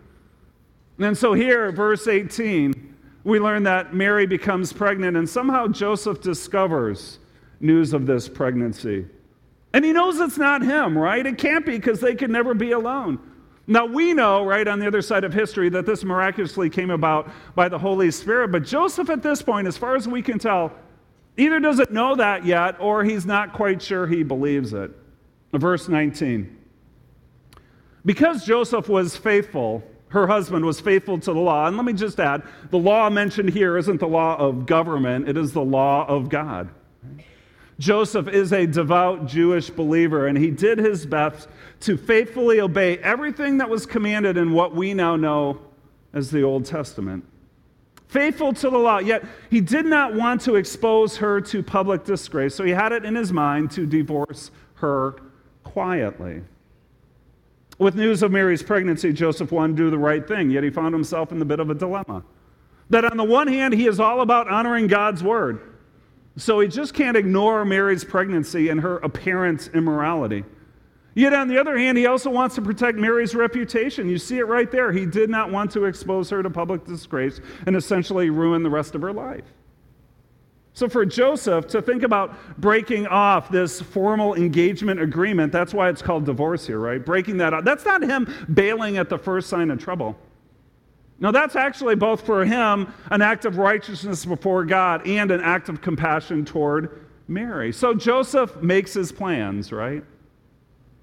And 0.99 1.17
so 1.17 1.33
here, 1.33 1.71
verse 1.71 2.07
18, 2.07 2.95
we 3.23 3.39
learn 3.39 3.63
that 3.63 3.93
Mary 3.93 4.25
becomes 4.25 4.73
pregnant, 4.73 5.15
and 5.15 5.29
somehow 5.29 5.67
Joseph 5.67 6.21
discovers 6.21 7.19
news 7.59 7.93
of 7.93 8.05
this 8.05 8.27
pregnancy. 8.27 9.05
And 9.77 9.85
he 9.85 9.93
knows 9.93 10.19
it's 10.19 10.39
not 10.39 10.63
him, 10.63 10.97
right? 10.97 11.23
It 11.23 11.37
can't 11.37 11.63
be 11.63 11.73
because 11.73 11.99
they 11.99 12.15
could 12.15 12.31
never 12.31 12.55
be 12.55 12.71
alone. 12.71 13.19
Now, 13.67 13.85
we 13.85 14.11
know, 14.11 14.43
right, 14.43 14.67
on 14.67 14.79
the 14.79 14.87
other 14.87 15.03
side 15.03 15.23
of 15.23 15.35
history, 15.35 15.69
that 15.69 15.85
this 15.85 16.03
miraculously 16.03 16.67
came 16.67 16.89
about 16.89 17.29
by 17.53 17.69
the 17.69 17.77
Holy 17.77 18.09
Spirit. 18.09 18.51
But 18.51 18.63
Joseph, 18.63 19.11
at 19.11 19.21
this 19.21 19.43
point, 19.43 19.67
as 19.67 19.77
far 19.77 19.95
as 19.95 20.07
we 20.07 20.23
can 20.23 20.39
tell, 20.39 20.73
either 21.37 21.59
doesn't 21.59 21.91
know 21.91 22.15
that 22.15 22.43
yet 22.43 22.77
or 22.79 23.03
he's 23.03 23.27
not 23.27 23.53
quite 23.53 23.79
sure 23.79 24.07
he 24.07 24.23
believes 24.23 24.73
it. 24.73 24.89
Verse 25.53 25.87
19. 25.87 26.57
Because 28.03 28.47
Joseph 28.47 28.89
was 28.89 29.15
faithful, 29.15 29.83
her 30.07 30.25
husband 30.25 30.65
was 30.65 30.81
faithful 30.81 31.19
to 31.19 31.33
the 31.33 31.39
law. 31.39 31.67
And 31.67 31.77
let 31.77 31.85
me 31.85 31.93
just 31.93 32.19
add 32.19 32.41
the 32.71 32.79
law 32.79 33.11
mentioned 33.11 33.51
here 33.51 33.77
isn't 33.77 33.99
the 33.99 34.07
law 34.07 34.37
of 34.37 34.65
government, 34.65 35.29
it 35.29 35.37
is 35.37 35.53
the 35.53 35.63
law 35.63 36.03
of 36.07 36.29
God. 36.29 36.67
Joseph 37.79 38.27
is 38.27 38.53
a 38.53 38.65
devout 38.65 39.27
Jewish 39.27 39.69
believer, 39.69 40.27
and 40.27 40.37
he 40.37 40.49
did 40.49 40.79
his 40.79 41.05
best 41.05 41.47
to 41.81 41.95
faithfully 41.95 42.59
obey 42.59 42.97
everything 42.99 43.59
that 43.59 43.69
was 43.69 43.85
commanded 43.85 44.35
in 44.35 44.51
what 44.53 44.73
we 44.73 44.93
now 44.93 45.15
know 45.15 45.59
as 46.13 46.31
the 46.31 46.41
Old 46.41 46.65
Testament. 46.65 47.23
Faithful 48.07 48.53
to 48.53 48.69
the 48.69 48.77
law, 48.77 48.97
yet 48.97 49.23
he 49.51 49.61
did 49.61 49.85
not 49.85 50.15
want 50.15 50.41
to 50.41 50.55
expose 50.55 51.17
her 51.17 51.39
to 51.41 51.61
public 51.61 52.03
disgrace, 52.03 52.55
so 52.55 52.63
he 52.63 52.71
had 52.71 52.91
it 52.91 53.05
in 53.05 53.13
his 53.13 53.31
mind 53.31 53.69
to 53.71 53.85
divorce 53.85 54.49
her 54.75 55.15
quietly. 55.63 56.41
With 57.77 57.95
news 57.95 58.23
of 58.23 58.31
Mary's 58.31 58.63
pregnancy, 58.63 59.13
Joseph 59.13 59.51
wanted 59.51 59.77
to 59.77 59.83
do 59.83 59.89
the 59.91 59.97
right 59.99 60.27
thing, 60.27 60.49
yet 60.49 60.63
he 60.63 60.71
found 60.71 60.95
himself 60.95 61.31
in 61.31 61.39
a 61.41 61.45
bit 61.45 61.59
of 61.59 61.69
a 61.69 61.75
dilemma. 61.75 62.23
That 62.89 63.05
on 63.05 63.17
the 63.17 63.23
one 63.23 63.47
hand, 63.47 63.73
he 63.75 63.85
is 63.85 63.99
all 63.99 64.21
about 64.21 64.47
honoring 64.47 64.87
God's 64.87 65.21
word. 65.21 65.76
So 66.37 66.59
he 66.59 66.67
just 66.67 66.93
can't 66.93 67.17
ignore 67.17 67.65
Mary's 67.65 68.03
pregnancy 68.03 68.69
and 68.69 68.79
her 68.81 68.97
apparent 68.97 69.71
immorality. 69.73 70.45
Yet, 71.15 71.33
on 71.33 71.47
the 71.47 71.59
other 71.59 71.75
hand, 71.75 71.97
he 71.97 72.05
also 72.05 72.29
wants 72.29 72.53
to 72.55 72.61
protect 72.61 72.95
Mary's 72.95 73.33
reputation. 73.33 74.07
You 74.07 74.19
see 74.19 74.37
it 74.37 74.43
right 74.43 74.71
there. 74.71 74.91
He 74.91 75.07
did 75.07 75.31
not 75.31 75.51
want 75.51 75.71
to 75.71 75.85
expose 75.85 76.29
her 76.29 76.43
to 76.43 76.49
public 76.51 76.85
disgrace 76.85 77.41
and 77.65 77.75
essentially 77.75 78.29
ruin 78.29 78.61
the 78.61 78.69
rest 78.69 78.93
of 78.93 79.01
her 79.01 79.11
life. 79.11 79.45
So, 80.73 80.87
for 80.87 81.07
Joseph 81.07 81.65
to 81.69 81.81
think 81.81 82.03
about 82.03 82.35
breaking 82.61 83.07
off 83.07 83.49
this 83.49 83.81
formal 83.81 84.35
engagement 84.35 84.99
agreement, 84.99 85.51
that's 85.51 85.73
why 85.73 85.89
it's 85.89 86.03
called 86.03 86.25
divorce 86.25 86.67
here, 86.67 86.77
right? 86.77 87.03
Breaking 87.03 87.37
that 87.37 87.51
off. 87.51 87.63
That's 87.63 87.83
not 87.83 88.03
him 88.03 88.31
bailing 88.53 88.97
at 88.97 89.09
the 89.09 89.17
first 89.17 89.49
sign 89.49 89.71
of 89.71 89.79
trouble. 89.79 90.15
Now, 91.19 91.31
that's 91.31 91.55
actually 91.55 91.95
both 91.95 92.25
for 92.25 92.45
him 92.45 92.93
an 93.09 93.21
act 93.21 93.45
of 93.45 93.57
righteousness 93.57 94.23
before 94.23 94.65
God 94.65 95.07
and 95.07 95.31
an 95.31 95.41
act 95.41 95.67
of 95.67 95.81
compassion 95.81 96.45
toward 96.45 97.05
Mary. 97.27 97.73
So 97.73 97.93
Joseph 97.93 98.61
makes 98.61 98.93
his 98.93 99.11
plans, 99.11 99.71
right? 99.71 100.03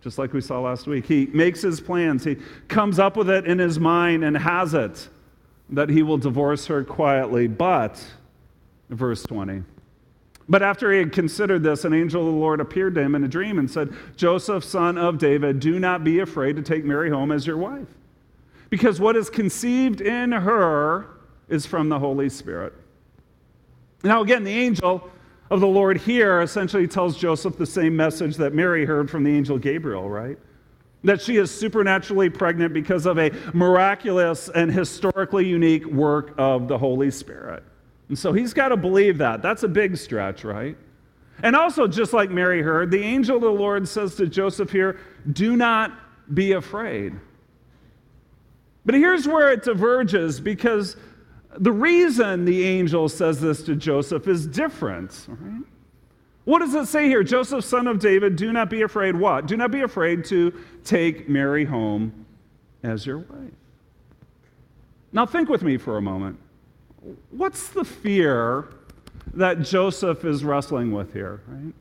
Just 0.03 0.19
like 0.19 0.33
we 0.33 0.41
saw 0.41 0.61
last 0.61 0.87
week. 0.87 1.07
He 1.07 1.27
makes 1.27 1.63
his 1.63 1.81
plans, 1.81 2.25
he 2.25 2.37
comes 2.69 2.99
up 2.99 3.17
with 3.17 3.29
it 3.29 3.47
in 3.47 3.59
his 3.59 3.81
mind 3.81 4.25
and 4.25 4.37
has 4.37 4.75
it 4.75 5.09
that 5.71 5.89
he 5.89 6.03
will 6.03 6.19
divorce 6.19 6.67
her 6.67 6.85
quietly. 6.85 7.49
But, 7.49 8.05
verse 8.91 9.23
20, 9.25 9.65
but 10.47 10.63
after 10.63 10.93
he 10.93 10.99
had 10.99 11.11
considered 11.11 11.63
this, 11.63 11.87
an 11.87 11.95
angel 11.95 12.21
of 12.21 12.35
the 12.35 12.39
Lord 12.39 12.61
appeared 12.61 12.95
to 12.97 13.01
him 13.01 13.15
in 13.15 13.25
a 13.25 13.29
dream 13.29 13.59
and 13.59 13.69
said, 13.69 13.95
Joseph, 14.15 14.63
son 14.63 14.99
of 14.99 15.17
David, 15.17 15.59
do 15.59 15.81
not 15.81 16.05
be 16.05 16.21
afraid 16.21 16.57
to 16.57 16.63
take 16.63 16.85
Mary 16.85 17.09
home 17.09 17.33
as 17.33 17.47
your 17.47 17.57
wife 17.57 17.89
because 18.75 18.99
what 18.99 19.15
is 19.15 19.31
conceived 19.31 20.01
in 20.01 20.33
her 20.33 21.07
is 21.49 21.65
from 21.65 21.89
the 21.89 21.97
Holy 21.97 22.29
Spirit. 22.29 22.73
Now, 24.03 24.21
again, 24.21 24.43
the 24.43 24.51
angel 24.51 25.09
of 25.49 25.61
the 25.61 25.67
Lord 25.69 25.97
here 25.97 26.41
essentially 26.41 26.89
tells 26.89 27.17
Joseph 27.17 27.57
the 27.57 27.67
same 27.67 27.95
message 27.95 28.37
that 28.39 28.53
Mary 28.53 28.85
heard 28.85 29.09
from 29.09 29.23
the 29.23 29.31
angel 29.31 29.59
Gabriel, 29.59 30.11
right? 30.11 30.37
That 31.05 31.23
she 31.23 31.37
is 31.37 31.53
supernaturally 31.53 32.29
pregnant 32.31 32.75
because 32.75 33.07
of 33.07 33.17
a 33.17 33.31
miraculous 33.53 34.49
and 34.49 34.73
historically 34.73 35.47
unique 35.47 35.87
work 35.87 36.35
of 36.37 36.67
the 36.67 36.77
Holy 36.77 37.13
Spirit. 37.13 37.63
And 38.09 38.19
so 38.19 38.33
he's 38.33 38.53
got 38.53 38.71
to 38.71 38.77
believe 38.77 39.19
that. 39.19 39.41
That's 39.41 39.63
a 39.63 39.69
big 39.69 39.97
stretch, 39.97 40.43
right? 40.43 40.77
And 41.45 41.55
also, 41.55 41.87
just 41.87 42.13
like 42.13 42.29
Mary 42.29 42.61
heard, 42.61 42.91
the 42.91 43.05
angel 43.05 43.37
of 43.37 43.43
the 43.43 43.51
Lord 43.51 43.87
says 43.87 44.17
to 44.17 44.27
Joseph 44.27 44.73
here, 44.73 44.99
Do 45.33 45.57
not 45.57 45.93
be 46.35 46.55
afraid. 46.55 47.15
But 48.85 48.95
here's 48.95 49.27
where 49.27 49.51
it 49.51 49.63
diverges 49.63 50.41
because 50.41 50.97
the 51.57 51.73
reason 51.73 52.45
the 52.45 52.65
angel 52.65 53.09
says 53.09 53.41
this 53.41 53.63
to 53.65 53.77
Joseph 53.77 54.29
is 54.29 54.47
different. 54.47 55.27
Right? 55.29 55.63
What 56.45 56.59
does 56.59 56.75
it 56.75 56.87
say 56.87 57.09
here? 57.09 57.23
Joseph, 57.23 57.65
son 57.65 57.87
of 57.87 57.99
David, 57.99 58.37
do 58.37 58.53
not 58.53 58.69
be 58.69 58.83
afraid. 58.83 59.17
What? 59.17 59.47
Do 59.47 59.57
not 59.57 59.71
be 59.71 59.81
afraid 59.81 60.25
to 60.27 60.53
take 60.85 61.29
Mary 61.29 61.65
home 61.65 62.27
as 62.83 63.07
your 63.07 63.19
wife. 63.19 63.51
Now, 65.13 65.25
think 65.25 65.49
with 65.49 65.63
me 65.63 65.79
for 65.79 65.97
a 65.97 66.03
moment. 66.03 66.39
What's 67.31 67.69
the 67.69 67.85
fear 67.85 68.69
that 69.33 69.63
Joseph 69.63 70.25
is 70.25 70.45
wrestling 70.45 70.93
with 70.93 71.13
here, 71.13 71.41
right? 71.47 71.73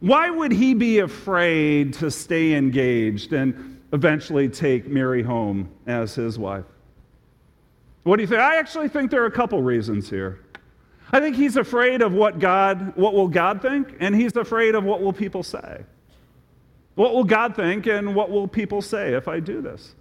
Why 0.00 0.30
would 0.30 0.52
he 0.52 0.74
be 0.74 1.00
afraid 1.00 1.94
to 1.94 2.10
stay 2.10 2.54
engaged 2.54 3.32
and 3.32 3.77
eventually 3.92 4.48
take 4.48 4.86
Mary 4.86 5.22
home 5.22 5.68
as 5.86 6.14
his 6.14 6.38
wife. 6.38 6.64
What 8.02 8.16
do 8.16 8.22
you 8.22 8.26
think? 8.28 8.40
I 8.40 8.56
actually 8.56 8.88
think 8.88 9.10
there 9.10 9.22
are 9.22 9.26
a 9.26 9.30
couple 9.30 9.60
reasons 9.62 10.08
here. 10.08 10.40
I 11.10 11.20
think 11.20 11.36
he's 11.36 11.56
afraid 11.56 12.02
of 12.02 12.12
what 12.12 12.38
God, 12.38 12.94
what 12.96 13.14
will 13.14 13.28
God 13.28 13.62
think, 13.62 13.96
and 14.00 14.14
he's 14.14 14.36
afraid 14.36 14.74
of 14.74 14.84
what 14.84 15.00
will 15.00 15.12
people 15.12 15.42
say. 15.42 15.84
What 16.94 17.14
will 17.14 17.24
God 17.24 17.54
think 17.54 17.86
and 17.86 18.14
what 18.14 18.30
will 18.30 18.48
people 18.48 18.82
say 18.82 19.14
if 19.14 19.28
I 19.28 19.40
do 19.40 19.62
this? 19.62 19.94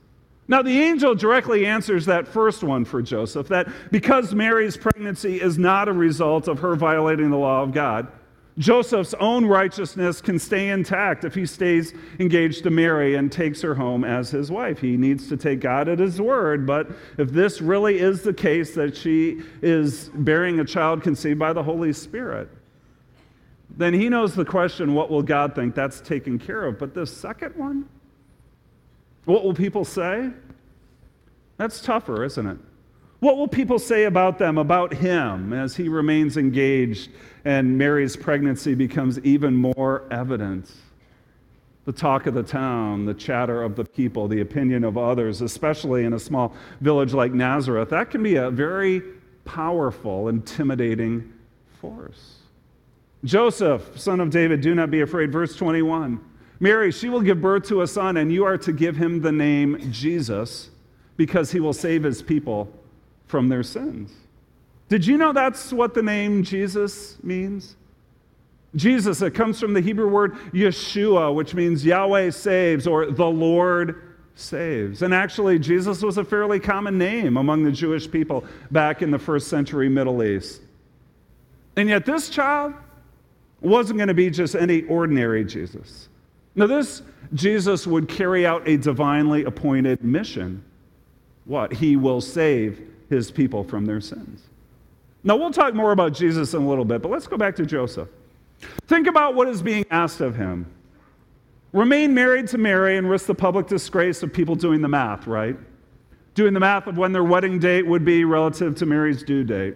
Now, 0.50 0.62
the 0.62 0.82
angel 0.82 1.14
directly 1.14 1.66
answers 1.66 2.06
that 2.06 2.28
first 2.28 2.64
one 2.64 2.86
for 2.86 3.02
Joseph 3.02 3.50
that 3.50 3.68
because 3.92 4.34
Mary's 4.34 4.78
pregnancy 4.78 5.42
is 5.42 5.58
not 5.58 5.90
a 5.90 5.94
result 5.94 6.48
of 6.48 6.60
her 6.60 6.76
violating 6.76 7.30
the 7.30 7.38
law 7.38 7.64
of 7.64 7.74
God, 7.74 8.08
Joseph's 8.58 9.14
own 9.16 9.46
righteousness 9.46 10.20
can 10.20 10.40
stay 10.40 10.70
intact 10.70 11.24
if 11.24 11.36
he 11.36 11.46
stays 11.46 11.94
engaged 12.20 12.64
to 12.64 12.72
Mary 12.72 13.16
and 13.16 13.32
takes 13.32 13.62
her 13.62 13.76
home 13.76 14.04
as 14.04 14.32
his 14.32 14.50
wife. 14.50 14.80
He 14.80 14.98
needs 14.98 15.30
to 15.30 15.38
take 15.38 15.60
God 15.60 15.88
at 15.88 16.00
his 16.00 16.20
word, 16.20 16.66
but 16.66 16.88
if 17.20 17.30
this 17.30 17.62
really 17.62 18.00
is 18.00 18.24
the 18.24 18.34
case 18.34 18.74
that 18.74 18.98
she 18.98 19.44
is 19.62 20.10
bearing 20.16 20.60
a 20.60 20.66
child 20.66 21.04
conceived 21.04 21.38
by 21.38 21.54
the 21.54 21.62
Holy 21.62 21.94
Spirit, 21.94 22.50
then 23.70 23.94
he 23.94 24.10
knows 24.10 24.34
the 24.34 24.46
question, 24.46 24.96
what 24.96 25.12
will 25.12 25.22
God 25.22 25.54
think? 25.54 25.76
That's 25.76 26.02
taken 26.02 26.40
care 26.40 26.66
of. 26.66 26.80
But 26.80 26.96
the 26.96 27.06
second 27.06 27.56
one, 27.56 27.88
what 29.26 29.44
will 29.44 29.54
people 29.54 29.86
say? 29.86 30.32
That's 31.58 31.80
tougher, 31.80 32.24
isn't 32.24 32.48
it? 32.48 32.58
What 33.20 33.38
will 33.38 33.48
people 33.48 33.80
say 33.80 34.04
about 34.04 34.38
them, 34.38 34.60
about 34.60 34.94
him, 34.94 35.52
as 35.52 35.76
he 35.76 35.90
remains 35.90 36.38
engaged 36.38 37.10
and 37.46 37.78
Mary's 37.78 38.16
pregnancy 38.16 38.76
becomes 38.76 39.20
even 39.20 39.56
more 39.56 40.04
evident? 40.12 40.72
The 41.86 41.94
talk 41.94 42.28
of 42.28 42.36
the 42.36 42.44
town, 42.44 43.06
the 43.06 43.14
chatter 43.14 43.64
of 43.64 43.76
the 43.76 43.86
people, 43.86 44.28
the 44.28 44.42
opinion 44.42 44.84
of 44.84 44.98
others, 44.98 45.42
especially 45.42 46.04
in 46.04 46.14
a 46.14 46.20
small 46.20 46.54
village 46.82 47.14
like 47.14 47.34
Nazareth, 47.34 47.90
that 47.90 48.12
can 48.12 48.22
be 48.22 48.36
a 48.36 48.52
very 48.52 49.02
powerful, 49.46 50.28
intimidating 50.28 51.34
force. 51.82 52.36
Joseph, 53.24 53.98
son 53.98 54.20
of 54.20 54.30
David, 54.30 54.62
do 54.62 54.76
not 54.76 54.92
be 54.92 55.02
afraid. 55.02 55.32
Verse 55.32 55.56
21 55.56 56.20
Mary, 56.60 56.92
she 56.92 57.08
will 57.08 57.22
give 57.22 57.40
birth 57.40 57.68
to 57.68 57.82
a 57.82 57.88
son, 57.88 58.18
and 58.18 58.32
you 58.32 58.44
are 58.44 58.58
to 58.58 58.72
give 58.72 58.96
him 58.96 59.22
the 59.22 59.32
name 59.32 59.92
Jesus 59.92 60.70
because 61.16 61.52
he 61.52 61.60
will 61.60 61.74
save 61.74 62.04
his 62.04 62.22
people 62.22 62.72
from 63.28 63.50
their 63.50 63.64
sins. 63.64 64.12
Did 64.90 65.06
you 65.06 65.18
know 65.18 65.34
that's 65.34 65.74
what 65.74 65.94
the 65.94 66.02
name 66.02 66.44
Jesus 66.44 67.22
means? 67.24 67.76
Jesus, 68.76 69.22
it 69.22 69.32
comes 69.32 69.60
from 69.60 69.74
the 69.74 69.82
Hebrew 69.82 70.10
word 70.10 70.36
Yeshua, 70.54 71.34
which 71.34 71.54
means 71.54 71.86
Yahweh 71.86 72.30
saves 72.32 72.88
or 72.88 73.12
the 73.12 73.26
Lord 73.26 74.02
saves. 74.36 75.02
And 75.02 75.14
actually, 75.14 75.60
Jesus 75.60 76.02
was 76.02 76.18
a 76.18 76.24
fairly 76.24 76.60
common 76.60 76.98
name 76.98 77.38
among 77.38 77.64
the 77.64 77.72
Jewish 77.72 78.10
people 78.10 78.46
back 78.72 79.02
in 79.02 79.12
the 79.12 79.20
first 79.20 79.48
century 79.48 79.90
Middle 79.90 80.24
East. 80.24 80.62
And 81.76 81.90
yet, 81.90 82.06
this 82.06 82.30
child 82.30 82.74
wasn't 83.62 83.98
going 83.98 84.10
to 84.10 84.14
be 84.14 84.30
just 84.30 84.56
any 84.56 84.84
ordinary 84.84 85.44
Jesus. 85.44 86.10
Now, 86.56 86.68
this 86.68 87.02
Jesus 87.34 87.88
would 87.88 88.08
carry 88.08 88.46
out 88.46 88.68
a 88.68 88.78
divinely 88.78 89.44
appointed 89.44 90.04
mission. 90.04 90.64
What? 91.46 91.74
He 91.74 91.96
will 91.96 92.22
save 92.22 92.82
his 93.10 93.32
people 93.32 93.64
from 93.64 93.86
their 93.86 94.02
sins. 94.02 94.44
Now, 95.24 95.36
we'll 95.36 95.52
talk 95.52 95.74
more 95.74 95.92
about 95.92 96.14
Jesus 96.14 96.54
in 96.54 96.62
a 96.62 96.68
little 96.68 96.86
bit, 96.86 97.02
but 97.02 97.12
let's 97.12 97.28
go 97.28 97.38
back 97.38 97.56
to 97.58 97.66
Joseph. 97.66 98.10
Think 98.88 99.08
about 99.08 99.36
what 99.36 99.48
is 99.48 99.62
being 99.62 99.86
asked 99.92 100.22
of 100.22 100.36
him. 100.36 100.72
Remain 101.74 102.14
married 102.14 102.48
to 102.48 102.58
Mary 102.58 102.98
and 102.98 103.10
risk 103.10 103.26
the 103.26 103.36
public 103.36 103.68
disgrace 103.68 104.24
of 104.24 104.32
people 104.32 104.56
doing 104.56 104.82
the 104.82 104.88
math, 104.88 105.28
right? 105.28 105.58
Doing 106.34 106.54
the 106.54 106.60
math 106.60 106.88
of 106.88 106.98
when 106.98 107.12
their 107.12 107.24
wedding 107.24 107.60
date 107.60 107.86
would 107.86 108.06
be 108.06 108.24
relative 108.24 108.76
to 108.76 108.86
Mary's 108.86 109.22
due 109.24 109.44
date. 109.44 109.76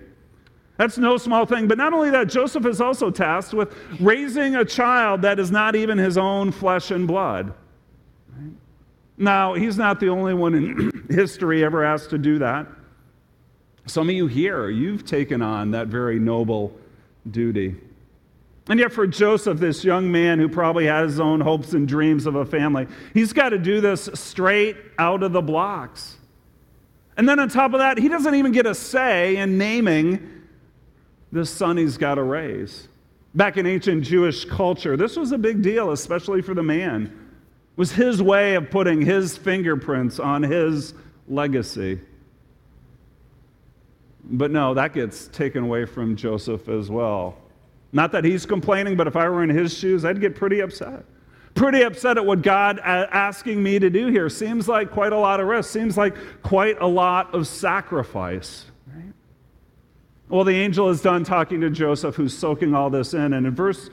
That's 0.78 0.98
no 0.98 1.18
small 1.18 1.46
thing. 1.46 1.68
But 1.68 1.78
not 1.78 1.94
only 1.94 2.10
that, 2.12 2.28
Joseph 2.28 2.66
is 2.66 2.82
also 2.82 3.12
tasked 3.12 3.54
with 3.54 3.76
raising 4.00 4.56
a 4.56 4.66
child 4.66 5.22
that 5.24 5.40
is 5.40 5.52
not 5.52 5.76
even 5.76 5.98
his 5.98 6.18
own 6.18 6.52
flesh 6.52 6.92
and 6.92 7.08
blood. 7.08 7.54
Now, 9.18 9.54
he's 9.54 9.78
not 9.78 10.00
the 10.00 10.08
only 10.08 10.34
one 10.34 10.56
in 10.56 11.06
history 11.10 11.64
ever 11.64 11.84
asked 11.84 12.10
to 12.12 12.18
do 12.18 12.40
that. 12.40 12.68
Some 13.88 14.10
of 14.10 14.16
you 14.16 14.28
here, 14.28 14.70
you've 14.70 15.06
taken 15.06 15.42
on 15.42 15.72
that 15.72 15.88
very 15.88 16.20
noble 16.20 16.78
duty. 17.30 17.76
And 18.70 18.80
yet, 18.80 18.94
for 18.94 19.08
Joseph, 19.08 19.60
this 19.60 19.84
young 19.84 20.12
man 20.12 20.40
who 20.40 20.48
probably 20.48 20.86
had 20.86 21.04
his 21.04 21.20
own 21.20 21.42
hopes 21.42 21.74
and 21.74 21.88
dreams 21.88 22.26
of 22.26 22.36
a 22.36 22.46
family, 22.46 22.88
he's 23.14 23.34
got 23.34 23.50
to 23.50 23.58
do 23.58 23.82
this 23.82 24.10
straight 24.14 24.78
out 25.00 25.24
of 25.24 25.34
the 25.34 25.42
blocks. 25.42 26.18
And 27.18 27.28
then 27.28 27.40
on 27.40 27.50
top 27.50 27.74
of 27.74 27.80
that, 27.80 27.98
he 27.98 28.08
doesn't 28.08 28.36
even 28.36 28.52
get 28.52 28.66
a 28.66 28.76
say 28.76 29.38
in 29.38 29.58
naming 29.58 30.44
the 31.32 31.46
son 31.46 31.78
he's 31.78 31.98
got 31.98 32.16
to 32.16 32.24
raise. 32.24 32.88
Back 33.34 33.58
in 33.58 33.66
ancient 33.66 34.04
Jewish 34.04 34.46
culture, 34.46 34.96
this 34.96 35.16
was 35.18 35.32
a 35.32 35.38
big 35.38 35.62
deal, 35.62 35.92
especially 35.92 36.42
for 36.42 36.54
the 36.54 36.64
man. 36.64 37.06
It 37.06 37.78
was 37.78 37.92
his 37.92 38.22
way 38.22 38.56
of 38.56 38.70
putting 38.70 39.02
his 39.02 39.38
fingerprints 39.38 40.20
on 40.20 40.44
his 40.44 40.94
legacy. 41.28 42.00
But 44.24 44.52
no, 44.52 44.74
that 44.74 44.94
gets 44.94 45.28
taken 45.28 45.64
away 45.64 45.86
from 45.86 46.16
Joseph 46.16 46.70
as 46.70 46.90
well. 46.90 47.38
Not 47.92 48.12
that 48.14 48.24
he's 48.24 48.46
complaining, 48.46 48.96
but 48.96 49.08
if 49.08 49.16
I 49.16 49.28
were 49.28 49.44
in 49.44 49.50
his 49.50 49.78
shoes, 49.78 50.06
I'd 50.06 50.22
get 50.22 50.36
pretty 50.36 50.62
upset. 50.62 51.04
Pretty 51.54 51.82
upset 51.82 52.18
at 52.18 52.26
what 52.26 52.42
God 52.42 52.80
asking 52.80 53.62
me 53.62 53.78
to 53.80 53.90
do 53.90 54.08
here. 54.08 54.30
Seems 54.30 54.70
like 54.70 54.92
quite 54.92 55.12
a 55.12 55.18
lot 55.18 55.42
of 55.42 55.48
risk, 55.48 55.70
seems 55.70 55.98
like 55.98 56.16
quite 56.44 56.80
a 56.80 56.88
lot 56.88 57.34
of 57.36 57.46
sacrifice. 57.48 58.66
Well, 60.30 60.46
the 60.46 60.56
angel 60.56 60.90
is 60.90 61.02
done 61.02 61.26
talking 61.26 61.60
to 61.60 61.70
Joseph, 61.70 62.16
who's 62.16 62.38
soaking 62.38 62.74
all 62.74 62.90
this 62.90 63.14
in. 63.14 63.34
And 63.34 63.46
in 63.46 63.54
verse 63.54 63.90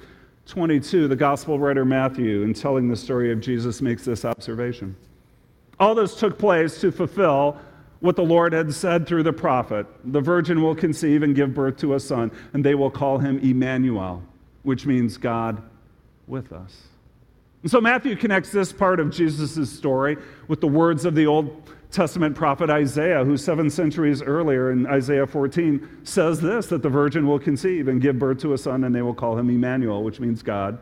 22, 0.47 1.09
the 1.09 1.17
gospel 1.17 1.59
writer 1.59 1.85
Matthew, 1.85 2.43
in 2.43 2.55
telling 2.55 2.87
the 2.87 2.95
story 2.95 3.33
of 3.33 3.41
Jesus, 3.41 3.83
makes 3.83 4.05
this 4.05 4.25
observation. 4.25 4.95
All 5.81 5.97
this 5.97 6.15
took 6.15 6.39
place 6.39 6.81
to 6.81 6.93
fulfill 6.93 7.59
what 8.01 8.17
the 8.17 8.23
Lord 8.23 8.53
had 8.53 8.73
said 8.73 9.07
through 9.07 9.25
the 9.25 9.33
prophet 9.33 9.87
The 10.05 10.21
virgin 10.21 10.63
will 10.63 10.75
conceive 10.75 11.23
and 11.23 11.35
give 11.35 11.55
birth 11.55 11.77
to 11.79 11.95
a 11.95 12.01
son, 12.01 12.31
and 12.53 12.65
they 12.65 12.75
will 12.75 12.91
call 12.91 13.19
him 13.19 13.39
Emmanuel, 13.39 14.23
which 14.63 14.87
means 14.87 15.17
God 15.17 15.63
with 16.27 16.53
us. 16.53 16.89
And 17.63 17.71
so 17.71 17.81
Matthew 17.81 18.15
connects 18.15 18.53
this 18.53 18.73
part 18.73 19.01
of 19.01 19.11
Jesus' 19.11 19.71
story 19.71 20.17
with 20.47 20.61
the 20.61 20.69
words 20.69 21.05
of 21.05 21.15
the 21.15 21.27
Old 21.27 21.71
Testament 21.91 22.37
prophet 22.37 22.71
Isaiah, 22.71 23.25
who 23.25 23.37
seven 23.37 23.71
centuries 23.71 24.23
earlier 24.23 24.71
in 24.71 24.87
Isaiah 24.87 25.27
14 25.27 26.01
says 26.05 26.41
this 26.41 26.67
that 26.69 26.83
the 26.83 26.89
virgin 26.89 27.27
will 27.27 27.39
conceive 27.39 27.89
and 27.89 28.01
give 28.01 28.19
birth 28.19 28.39
to 28.41 28.53
a 28.53 28.59
son, 28.59 28.85
and 28.85 28.95
they 28.95 29.03
will 29.03 29.15
call 29.15 29.39
him 29.39 29.49
Emmanuel, 29.51 30.05
which 30.05 30.21
means 30.21 30.43
God 30.43 30.79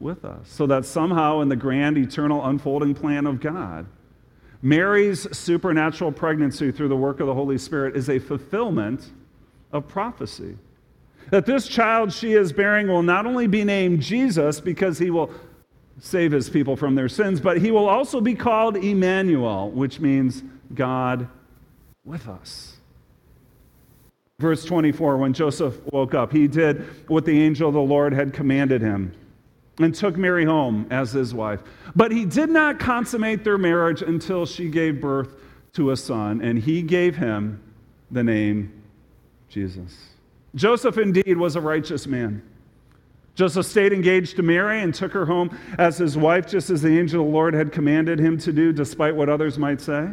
with 0.00 0.24
us. 0.24 0.48
So 0.48 0.66
that 0.66 0.84
somehow 0.84 1.40
in 1.40 1.48
the 1.48 1.56
grand 1.56 1.96
eternal 1.96 2.44
unfolding 2.44 2.94
plan 2.94 3.26
of 3.26 3.40
God, 3.40 3.86
Mary's 4.62 5.36
supernatural 5.36 6.10
pregnancy 6.12 6.72
through 6.72 6.88
the 6.88 6.96
work 6.96 7.20
of 7.20 7.26
the 7.26 7.34
Holy 7.34 7.58
Spirit 7.58 7.96
is 7.96 8.08
a 8.08 8.18
fulfillment 8.18 9.12
of 9.72 9.86
prophecy. 9.86 10.56
That 11.30 11.46
this 11.46 11.68
child 11.68 12.12
she 12.12 12.32
is 12.32 12.52
bearing 12.52 12.88
will 12.88 13.02
not 13.02 13.26
only 13.26 13.46
be 13.46 13.62
named 13.62 14.00
Jesus 14.00 14.60
because 14.60 14.98
he 14.98 15.10
will 15.10 15.30
save 16.00 16.32
his 16.32 16.48
people 16.48 16.76
from 16.76 16.94
their 16.94 17.08
sins, 17.08 17.40
but 17.40 17.58
he 17.58 17.70
will 17.70 17.88
also 17.88 18.20
be 18.20 18.34
called 18.34 18.76
Emmanuel, 18.76 19.70
which 19.70 20.00
means 20.00 20.42
God 20.74 21.28
with 22.04 22.28
us. 22.28 22.76
Verse 24.40 24.64
24 24.64 25.18
When 25.18 25.32
Joseph 25.32 25.80
woke 25.92 26.14
up, 26.14 26.32
he 26.32 26.48
did 26.48 26.86
what 27.08 27.24
the 27.24 27.42
angel 27.42 27.68
of 27.68 27.74
the 27.74 27.80
Lord 27.80 28.12
had 28.12 28.32
commanded 28.32 28.80
him 28.80 29.12
and 29.78 29.94
took 29.94 30.16
Mary 30.16 30.44
home 30.44 30.86
as 30.90 31.12
his 31.12 31.32
wife. 31.32 31.60
But 31.94 32.10
he 32.12 32.24
did 32.24 32.50
not 32.50 32.78
consummate 32.78 33.44
their 33.44 33.58
marriage 33.58 34.02
until 34.02 34.46
she 34.46 34.68
gave 34.68 35.00
birth 35.00 35.36
to 35.74 35.90
a 35.90 35.96
son, 35.96 36.40
and 36.40 36.58
he 36.58 36.82
gave 36.82 37.16
him 37.16 37.62
the 38.10 38.24
name 38.24 38.82
Jesus. 39.48 39.96
Joseph 40.54 40.98
indeed 40.98 41.36
was 41.36 41.56
a 41.56 41.60
righteous 41.60 42.06
man. 42.06 42.42
Joseph 43.34 43.66
stayed 43.66 43.92
engaged 43.92 44.34
to 44.36 44.42
Mary 44.42 44.82
and 44.82 44.92
took 44.92 45.12
her 45.12 45.24
home 45.24 45.56
as 45.78 45.96
his 45.98 46.16
wife, 46.16 46.48
just 46.48 46.70
as 46.70 46.82
the 46.82 46.98
angel 46.98 47.20
of 47.22 47.28
the 47.28 47.32
Lord 47.32 47.54
had 47.54 47.70
commanded 47.70 48.18
him 48.18 48.36
to 48.38 48.52
do, 48.52 48.72
despite 48.72 49.14
what 49.14 49.28
others 49.28 49.58
might 49.58 49.80
say. 49.80 50.08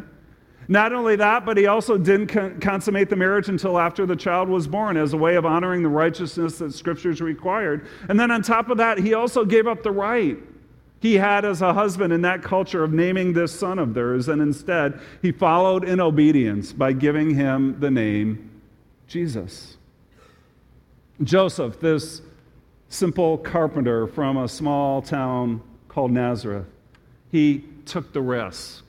Not 0.68 0.92
only 0.92 1.16
that, 1.16 1.44
but 1.44 1.56
he 1.56 1.66
also 1.66 1.96
didn't 1.96 2.28
con- 2.28 2.60
consummate 2.60 3.08
the 3.08 3.16
marriage 3.16 3.48
until 3.48 3.78
after 3.78 4.04
the 4.04 4.16
child 4.16 4.48
was 4.48 4.66
born 4.66 4.96
as 4.96 5.12
a 5.12 5.16
way 5.16 5.36
of 5.36 5.46
honoring 5.46 5.82
the 5.82 5.88
righteousness 5.88 6.58
that 6.58 6.74
scriptures 6.74 7.20
required. 7.20 7.86
And 8.08 8.18
then 8.18 8.30
on 8.30 8.42
top 8.42 8.68
of 8.68 8.78
that, 8.78 8.98
he 8.98 9.14
also 9.14 9.44
gave 9.44 9.66
up 9.66 9.82
the 9.82 9.92
right 9.92 10.38
he 11.00 11.14
had 11.14 11.44
as 11.44 11.62
a 11.62 11.72
husband 11.72 12.12
in 12.12 12.22
that 12.22 12.42
culture 12.42 12.82
of 12.82 12.92
naming 12.92 13.32
this 13.32 13.56
son 13.56 13.78
of 13.78 13.94
theirs, 13.94 14.28
and 14.28 14.40
instead 14.40 14.98
he 15.22 15.30
followed 15.30 15.84
in 15.84 16.00
obedience 16.00 16.72
by 16.72 16.92
giving 16.92 17.34
him 17.34 17.78
the 17.80 17.90
name 17.90 18.50
Jesus. 19.06 19.76
Joseph, 21.22 21.80
this 21.80 22.22
simple 22.88 23.38
carpenter 23.38 24.06
from 24.06 24.36
a 24.36 24.48
small 24.48 25.02
town 25.02 25.62
called 25.88 26.10
Nazareth. 26.10 26.66
He 27.30 27.64
took 27.84 28.12
the 28.12 28.20
risk 28.20 28.82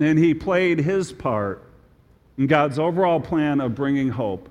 and 0.00 0.18
he 0.18 0.34
played 0.34 0.78
his 0.78 1.12
part 1.12 1.64
in 2.36 2.46
God's 2.46 2.78
overall 2.78 3.20
plan 3.20 3.60
of 3.60 3.74
bringing 3.74 4.08
hope 4.08 4.48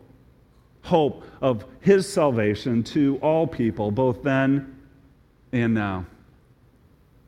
hope 0.87 1.23
of 1.41 1.65
his 1.81 2.11
salvation 2.11 2.81
to 2.81 3.17
all 3.21 3.45
people, 3.45 3.91
both 3.91 4.23
then 4.23 4.79
and 5.51 5.73
now. 5.73 6.05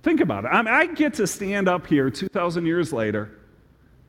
Think 0.01 0.21
about 0.21 0.45
it. 0.45 0.47
I, 0.47 0.61
mean, 0.61 0.73
I 0.73 0.85
get 0.85 1.15
to 1.15 1.27
stand 1.27 1.67
up 1.67 1.85
here 1.85 2.09
2,000 2.09 2.65
years 2.65 2.93
later 2.93 3.31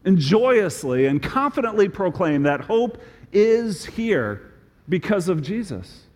and 0.04 0.16
joyously 0.18 1.06
and 1.06 1.20
confidently 1.20 1.88
proclaim 1.88 2.44
that 2.44 2.60
hope 2.60 3.02
is 3.32 3.84
here 3.84 4.52
because 4.88 5.28
of 5.28 5.42
Jesus 5.42 6.06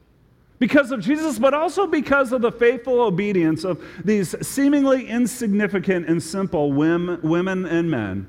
because 0.59 0.93
of 0.93 1.01
Jesus, 1.01 1.39
but 1.39 1.53
also 1.53 1.87
because 1.87 2.33
of 2.33 2.43
the 2.43 2.53
faithful 2.53 3.01
obedience 3.01 3.65
of 3.65 3.85
these 4.05 4.35
seemingly 4.47 5.07
insignificant 5.07 6.09
and 6.09 6.23
simple 6.23 6.73
women 6.73 7.67
and 7.67 7.91
men 7.91 8.29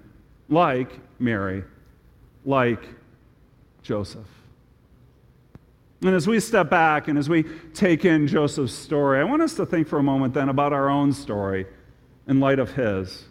like 0.49 0.99
Mary, 1.19 1.63
like 2.45 2.83
Joseph. 3.83 4.27
And 6.01 6.13
as 6.13 6.27
we 6.27 6.39
step 6.39 6.69
back 6.69 7.07
and 7.07 7.17
as 7.17 7.29
we 7.29 7.43
take 7.73 8.05
in 8.05 8.27
Joseph's 8.27 8.73
story, 8.73 9.19
I 9.19 9.23
want 9.23 9.41
us 9.41 9.55
to 9.55 9.65
think 9.65 9.87
for 9.87 9.97
a 9.97 10.03
moment 10.03 10.33
then 10.33 10.49
about 10.49 10.73
our 10.73 10.89
own 10.89 11.13
story 11.13 11.65
in 12.27 12.39
light 12.39 12.59
of 12.59 12.71
his. 12.71 13.25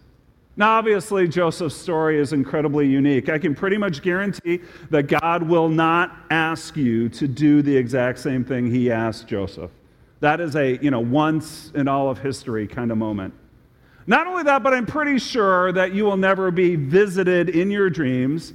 Now, 0.57 0.79
obviously, 0.79 1.27
Joseph's 1.27 1.75
story 1.75 2.21
is 2.21 2.33
incredibly 2.33 2.87
unique. 2.87 3.29
I 3.29 3.39
can 3.39 3.57
pretty 3.57 3.77
much 3.77 4.03
guarantee 4.03 4.61
that 4.91 5.09
God 5.09 5.43
will 5.43 5.69
not 5.69 6.17
ask 6.31 6.77
you 6.77 7.09
to 7.11 7.27
do 7.27 7.61
the 7.61 7.77
exact 7.77 8.21
same 8.21 8.45
thing 8.45 8.71
he 8.71 8.91
asked 8.91 9.27
Joseph. 9.27 9.73
That 10.21 10.41
is 10.41 10.55
a, 10.55 10.79
you 10.79 10.93
know, 10.93 11.01
once 11.01 11.73
in 11.75 11.89
all 11.89 12.09
of 12.09 12.19
history 12.19 12.69
kind 12.69 12.93
of 12.93 12.99
moment. 12.99 13.35
Not 14.07 14.27
only 14.27 14.45
that, 14.45 14.63
but 14.63 14.73
I'm 14.73 14.87
pretty 14.87 15.19
sure 15.19 15.73
that 15.73 15.93
you 15.93 16.05
will 16.05 16.17
never 16.17 16.51
be 16.51 16.77
visited 16.77 17.49
in 17.49 17.71
your 17.71 17.91
dreams 17.91 18.53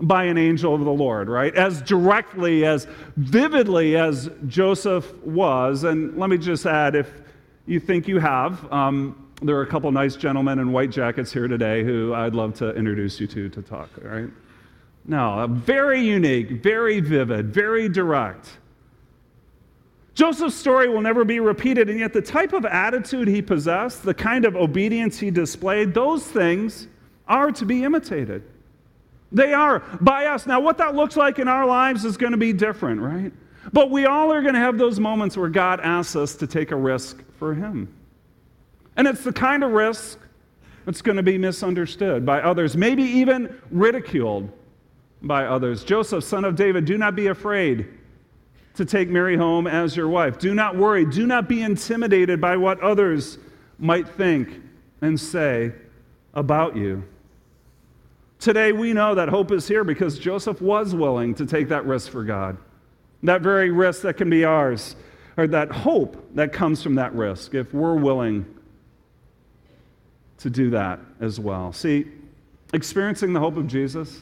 by 0.00 0.24
an 0.24 0.38
angel 0.38 0.74
of 0.74 0.84
the 0.84 0.92
Lord, 0.92 1.28
right? 1.28 1.54
As 1.54 1.82
directly, 1.82 2.64
as 2.64 2.86
vividly 3.16 3.96
as 3.96 4.30
Joseph 4.46 5.12
was. 5.22 5.84
And 5.84 6.16
let 6.16 6.30
me 6.30 6.38
just 6.38 6.64
add 6.66 6.94
if 6.94 7.10
you 7.66 7.78
think 7.78 8.08
you 8.08 8.18
have, 8.18 8.72
um, 8.72 9.21
there 9.42 9.56
are 9.56 9.62
a 9.62 9.66
couple 9.66 9.90
nice 9.90 10.16
gentlemen 10.16 10.58
in 10.58 10.72
white 10.72 10.90
jackets 10.90 11.32
here 11.32 11.48
today 11.48 11.82
who 11.82 12.14
I'd 12.14 12.34
love 12.34 12.54
to 12.54 12.74
introduce 12.74 13.20
you 13.20 13.26
to 13.28 13.48
to 13.48 13.62
talk, 13.62 13.90
all 14.02 14.10
right? 14.10 14.30
Now, 15.04 15.46
very 15.48 16.00
unique, 16.00 16.62
very 16.62 17.00
vivid, 17.00 17.52
very 17.52 17.88
direct. 17.88 18.58
Joseph's 20.14 20.54
story 20.54 20.88
will 20.88 21.00
never 21.00 21.24
be 21.24 21.40
repeated, 21.40 21.88
and 21.88 21.98
yet 21.98 22.12
the 22.12 22.22
type 22.22 22.52
of 22.52 22.66
attitude 22.66 23.26
he 23.28 23.40
possessed, 23.42 24.04
the 24.04 24.14
kind 24.14 24.44
of 24.44 24.54
obedience 24.54 25.18
he 25.18 25.30
displayed, 25.30 25.94
those 25.94 26.22
things 26.22 26.86
are 27.26 27.50
to 27.50 27.64
be 27.64 27.82
imitated. 27.82 28.42
They 29.32 29.54
are 29.54 29.80
by 30.00 30.26
us. 30.26 30.46
Now, 30.46 30.60
what 30.60 30.76
that 30.78 30.94
looks 30.94 31.16
like 31.16 31.38
in 31.38 31.48
our 31.48 31.66
lives 31.66 32.04
is 32.04 32.18
going 32.18 32.32
to 32.32 32.38
be 32.38 32.52
different, 32.52 33.00
right? 33.00 33.32
But 33.72 33.90
we 33.90 34.04
all 34.04 34.30
are 34.30 34.42
going 34.42 34.54
to 34.54 34.60
have 34.60 34.76
those 34.76 35.00
moments 35.00 35.36
where 35.36 35.48
God 35.48 35.80
asks 35.80 36.14
us 36.14 36.34
to 36.36 36.46
take 36.46 36.70
a 36.70 36.76
risk 36.76 37.22
for 37.38 37.54
Him. 37.54 37.88
And 38.96 39.08
it's 39.08 39.24
the 39.24 39.32
kind 39.32 39.64
of 39.64 39.72
risk 39.72 40.18
that's 40.84 41.02
going 41.02 41.16
to 41.16 41.22
be 41.22 41.38
misunderstood 41.38 42.26
by 42.26 42.40
others, 42.40 42.76
maybe 42.76 43.02
even 43.02 43.58
ridiculed 43.70 44.50
by 45.22 45.46
others. 45.46 45.84
Joseph, 45.84 46.24
son 46.24 46.44
of 46.44 46.56
David, 46.56 46.84
do 46.84 46.98
not 46.98 47.14
be 47.14 47.28
afraid 47.28 47.88
to 48.74 48.84
take 48.84 49.08
Mary 49.08 49.36
home 49.36 49.66
as 49.66 49.96
your 49.96 50.08
wife. 50.08 50.38
Do 50.38 50.54
not 50.54 50.76
worry. 50.76 51.04
Do 51.04 51.26
not 51.26 51.48
be 51.48 51.62
intimidated 51.62 52.40
by 52.40 52.56
what 52.56 52.80
others 52.80 53.38
might 53.78 54.08
think 54.08 54.60
and 55.00 55.18
say 55.18 55.72
about 56.34 56.76
you. 56.76 57.04
Today, 58.38 58.72
we 58.72 58.92
know 58.92 59.14
that 59.14 59.28
hope 59.28 59.52
is 59.52 59.68
here 59.68 59.84
because 59.84 60.18
Joseph 60.18 60.60
was 60.60 60.94
willing 60.94 61.34
to 61.36 61.46
take 61.46 61.68
that 61.68 61.86
risk 61.86 62.10
for 62.10 62.24
God. 62.24 62.56
That 63.22 63.42
very 63.42 63.70
risk 63.70 64.02
that 64.02 64.16
can 64.16 64.28
be 64.28 64.44
ours, 64.44 64.96
or 65.36 65.46
that 65.48 65.70
hope 65.70 66.34
that 66.34 66.52
comes 66.52 66.82
from 66.82 66.96
that 66.96 67.14
risk, 67.14 67.54
if 67.54 67.72
we're 67.72 67.94
willing 67.94 68.44
to 70.42 70.50
do 70.50 70.70
that 70.70 71.00
as 71.20 71.40
well. 71.40 71.72
See, 71.72 72.06
experiencing 72.72 73.32
the 73.32 73.40
hope 73.40 73.56
of 73.56 73.66
Jesus, 73.66 74.20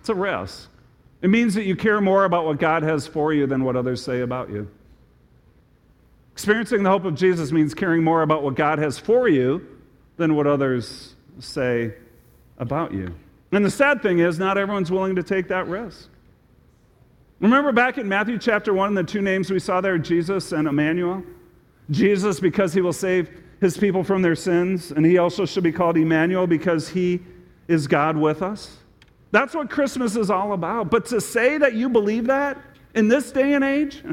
it's 0.00 0.08
a 0.08 0.14
risk. 0.14 0.68
It 1.22 1.30
means 1.30 1.54
that 1.54 1.64
you 1.64 1.74
care 1.74 2.00
more 2.00 2.24
about 2.24 2.44
what 2.44 2.58
God 2.58 2.82
has 2.82 3.06
for 3.06 3.32
you 3.32 3.46
than 3.46 3.64
what 3.64 3.76
others 3.76 4.02
say 4.02 4.20
about 4.20 4.50
you. 4.50 4.68
Experiencing 6.32 6.82
the 6.82 6.90
hope 6.90 7.04
of 7.04 7.14
Jesus 7.14 7.52
means 7.52 7.74
caring 7.74 8.02
more 8.02 8.22
about 8.22 8.42
what 8.42 8.56
God 8.56 8.78
has 8.78 8.98
for 8.98 9.28
you 9.28 9.66
than 10.16 10.34
what 10.34 10.46
others 10.46 11.14
say 11.38 11.94
about 12.58 12.92
you. 12.92 13.14
And 13.52 13.64
the 13.64 13.70
sad 13.70 14.02
thing 14.02 14.18
is, 14.18 14.38
not 14.38 14.58
everyone's 14.58 14.90
willing 14.90 15.16
to 15.16 15.22
take 15.22 15.48
that 15.48 15.68
risk. 15.68 16.08
Remember 17.40 17.72
back 17.72 17.98
in 17.98 18.08
Matthew 18.08 18.38
chapter 18.38 18.74
1, 18.74 18.94
the 18.94 19.04
two 19.04 19.22
names 19.22 19.50
we 19.50 19.60
saw 19.60 19.80
there, 19.80 19.96
Jesus 19.96 20.52
and 20.52 20.66
Emmanuel? 20.66 21.22
Jesus, 21.90 22.40
because 22.40 22.72
he 22.72 22.80
will 22.80 22.92
save 22.92 23.43
his 23.64 23.78
people 23.78 24.04
from 24.04 24.20
their 24.20 24.36
sins, 24.36 24.90
and 24.90 25.06
he 25.06 25.16
also 25.16 25.46
should 25.46 25.64
be 25.64 25.72
called 25.72 25.96
Emmanuel 25.96 26.46
because 26.46 26.90
he 26.90 27.18
is 27.66 27.86
God 27.86 28.14
with 28.14 28.42
us. 28.42 28.76
That's 29.30 29.54
what 29.54 29.70
Christmas 29.70 30.16
is 30.16 30.30
all 30.30 30.52
about. 30.52 30.90
But 30.90 31.06
to 31.06 31.20
say 31.20 31.56
that 31.56 31.72
you 31.72 31.88
believe 31.88 32.26
that 32.26 32.60
in 32.94 33.08
this 33.08 33.32
day 33.32 33.54
and 33.54 33.64
age, 33.64 34.04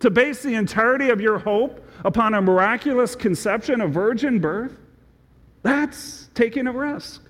to 0.00 0.10
base 0.10 0.42
the 0.42 0.54
entirety 0.54 1.08
of 1.08 1.18
your 1.22 1.38
hope 1.38 1.82
upon 2.04 2.34
a 2.34 2.42
miraculous 2.42 3.16
conception, 3.16 3.80
a 3.80 3.88
virgin 3.88 4.38
birth, 4.38 4.76
that's 5.62 6.28
taking 6.34 6.66
a 6.66 6.72
risk. 6.72 7.22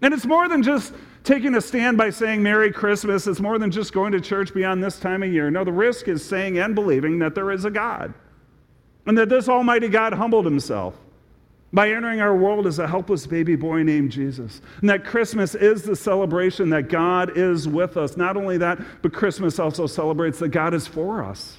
And 0.00 0.14
it's 0.14 0.24
more 0.24 0.48
than 0.48 0.62
just 0.62 0.94
taking 1.24 1.54
a 1.56 1.60
stand 1.60 1.98
by 1.98 2.08
saying 2.08 2.42
Merry 2.42 2.72
Christmas. 2.72 3.26
It's 3.26 3.40
more 3.40 3.58
than 3.58 3.70
just 3.70 3.92
going 3.92 4.12
to 4.12 4.20
church 4.20 4.54
beyond 4.54 4.82
this 4.82 4.98
time 4.98 5.22
of 5.22 5.30
year. 5.30 5.50
No, 5.50 5.62
the 5.62 5.72
risk 5.72 6.08
is 6.08 6.24
saying 6.24 6.58
and 6.58 6.74
believing 6.74 7.18
that 7.18 7.34
there 7.34 7.50
is 7.50 7.66
a 7.66 7.70
God 7.70 8.14
and 9.06 9.16
that 9.18 9.28
this 9.28 9.48
Almighty 9.48 9.88
God 9.88 10.12
humbled 10.12 10.44
himself 10.44 10.94
by 11.72 11.90
entering 11.90 12.20
our 12.20 12.36
world 12.36 12.66
as 12.66 12.78
a 12.78 12.86
helpless 12.86 13.26
baby 13.26 13.56
boy 13.56 13.82
named 13.82 14.10
Jesus. 14.10 14.60
And 14.80 14.90
that 14.90 15.04
Christmas 15.04 15.54
is 15.54 15.82
the 15.82 15.94
celebration 15.94 16.70
that 16.70 16.88
God 16.88 17.36
is 17.36 17.68
with 17.68 17.96
us. 17.96 18.16
Not 18.16 18.36
only 18.36 18.58
that, 18.58 18.80
but 19.02 19.12
Christmas 19.12 19.58
also 19.58 19.86
celebrates 19.86 20.38
that 20.40 20.48
God 20.48 20.74
is 20.74 20.86
for 20.86 21.22
us. 21.22 21.58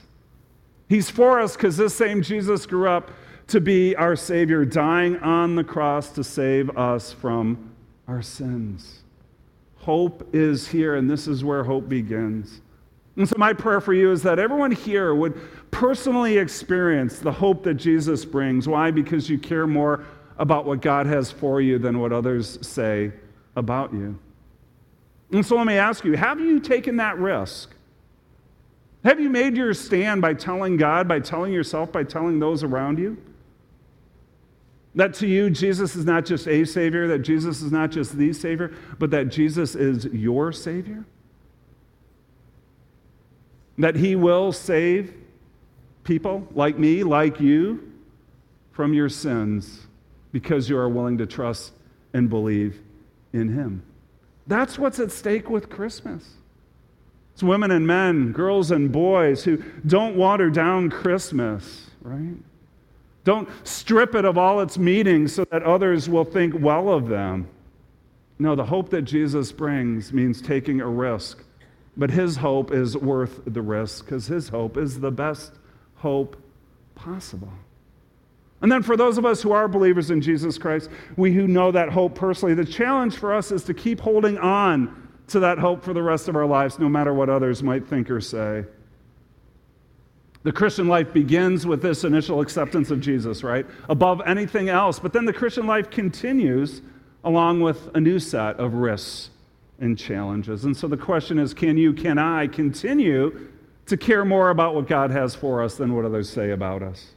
He's 0.89 1.09
for 1.09 1.39
us 1.39 1.55
because 1.55 1.77
this 1.77 1.95
same 1.95 2.21
Jesus 2.21 2.65
grew 2.65 2.89
up 2.89 3.11
to 3.47 3.61
be 3.61 3.95
our 3.95 4.15
Savior, 4.15 4.65
dying 4.65 5.17
on 5.17 5.55
the 5.55 5.63
cross 5.63 6.09
to 6.11 6.23
save 6.23 6.69
us 6.77 7.13
from 7.13 7.71
our 8.07 8.21
sins. 8.21 9.03
Hope 9.77 10.29
is 10.33 10.67
here, 10.67 10.95
and 10.95 11.09
this 11.09 11.27
is 11.27 11.43
where 11.43 11.63
hope 11.63 11.89
begins. 11.89 12.61
And 13.15 13.27
so, 13.27 13.35
my 13.37 13.53
prayer 13.53 13.81
for 13.81 13.93
you 13.93 14.11
is 14.11 14.23
that 14.23 14.39
everyone 14.39 14.71
here 14.71 15.13
would 15.15 15.39
personally 15.71 16.37
experience 16.37 17.19
the 17.19 17.31
hope 17.31 17.63
that 17.63 17.75
Jesus 17.75 18.25
brings. 18.25 18.67
Why? 18.67 18.91
Because 18.91 19.29
you 19.29 19.39
care 19.39 19.65
more 19.65 20.05
about 20.37 20.65
what 20.65 20.81
God 20.81 21.05
has 21.07 21.31
for 21.31 21.61
you 21.61 21.79
than 21.79 21.99
what 21.99 22.11
others 22.11 22.59
say 22.65 23.11
about 23.55 23.93
you. 23.93 24.19
And 25.31 25.45
so, 25.45 25.55
let 25.55 25.65
me 25.65 25.75
ask 25.75 26.03
you 26.03 26.13
have 26.17 26.39
you 26.39 26.59
taken 26.59 26.97
that 26.97 27.17
risk? 27.17 27.73
Have 29.03 29.19
you 29.19 29.29
made 29.29 29.57
your 29.57 29.73
stand 29.73 30.21
by 30.21 30.33
telling 30.33 30.77
God, 30.77 31.07
by 31.07 31.19
telling 31.19 31.53
yourself, 31.53 31.91
by 31.91 32.03
telling 32.03 32.39
those 32.39 32.63
around 32.63 32.99
you? 32.99 33.17
That 34.93 35.13
to 35.15 35.27
you, 35.27 35.49
Jesus 35.49 35.95
is 35.95 36.05
not 36.05 36.25
just 36.25 36.47
a 36.47 36.65
Savior, 36.65 37.07
that 37.07 37.19
Jesus 37.19 37.61
is 37.61 37.71
not 37.71 37.91
just 37.91 38.17
the 38.17 38.33
Savior, 38.33 38.73
but 38.99 39.09
that 39.11 39.29
Jesus 39.29 39.73
is 39.73 40.05
your 40.05 40.51
Savior? 40.51 41.05
That 43.77 43.95
He 43.95 44.15
will 44.15 44.51
save 44.51 45.13
people 46.03 46.47
like 46.53 46.77
me, 46.77 47.03
like 47.03 47.39
you, 47.39 47.91
from 48.71 48.93
your 48.93 49.09
sins 49.09 49.87
because 50.31 50.69
you 50.69 50.77
are 50.77 50.89
willing 50.89 51.17
to 51.17 51.25
trust 51.25 51.73
and 52.13 52.29
believe 52.29 52.81
in 53.33 53.49
Him. 53.49 53.83
That's 54.47 54.79
what's 54.79 54.99
at 54.99 55.11
stake 55.11 55.49
with 55.49 55.69
Christmas. 55.69 56.27
It's 57.33 57.43
women 57.43 57.71
and 57.71 57.85
men, 57.85 58.31
girls 58.31 58.71
and 58.71 58.91
boys 58.91 59.43
who 59.43 59.63
don't 59.85 60.15
water 60.15 60.49
down 60.49 60.89
Christmas, 60.89 61.89
right? 62.01 62.35
Don't 63.23 63.47
strip 63.63 64.15
it 64.15 64.25
of 64.25 64.37
all 64.37 64.61
its 64.61 64.77
meaning 64.77 65.27
so 65.27 65.45
that 65.51 65.63
others 65.63 66.09
will 66.09 66.25
think 66.25 66.55
well 66.57 66.89
of 66.89 67.07
them. 67.07 67.47
No, 68.39 68.55
the 68.55 68.65
hope 68.65 68.89
that 68.89 69.03
Jesus 69.03 69.51
brings 69.51 70.11
means 70.11 70.41
taking 70.41 70.81
a 70.81 70.87
risk. 70.87 71.43
But 71.95 72.09
his 72.09 72.37
hope 72.37 72.71
is 72.71 72.97
worth 72.97 73.41
the 73.45 73.61
risk 73.61 74.05
because 74.05 74.27
his 74.27 74.49
hope 74.49 74.77
is 74.77 74.99
the 74.99 75.11
best 75.11 75.53
hope 76.01 76.35
possible. 76.95 77.53
And 78.61 78.71
then 78.71 78.83
for 78.83 78.97
those 78.97 79.17
of 79.17 79.25
us 79.25 79.41
who 79.41 79.51
are 79.51 79.67
believers 79.67 80.11
in 80.11 80.21
Jesus 80.21 80.57
Christ, 80.57 80.89
we 81.15 81.31
who 81.31 81.47
know 81.47 81.71
that 81.71 81.89
hope 81.89 82.15
personally, 82.15 82.53
the 82.53 82.65
challenge 82.65 83.17
for 83.17 83.33
us 83.33 83.51
is 83.51 83.63
to 83.63 83.73
keep 83.73 83.99
holding 83.99 84.37
on 84.37 85.09
to 85.27 85.39
that 85.39 85.57
hope 85.57 85.83
for 85.83 85.93
the 85.93 86.01
rest 86.01 86.27
of 86.27 86.35
our 86.35 86.45
lives, 86.45 86.77
no 86.77 86.89
matter 86.89 87.13
what 87.13 87.29
others 87.29 87.63
might 87.63 87.87
think 87.87 88.09
or 88.09 88.19
say. 88.19 88.65
The 90.43 90.51
Christian 90.51 90.87
life 90.87 91.13
begins 91.13 91.67
with 91.67 91.81
this 91.83 92.03
initial 92.03 92.41
acceptance 92.41 92.89
of 92.89 92.99
Jesus, 92.99 93.43
right? 93.43 93.65
Above 93.89 94.21
anything 94.25 94.69
else. 94.69 94.97
But 94.97 95.13
then 95.13 95.25
the 95.25 95.33
Christian 95.33 95.67
life 95.67 95.91
continues 95.91 96.81
along 97.23 97.61
with 97.61 97.89
a 97.95 98.01
new 98.01 98.17
set 98.17 98.59
of 98.59 98.73
risks 98.73 99.29
and 99.79 99.97
challenges. 99.97 100.65
And 100.65 100.75
so 100.75 100.87
the 100.87 100.97
question 100.97 101.37
is 101.37 101.53
can 101.53 101.77
you, 101.77 101.93
can 101.93 102.17
I 102.17 102.47
continue 102.47 103.50
to 103.91 103.97
care 103.97 104.23
more 104.23 104.51
about 104.51 104.73
what 104.73 104.87
God 104.87 105.11
has 105.11 105.35
for 105.35 105.61
us 105.61 105.75
than 105.75 105.93
what 105.93 106.05
others 106.05 106.29
say 106.29 106.51
about 106.51 106.81
us? 106.81 107.07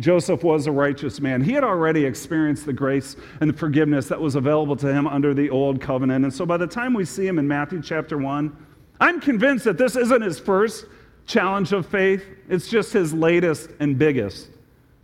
Joseph 0.00 0.42
was 0.42 0.66
a 0.66 0.72
righteous 0.72 1.20
man. 1.20 1.40
He 1.40 1.52
had 1.52 1.62
already 1.62 2.04
experienced 2.04 2.66
the 2.66 2.72
grace 2.72 3.14
and 3.40 3.48
the 3.48 3.56
forgiveness 3.56 4.08
that 4.08 4.20
was 4.20 4.34
available 4.34 4.74
to 4.74 4.92
him 4.92 5.06
under 5.06 5.34
the 5.34 5.48
old 5.50 5.80
covenant. 5.80 6.24
And 6.24 6.34
so 6.34 6.44
by 6.44 6.56
the 6.56 6.66
time 6.66 6.94
we 6.94 7.04
see 7.04 7.28
him 7.28 7.38
in 7.38 7.46
Matthew 7.46 7.80
chapter 7.80 8.18
1, 8.18 8.56
I'm 9.00 9.20
convinced 9.20 9.64
that 9.66 9.78
this 9.78 9.94
isn't 9.94 10.20
his 10.20 10.40
first 10.40 10.86
challenge 11.26 11.72
of 11.72 11.86
faith, 11.86 12.24
it's 12.48 12.68
just 12.68 12.92
his 12.92 13.14
latest 13.14 13.70
and 13.78 13.96
biggest 13.96 14.48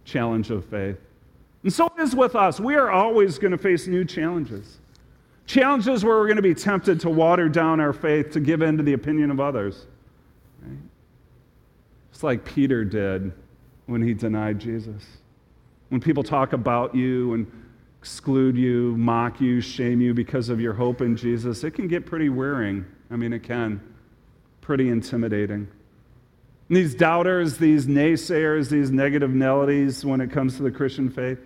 challenge 0.05 0.51
of 0.51 0.65
faith. 0.65 0.97
And 1.63 1.73
so 1.73 1.87
it 1.87 2.03
is 2.03 2.17
with 2.17 2.35
us. 2.35 2.59
We 2.59 2.75
are 2.75 2.91
always 2.91 3.39
going 3.39 3.53
to 3.53 3.59
face 3.59 3.87
new 3.87 4.05
challenges. 4.05 4.79
Challenges 5.47 6.05
where 6.05 6.17
we're 6.17 6.27
going 6.27 6.35
to 6.35 6.43
be 6.43 6.53
tempted 6.53 6.99
to 7.01 7.11
water 7.11 7.49
down 7.49 7.79
our 7.79 7.93
faith, 7.93 8.33
to 8.33 8.41
give 8.41 8.61
in 8.61 8.77
to 8.77 8.83
the 8.83 8.95
opinion 8.95 9.31
of 9.31 9.39
others. 9.39 9.87
Right? 10.65 10.79
Just 12.11 12.23
like 12.23 12.45
Peter 12.45 12.85
did 12.85 13.33
when 13.87 14.03
he 14.03 14.15
denied 14.15 14.59
Jesus. 14.59 15.05
When 15.89 16.01
people 16.01 16.23
talk 16.23 16.53
about 16.53 16.95
you 16.95 17.35
and 17.35 17.47
exclude 18.01 18.57
you, 18.57 18.97
mock 18.97 19.41
you, 19.41 19.61
shame 19.61 20.01
you 20.01 20.15
because 20.15 20.49
of 20.49 20.61
your 20.61 20.75
hope 20.75 21.01
in 21.01 21.17
Jesus, 21.17 21.65
it 21.65 21.73
can 21.73 21.89
get 21.89 22.07
pretty 22.07 22.29
wearing. 22.29 22.85
I 23.11 23.17
mean, 23.17 23.33
it 23.33 23.43
can. 23.43 23.81
Pretty 24.61 24.89
intimidating. 24.89 25.69
And 26.69 26.77
these 26.77 26.95
doubters, 26.95 27.59
these 27.59 27.87
naysayers, 27.87 28.71
these 28.71 28.91
negative 28.91 29.31
melodies 29.31 30.05
when 30.05 30.21
it 30.21 30.31
comes 30.31 30.57
to 30.57 30.63
the 30.63 30.71
Christian 30.71 31.11
faith, 31.11 31.39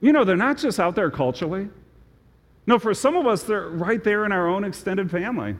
you 0.00 0.12
know, 0.12 0.24
they're 0.24 0.36
not 0.36 0.58
just 0.58 0.78
out 0.80 0.94
there 0.94 1.10
culturally. 1.10 1.68
No, 2.66 2.78
for 2.78 2.94
some 2.94 3.16
of 3.16 3.26
us, 3.26 3.42
they're 3.42 3.68
right 3.68 4.02
there 4.02 4.24
in 4.24 4.32
our 4.32 4.46
own 4.46 4.64
extended 4.64 5.10
family. 5.10 5.56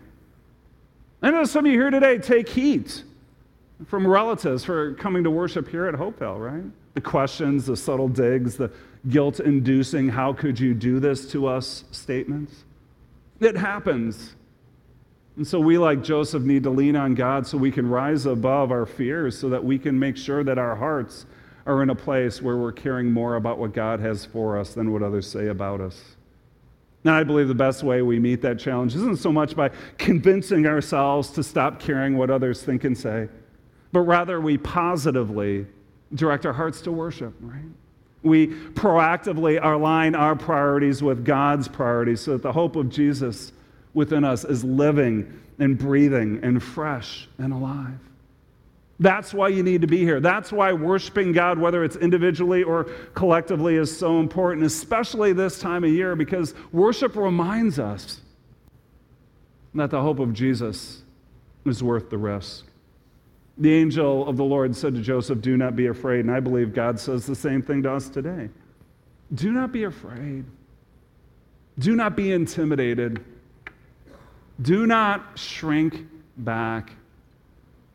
I 1.21 1.31
know 1.31 1.45
some 1.45 1.67
of 1.67 1.73
you 1.73 1.79
here 1.79 1.91
today 1.91 2.19
take 2.19 2.49
heat 2.49 3.03
from 3.87 4.07
relatives 4.07 4.65
for 4.65 4.95
coming 4.95 5.25
to 5.25 5.31
worship 5.31 5.69
here 5.69 5.87
at 5.87 5.95
Hopevale, 5.95 6.39
right? 6.39 6.65
The 6.95 7.01
questions, 7.01 7.67
the 7.67 7.77
subtle 7.77 8.09
digs, 8.09 8.57
the 8.57 8.71
guilt 9.09 9.41
inducing, 9.41 10.09
how 10.09 10.33
could 10.33 10.59
you 10.59 10.75
do 10.75 11.01
this 11.01 11.31
to 11.33 11.47
us 11.47 11.85
statements. 11.91 12.65
It 13.41 13.57
happens. 13.57 14.35
And 15.37 15.47
so 15.47 15.61
we, 15.61 15.79
like 15.79 16.03
Joseph, 16.03 16.43
need 16.43 16.65
to 16.65 16.71
lean 16.71 16.97
on 16.97 17.15
God 17.15 17.47
so 17.47 17.57
we 17.57 17.71
can 17.71 17.89
rise 17.89 18.27
above 18.27 18.73
our 18.73 18.87
fears, 18.87 19.39
so 19.39 19.49
that 19.51 19.65
we 19.65 19.79
can 19.79 19.99
make 19.99 20.17
sure 20.17 20.43
that 20.43 20.59
our 20.59 20.75
hearts 20.75 21.27
are 21.67 21.83
in 21.83 21.91
a 21.91 21.95
place 21.95 22.43
where 22.43 22.57
we're 22.57 22.73
caring 22.73 23.13
more 23.13 23.37
about 23.37 23.59
what 23.59 23.73
God 23.73 24.01
has 24.01 24.25
for 24.25 24.59
us 24.59 24.75
than 24.75 24.93
what 24.93 25.03
others 25.03 25.31
say 25.31 25.49
about 25.49 25.81
us. 25.81 26.17
And 27.09 27.17
I 27.17 27.25
believe 27.25 27.49
the 27.49 27.55
best 27.55 27.83
way 27.83 28.03
we 28.03 28.19
meet 28.19 28.43
that 28.43 28.59
challenge 28.59 28.95
isn't 28.95 29.17
so 29.17 29.33
much 29.33 29.57
by 29.57 29.71
convincing 29.97 30.67
ourselves 30.67 31.31
to 31.31 31.43
stop 31.43 31.81
caring 31.81 32.17
what 32.19 32.31
others 32.31 32.63
think 32.63 32.85
and 32.85 32.97
say 32.97 33.29
but 33.93 34.01
rather 34.01 34.41
we 34.41 34.59
positively 34.59 35.67
direct 36.15 36.47
our 36.47 36.53
hearts 36.53 36.81
to 36.83 36.93
worship, 36.93 37.35
right? 37.41 37.65
We 38.23 38.49
proactively 38.49 39.63
align 39.63 40.15
our 40.15 40.37
priorities 40.37 41.03
with 41.03 41.25
God's 41.25 41.69
priorities 41.69 42.21
so 42.21 42.33
that 42.33 42.43
the 42.43 42.53
hope 42.53 42.77
of 42.77 42.89
Jesus 42.89 43.53
within 43.95 44.25
us 44.25 44.45
is 44.45 44.65
living 44.65 45.41
and 45.59 45.79
breathing 45.79 46.41
and 46.43 46.63
fresh 46.63 47.29
and 47.39 47.53
alive. 47.53 47.99
That's 49.01 49.33
why 49.33 49.49
you 49.49 49.63
need 49.63 49.81
to 49.83 49.87
be 49.87 49.99
here. 49.99 50.19
That's 50.19 50.51
why 50.51 50.73
worshiping 50.73 51.33
God, 51.33 51.59
whether 51.59 51.85
it's 51.85 51.97
individually 51.97 52.65
or 52.65 52.85
collectively, 53.15 53.77
is 53.77 53.97
so 53.97 54.19
important, 54.19 54.67
especially 54.67 55.33
this 55.33 55.61
time 55.61 55.85
of 55.85 55.91
year, 55.91 56.17
because 56.17 56.55
worship 56.73 57.15
reminds 57.15 57.79
us 57.79 58.21
that 59.75 59.91
the 59.91 60.01
hope 60.01 60.19
of 60.19 60.33
Jesus 60.33 61.03
is 61.65 61.83
worth 61.83 62.11
the 62.11 62.19
risk. 62.19 62.67
The 63.59 63.73
angel 63.73 64.29
of 64.29 64.37
the 64.37 64.45
Lord 64.45 64.75
said 64.75 64.95
to 64.95 65.01
Joseph, 65.01 65.41
Do 65.41 65.57
not 65.57 65.77
be 65.77 65.87
afraid. 65.87 66.21
And 66.21 66.31
I 66.31 66.41
believe 66.41 66.75
God 66.75 66.99
says 66.99 67.27
the 67.27 67.35
same 67.35 67.63
thing 67.63 67.83
to 67.85 67.93
us 67.93 68.09
today. 68.09 68.49
Do 69.35 69.53
not 69.53 69.73
be 69.73 69.85
afraid. 69.85 70.45
Do 71.79 71.95
not 71.95 72.17
be 72.17 72.33
intimidated. 72.33 73.25
Do 74.63 74.87
not 74.87 75.39
shrink 75.39 76.07
back. 76.39 76.93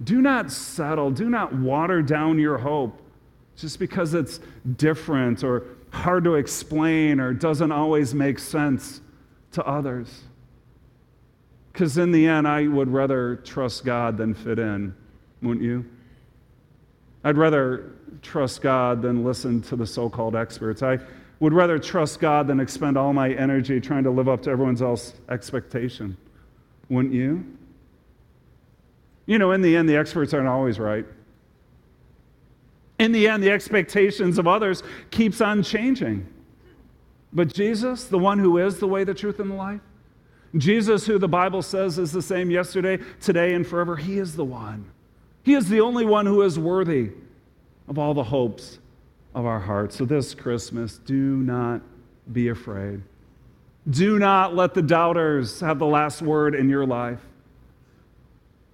Do 0.03 0.21
not 0.21 0.51
settle. 0.51 1.11
Do 1.11 1.29
not 1.29 1.53
water 1.53 2.01
down 2.01 2.39
your 2.39 2.57
hope 2.57 3.01
just 3.55 3.79
because 3.79 4.13
it's 4.13 4.39
different 4.77 5.43
or 5.43 5.65
hard 5.91 6.23
to 6.23 6.35
explain 6.35 7.19
or 7.19 7.33
doesn't 7.33 7.71
always 7.71 8.13
make 8.13 8.39
sense 8.39 9.01
to 9.51 9.63
others. 9.65 10.23
Because 11.71 11.97
in 11.97 12.11
the 12.11 12.27
end, 12.27 12.47
I 12.47 12.67
would 12.67 12.89
rather 12.89 13.37
trust 13.37 13.85
God 13.85 14.17
than 14.17 14.33
fit 14.33 14.59
in, 14.59 14.95
wouldn't 15.41 15.63
you? 15.63 15.85
I'd 17.23 17.37
rather 17.37 17.91
trust 18.21 18.61
God 18.61 19.01
than 19.01 19.23
listen 19.23 19.61
to 19.63 19.75
the 19.75 19.87
so 19.87 20.09
called 20.09 20.35
experts. 20.35 20.83
I 20.83 20.99
would 21.39 21.53
rather 21.53 21.79
trust 21.79 22.19
God 22.19 22.47
than 22.47 22.59
expend 22.59 22.97
all 22.97 23.13
my 23.13 23.31
energy 23.31 23.79
trying 23.79 24.03
to 24.03 24.11
live 24.11 24.29
up 24.29 24.41
to 24.43 24.49
everyone's 24.49 24.81
else 24.81 25.13
expectation. 25.29 26.17
Wouldn't 26.89 27.13
you? 27.13 27.45
You 29.25 29.39
know, 29.39 29.51
in 29.51 29.61
the 29.61 29.75
end, 29.75 29.87
the 29.87 29.95
experts 29.95 30.33
aren't 30.33 30.47
always 30.47 30.79
right. 30.79 31.05
In 32.99 33.11
the 33.11 33.27
end, 33.27 33.43
the 33.43 33.51
expectations 33.51 34.37
of 34.37 34.47
others 34.47 34.83
keeps 35.11 35.41
on 35.41 35.63
changing. 35.63 36.27
But 37.31 37.53
Jesus, 37.53 38.05
the 38.05 38.19
one 38.19 38.39
who 38.39 38.57
is 38.59 38.79
the 38.79 38.87
way, 38.87 39.03
the 39.03 39.13
truth, 39.13 39.39
and 39.39 39.49
the 39.49 39.55
life, 39.55 39.81
Jesus, 40.55 41.05
who 41.05 41.17
the 41.17 41.27
Bible 41.27 41.61
says 41.61 41.97
is 41.97 42.11
the 42.11 42.21
same 42.21 42.51
yesterday, 42.51 42.99
today, 43.19 43.55
and 43.55 43.65
forever, 43.65 43.95
he 43.95 44.19
is 44.19 44.35
the 44.35 44.45
one. 44.45 44.85
He 45.41 45.55
is 45.55 45.67
the 45.67 45.81
only 45.81 46.05
one 46.05 46.25
who 46.25 46.43
is 46.43 46.59
worthy 46.59 47.09
of 47.87 47.97
all 47.97 48.13
the 48.13 48.23
hopes 48.23 48.79
of 49.33 49.45
our 49.45 49.59
hearts. 49.59 49.97
So 49.97 50.05
this 50.05 50.35
Christmas, 50.35 50.99
do 50.99 51.37
not 51.37 51.81
be 52.31 52.49
afraid. 52.49 53.01
Do 53.89 54.19
not 54.19 54.55
let 54.55 54.73
the 54.73 54.81
doubters 54.81 55.59
have 55.59 55.79
the 55.79 55.87
last 55.87 56.21
word 56.21 56.55
in 56.55 56.69
your 56.69 56.85
life 56.85 57.19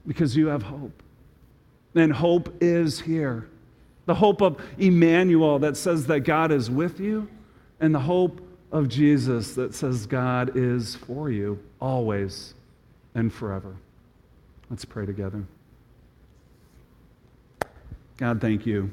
because 0.10 0.36
you 0.36 0.47
have 0.47 0.64
hope. 0.64 1.03
And 1.93 2.12
hope 2.12 2.51
is 2.62 2.99
here. 2.99 3.47
The 4.07 4.16
hope 4.16 4.41
of 4.41 4.60
Emmanuel 4.80 5.60
that 5.60 5.78
says 5.78 6.07
that 6.07 6.22
God 6.22 6.51
is 6.51 6.68
with 6.68 6.99
you, 6.99 7.30
and 7.80 7.93
the 7.93 7.99
hope 7.99 8.41
of 8.72 8.89
Jesus 8.89 9.53
that 9.53 9.76
says 9.76 10.07
God 10.07 10.57
is 10.57 10.95
for 10.95 11.30
you 11.30 11.60
always 11.80 12.55
and 13.14 13.32
forever. 13.32 13.76
Let's 14.72 14.84
pray 14.84 15.05
together. 15.05 15.43
God, 18.18 18.41
thank 18.41 18.66
you. 18.66 18.89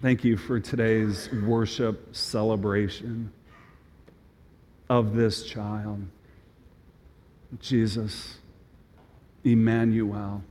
Thank 0.00 0.24
you 0.24 0.38
for 0.38 0.58
today's 0.58 1.30
worship 1.30 2.16
celebration 2.16 3.30
of 4.88 5.14
this 5.14 5.44
child. 5.44 6.06
Jesus, 7.60 8.38
Emmanuel, 9.44 10.42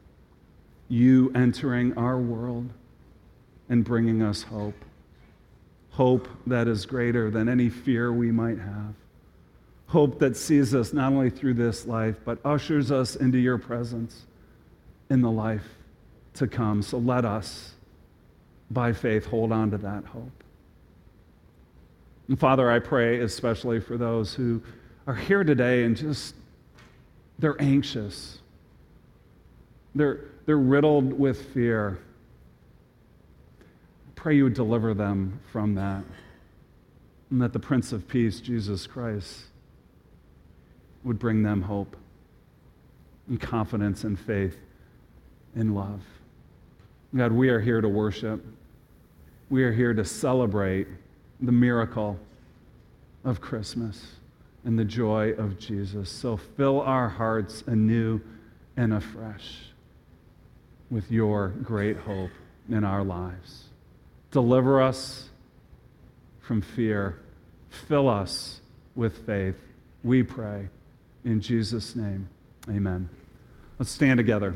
you 0.87 1.31
entering 1.33 1.97
our 1.97 2.17
world 2.17 2.69
and 3.69 3.83
bringing 3.83 4.21
us 4.21 4.43
hope. 4.43 4.75
Hope 5.91 6.27
that 6.47 6.67
is 6.67 6.85
greater 6.85 7.29
than 7.29 7.47
any 7.47 7.69
fear 7.69 8.11
we 8.11 8.31
might 8.31 8.59
have. 8.59 8.93
Hope 9.87 10.19
that 10.19 10.35
sees 10.35 10.73
us 10.73 10.91
not 10.91 11.11
only 11.11 11.29
through 11.29 11.53
this 11.53 11.85
life, 11.85 12.15
but 12.25 12.39
ushers 12.43 12.91
us 12.91 13.15
into 13.15 13.37
your 13.37 13.57
presence 13.57 14.23
in 15.09 15.21
the 15.21 15.29
life 15.29 15.67
to 16.35 16.47
come. 16.47 16.81
So 16.81 16.97
let 16.97 17.25
us, 17.25 17.73
by 18.71 18.91
faith, 18.91 19.25
hold 19.25 19.51
on 19.51 19.69
to 19.71 19.77
that 19.77 20.05
hope. 20.05 20.43
And 22.27 22.39
Father, 22.39 22.71
I 22.71 22.79
pray 22.79 23.19
especially 23.19 23.79
for 23.79 23.97
those 23.97 24.33
who 24.33 24.61
are 25.05 25.15
here 25.15 25.43
today 25.43 25.83
and 25.83 25.95
just 25.95 26.33
they're 27.39 27.61
anxious. 27.61 28.39
They're, 29.95 30.21
they're 30.45 30.57
riddled 30.57 31.13
with 31.13 31.53
fear. 31.53 31.99
Pray 34.15 34.37
you 34.37 34.45
would 34.45 34.53
deliver 34.53 34.93
them 34.93 35.39
from 35.51 35.75
that. 35.75 36.03
And 37.29 37.41
that 37.41 37.53
the 37.53 37.59
Prince 37.59 37.91
of 37.91 38.07
Peace, 38.07 38.39
Jesus 38.39 38.87
Christ, 38.87 39.45
would 41.03 41.19
bring 41.19 41.43
them 41.43 41.63
hope 41.63 41.97
and 43.27 43.39
confidence 43.39 44.03
and 44.03 44.19
faith 44.19 44.57
and 45.55 45.75
love. 45.75 46.01
God, 47.15 47.31
we 47.31 47.49
are 47.49 47.59
here 47.59 47.81
to 47.81 47.89
worship. 47.89 48.43
We 49.49 49.63
are 49.63 49.71
here 49.71 49.93
to 49.93 50.05
celebrate 50.05 50.87
the 51.41 51.51
miracle 51.51 52.17
of 53.23 53.41
Christmas 53.41 54.15
and 54.65 54.77
the 54.77 54.85
joy 54.85 55.31
of 55.31 55.59
Jesus. 55.59 56.09
So 56.09 56.37
fill 56.37 56.81
our 56.81 57.09
hearts 57.09 57.63
anew 57.67 58.21
and 58.77 58.93
afresh 58.93 59.57
with 60.89 61.11
your 61.11 61.49
great 61.49 61.97
hope 61.97 62.31
in 62.69 62.83
our 62.83 63.03
lives. 63.03 63.65
Deliver 64.31 64.81
us 64.81 65.29
from 66.39 66.61
fear. 66.61 67.19
Fill 67.87 68.09
us 68.09 68.61
with 68.95 69.25
faith. 69.25 69.55
We 70.03 70.23
pray. 70.23 70.69
In 71.23 71.41
Jesus' 71.41 71.95
name, 71.95 72.27
amen. 72.69 73.09
Let's 73.79 73.91
stand 73.91 74.17
together. 74.17 74.55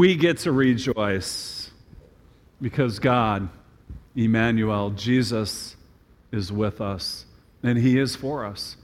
We 0.00 0.16
get 0.16 0.38
to 0.38 0.50
rejoice 0.50 1.70
because 2.62 2.98
God, 2.98 3.50
Emmanuel, 4.16 4.88
Jesus, 4.92 5.76
is 6.32 6.50
with 6.50 6.80
us 6.80 7.26
and 7.62 7.76
He 7.76 7.98
is 7.98 8.16
for 8.16 8.46
us. 8.46 8.78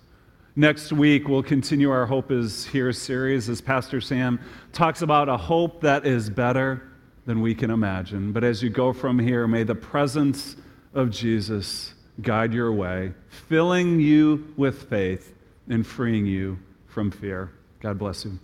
Next 0.57 0.93
week, 0.93 1.27
we'll 1.27 1.43
continue 1.43 1.91
our 1.91 2.05
Hope 2.05 2.31
is 2.31 2.67
Here 2.67 2.93
series 2.93 3.49
as 3.49 3.63
Pastor 3.63 3.99
Sam 3.99 4.39
talks 4.75 5.01
about 5.01 5.31
a 5.31 5.39
hope 5.39 5.81
that 5.81 6.05
is 6.05 6.29
better 6.29 6.83
than 7.25 7.41
we 7.41 7.55
can 7.55 7.71
imagine. 7.71 8.33
But 8.33 8.45
as 8.45 8.63
you 8.63 8.69
go 8.69 8.93
from 8.93 9.19
here, 9.19 9.49
may 9.49 9.63
the 9.63 9.75
presence 9.75 10.57
of 10.93 11.09
Jesus 11.09 11.95
guide 12.21 12.53
your 12.53 12.75
way, 12.75 13.15
filling 13.31 14.01
you 14.01 14.53
with 14.59 14.91
faith 14.91 15.35
and 15.67 15.87
freeing 15.87 16.27
you 16.27 16.59
from 16.89 17.11
fear. 17.11 17.53
God 17.81 17.99
bless 17.99 18.27
you. 18.27 18.39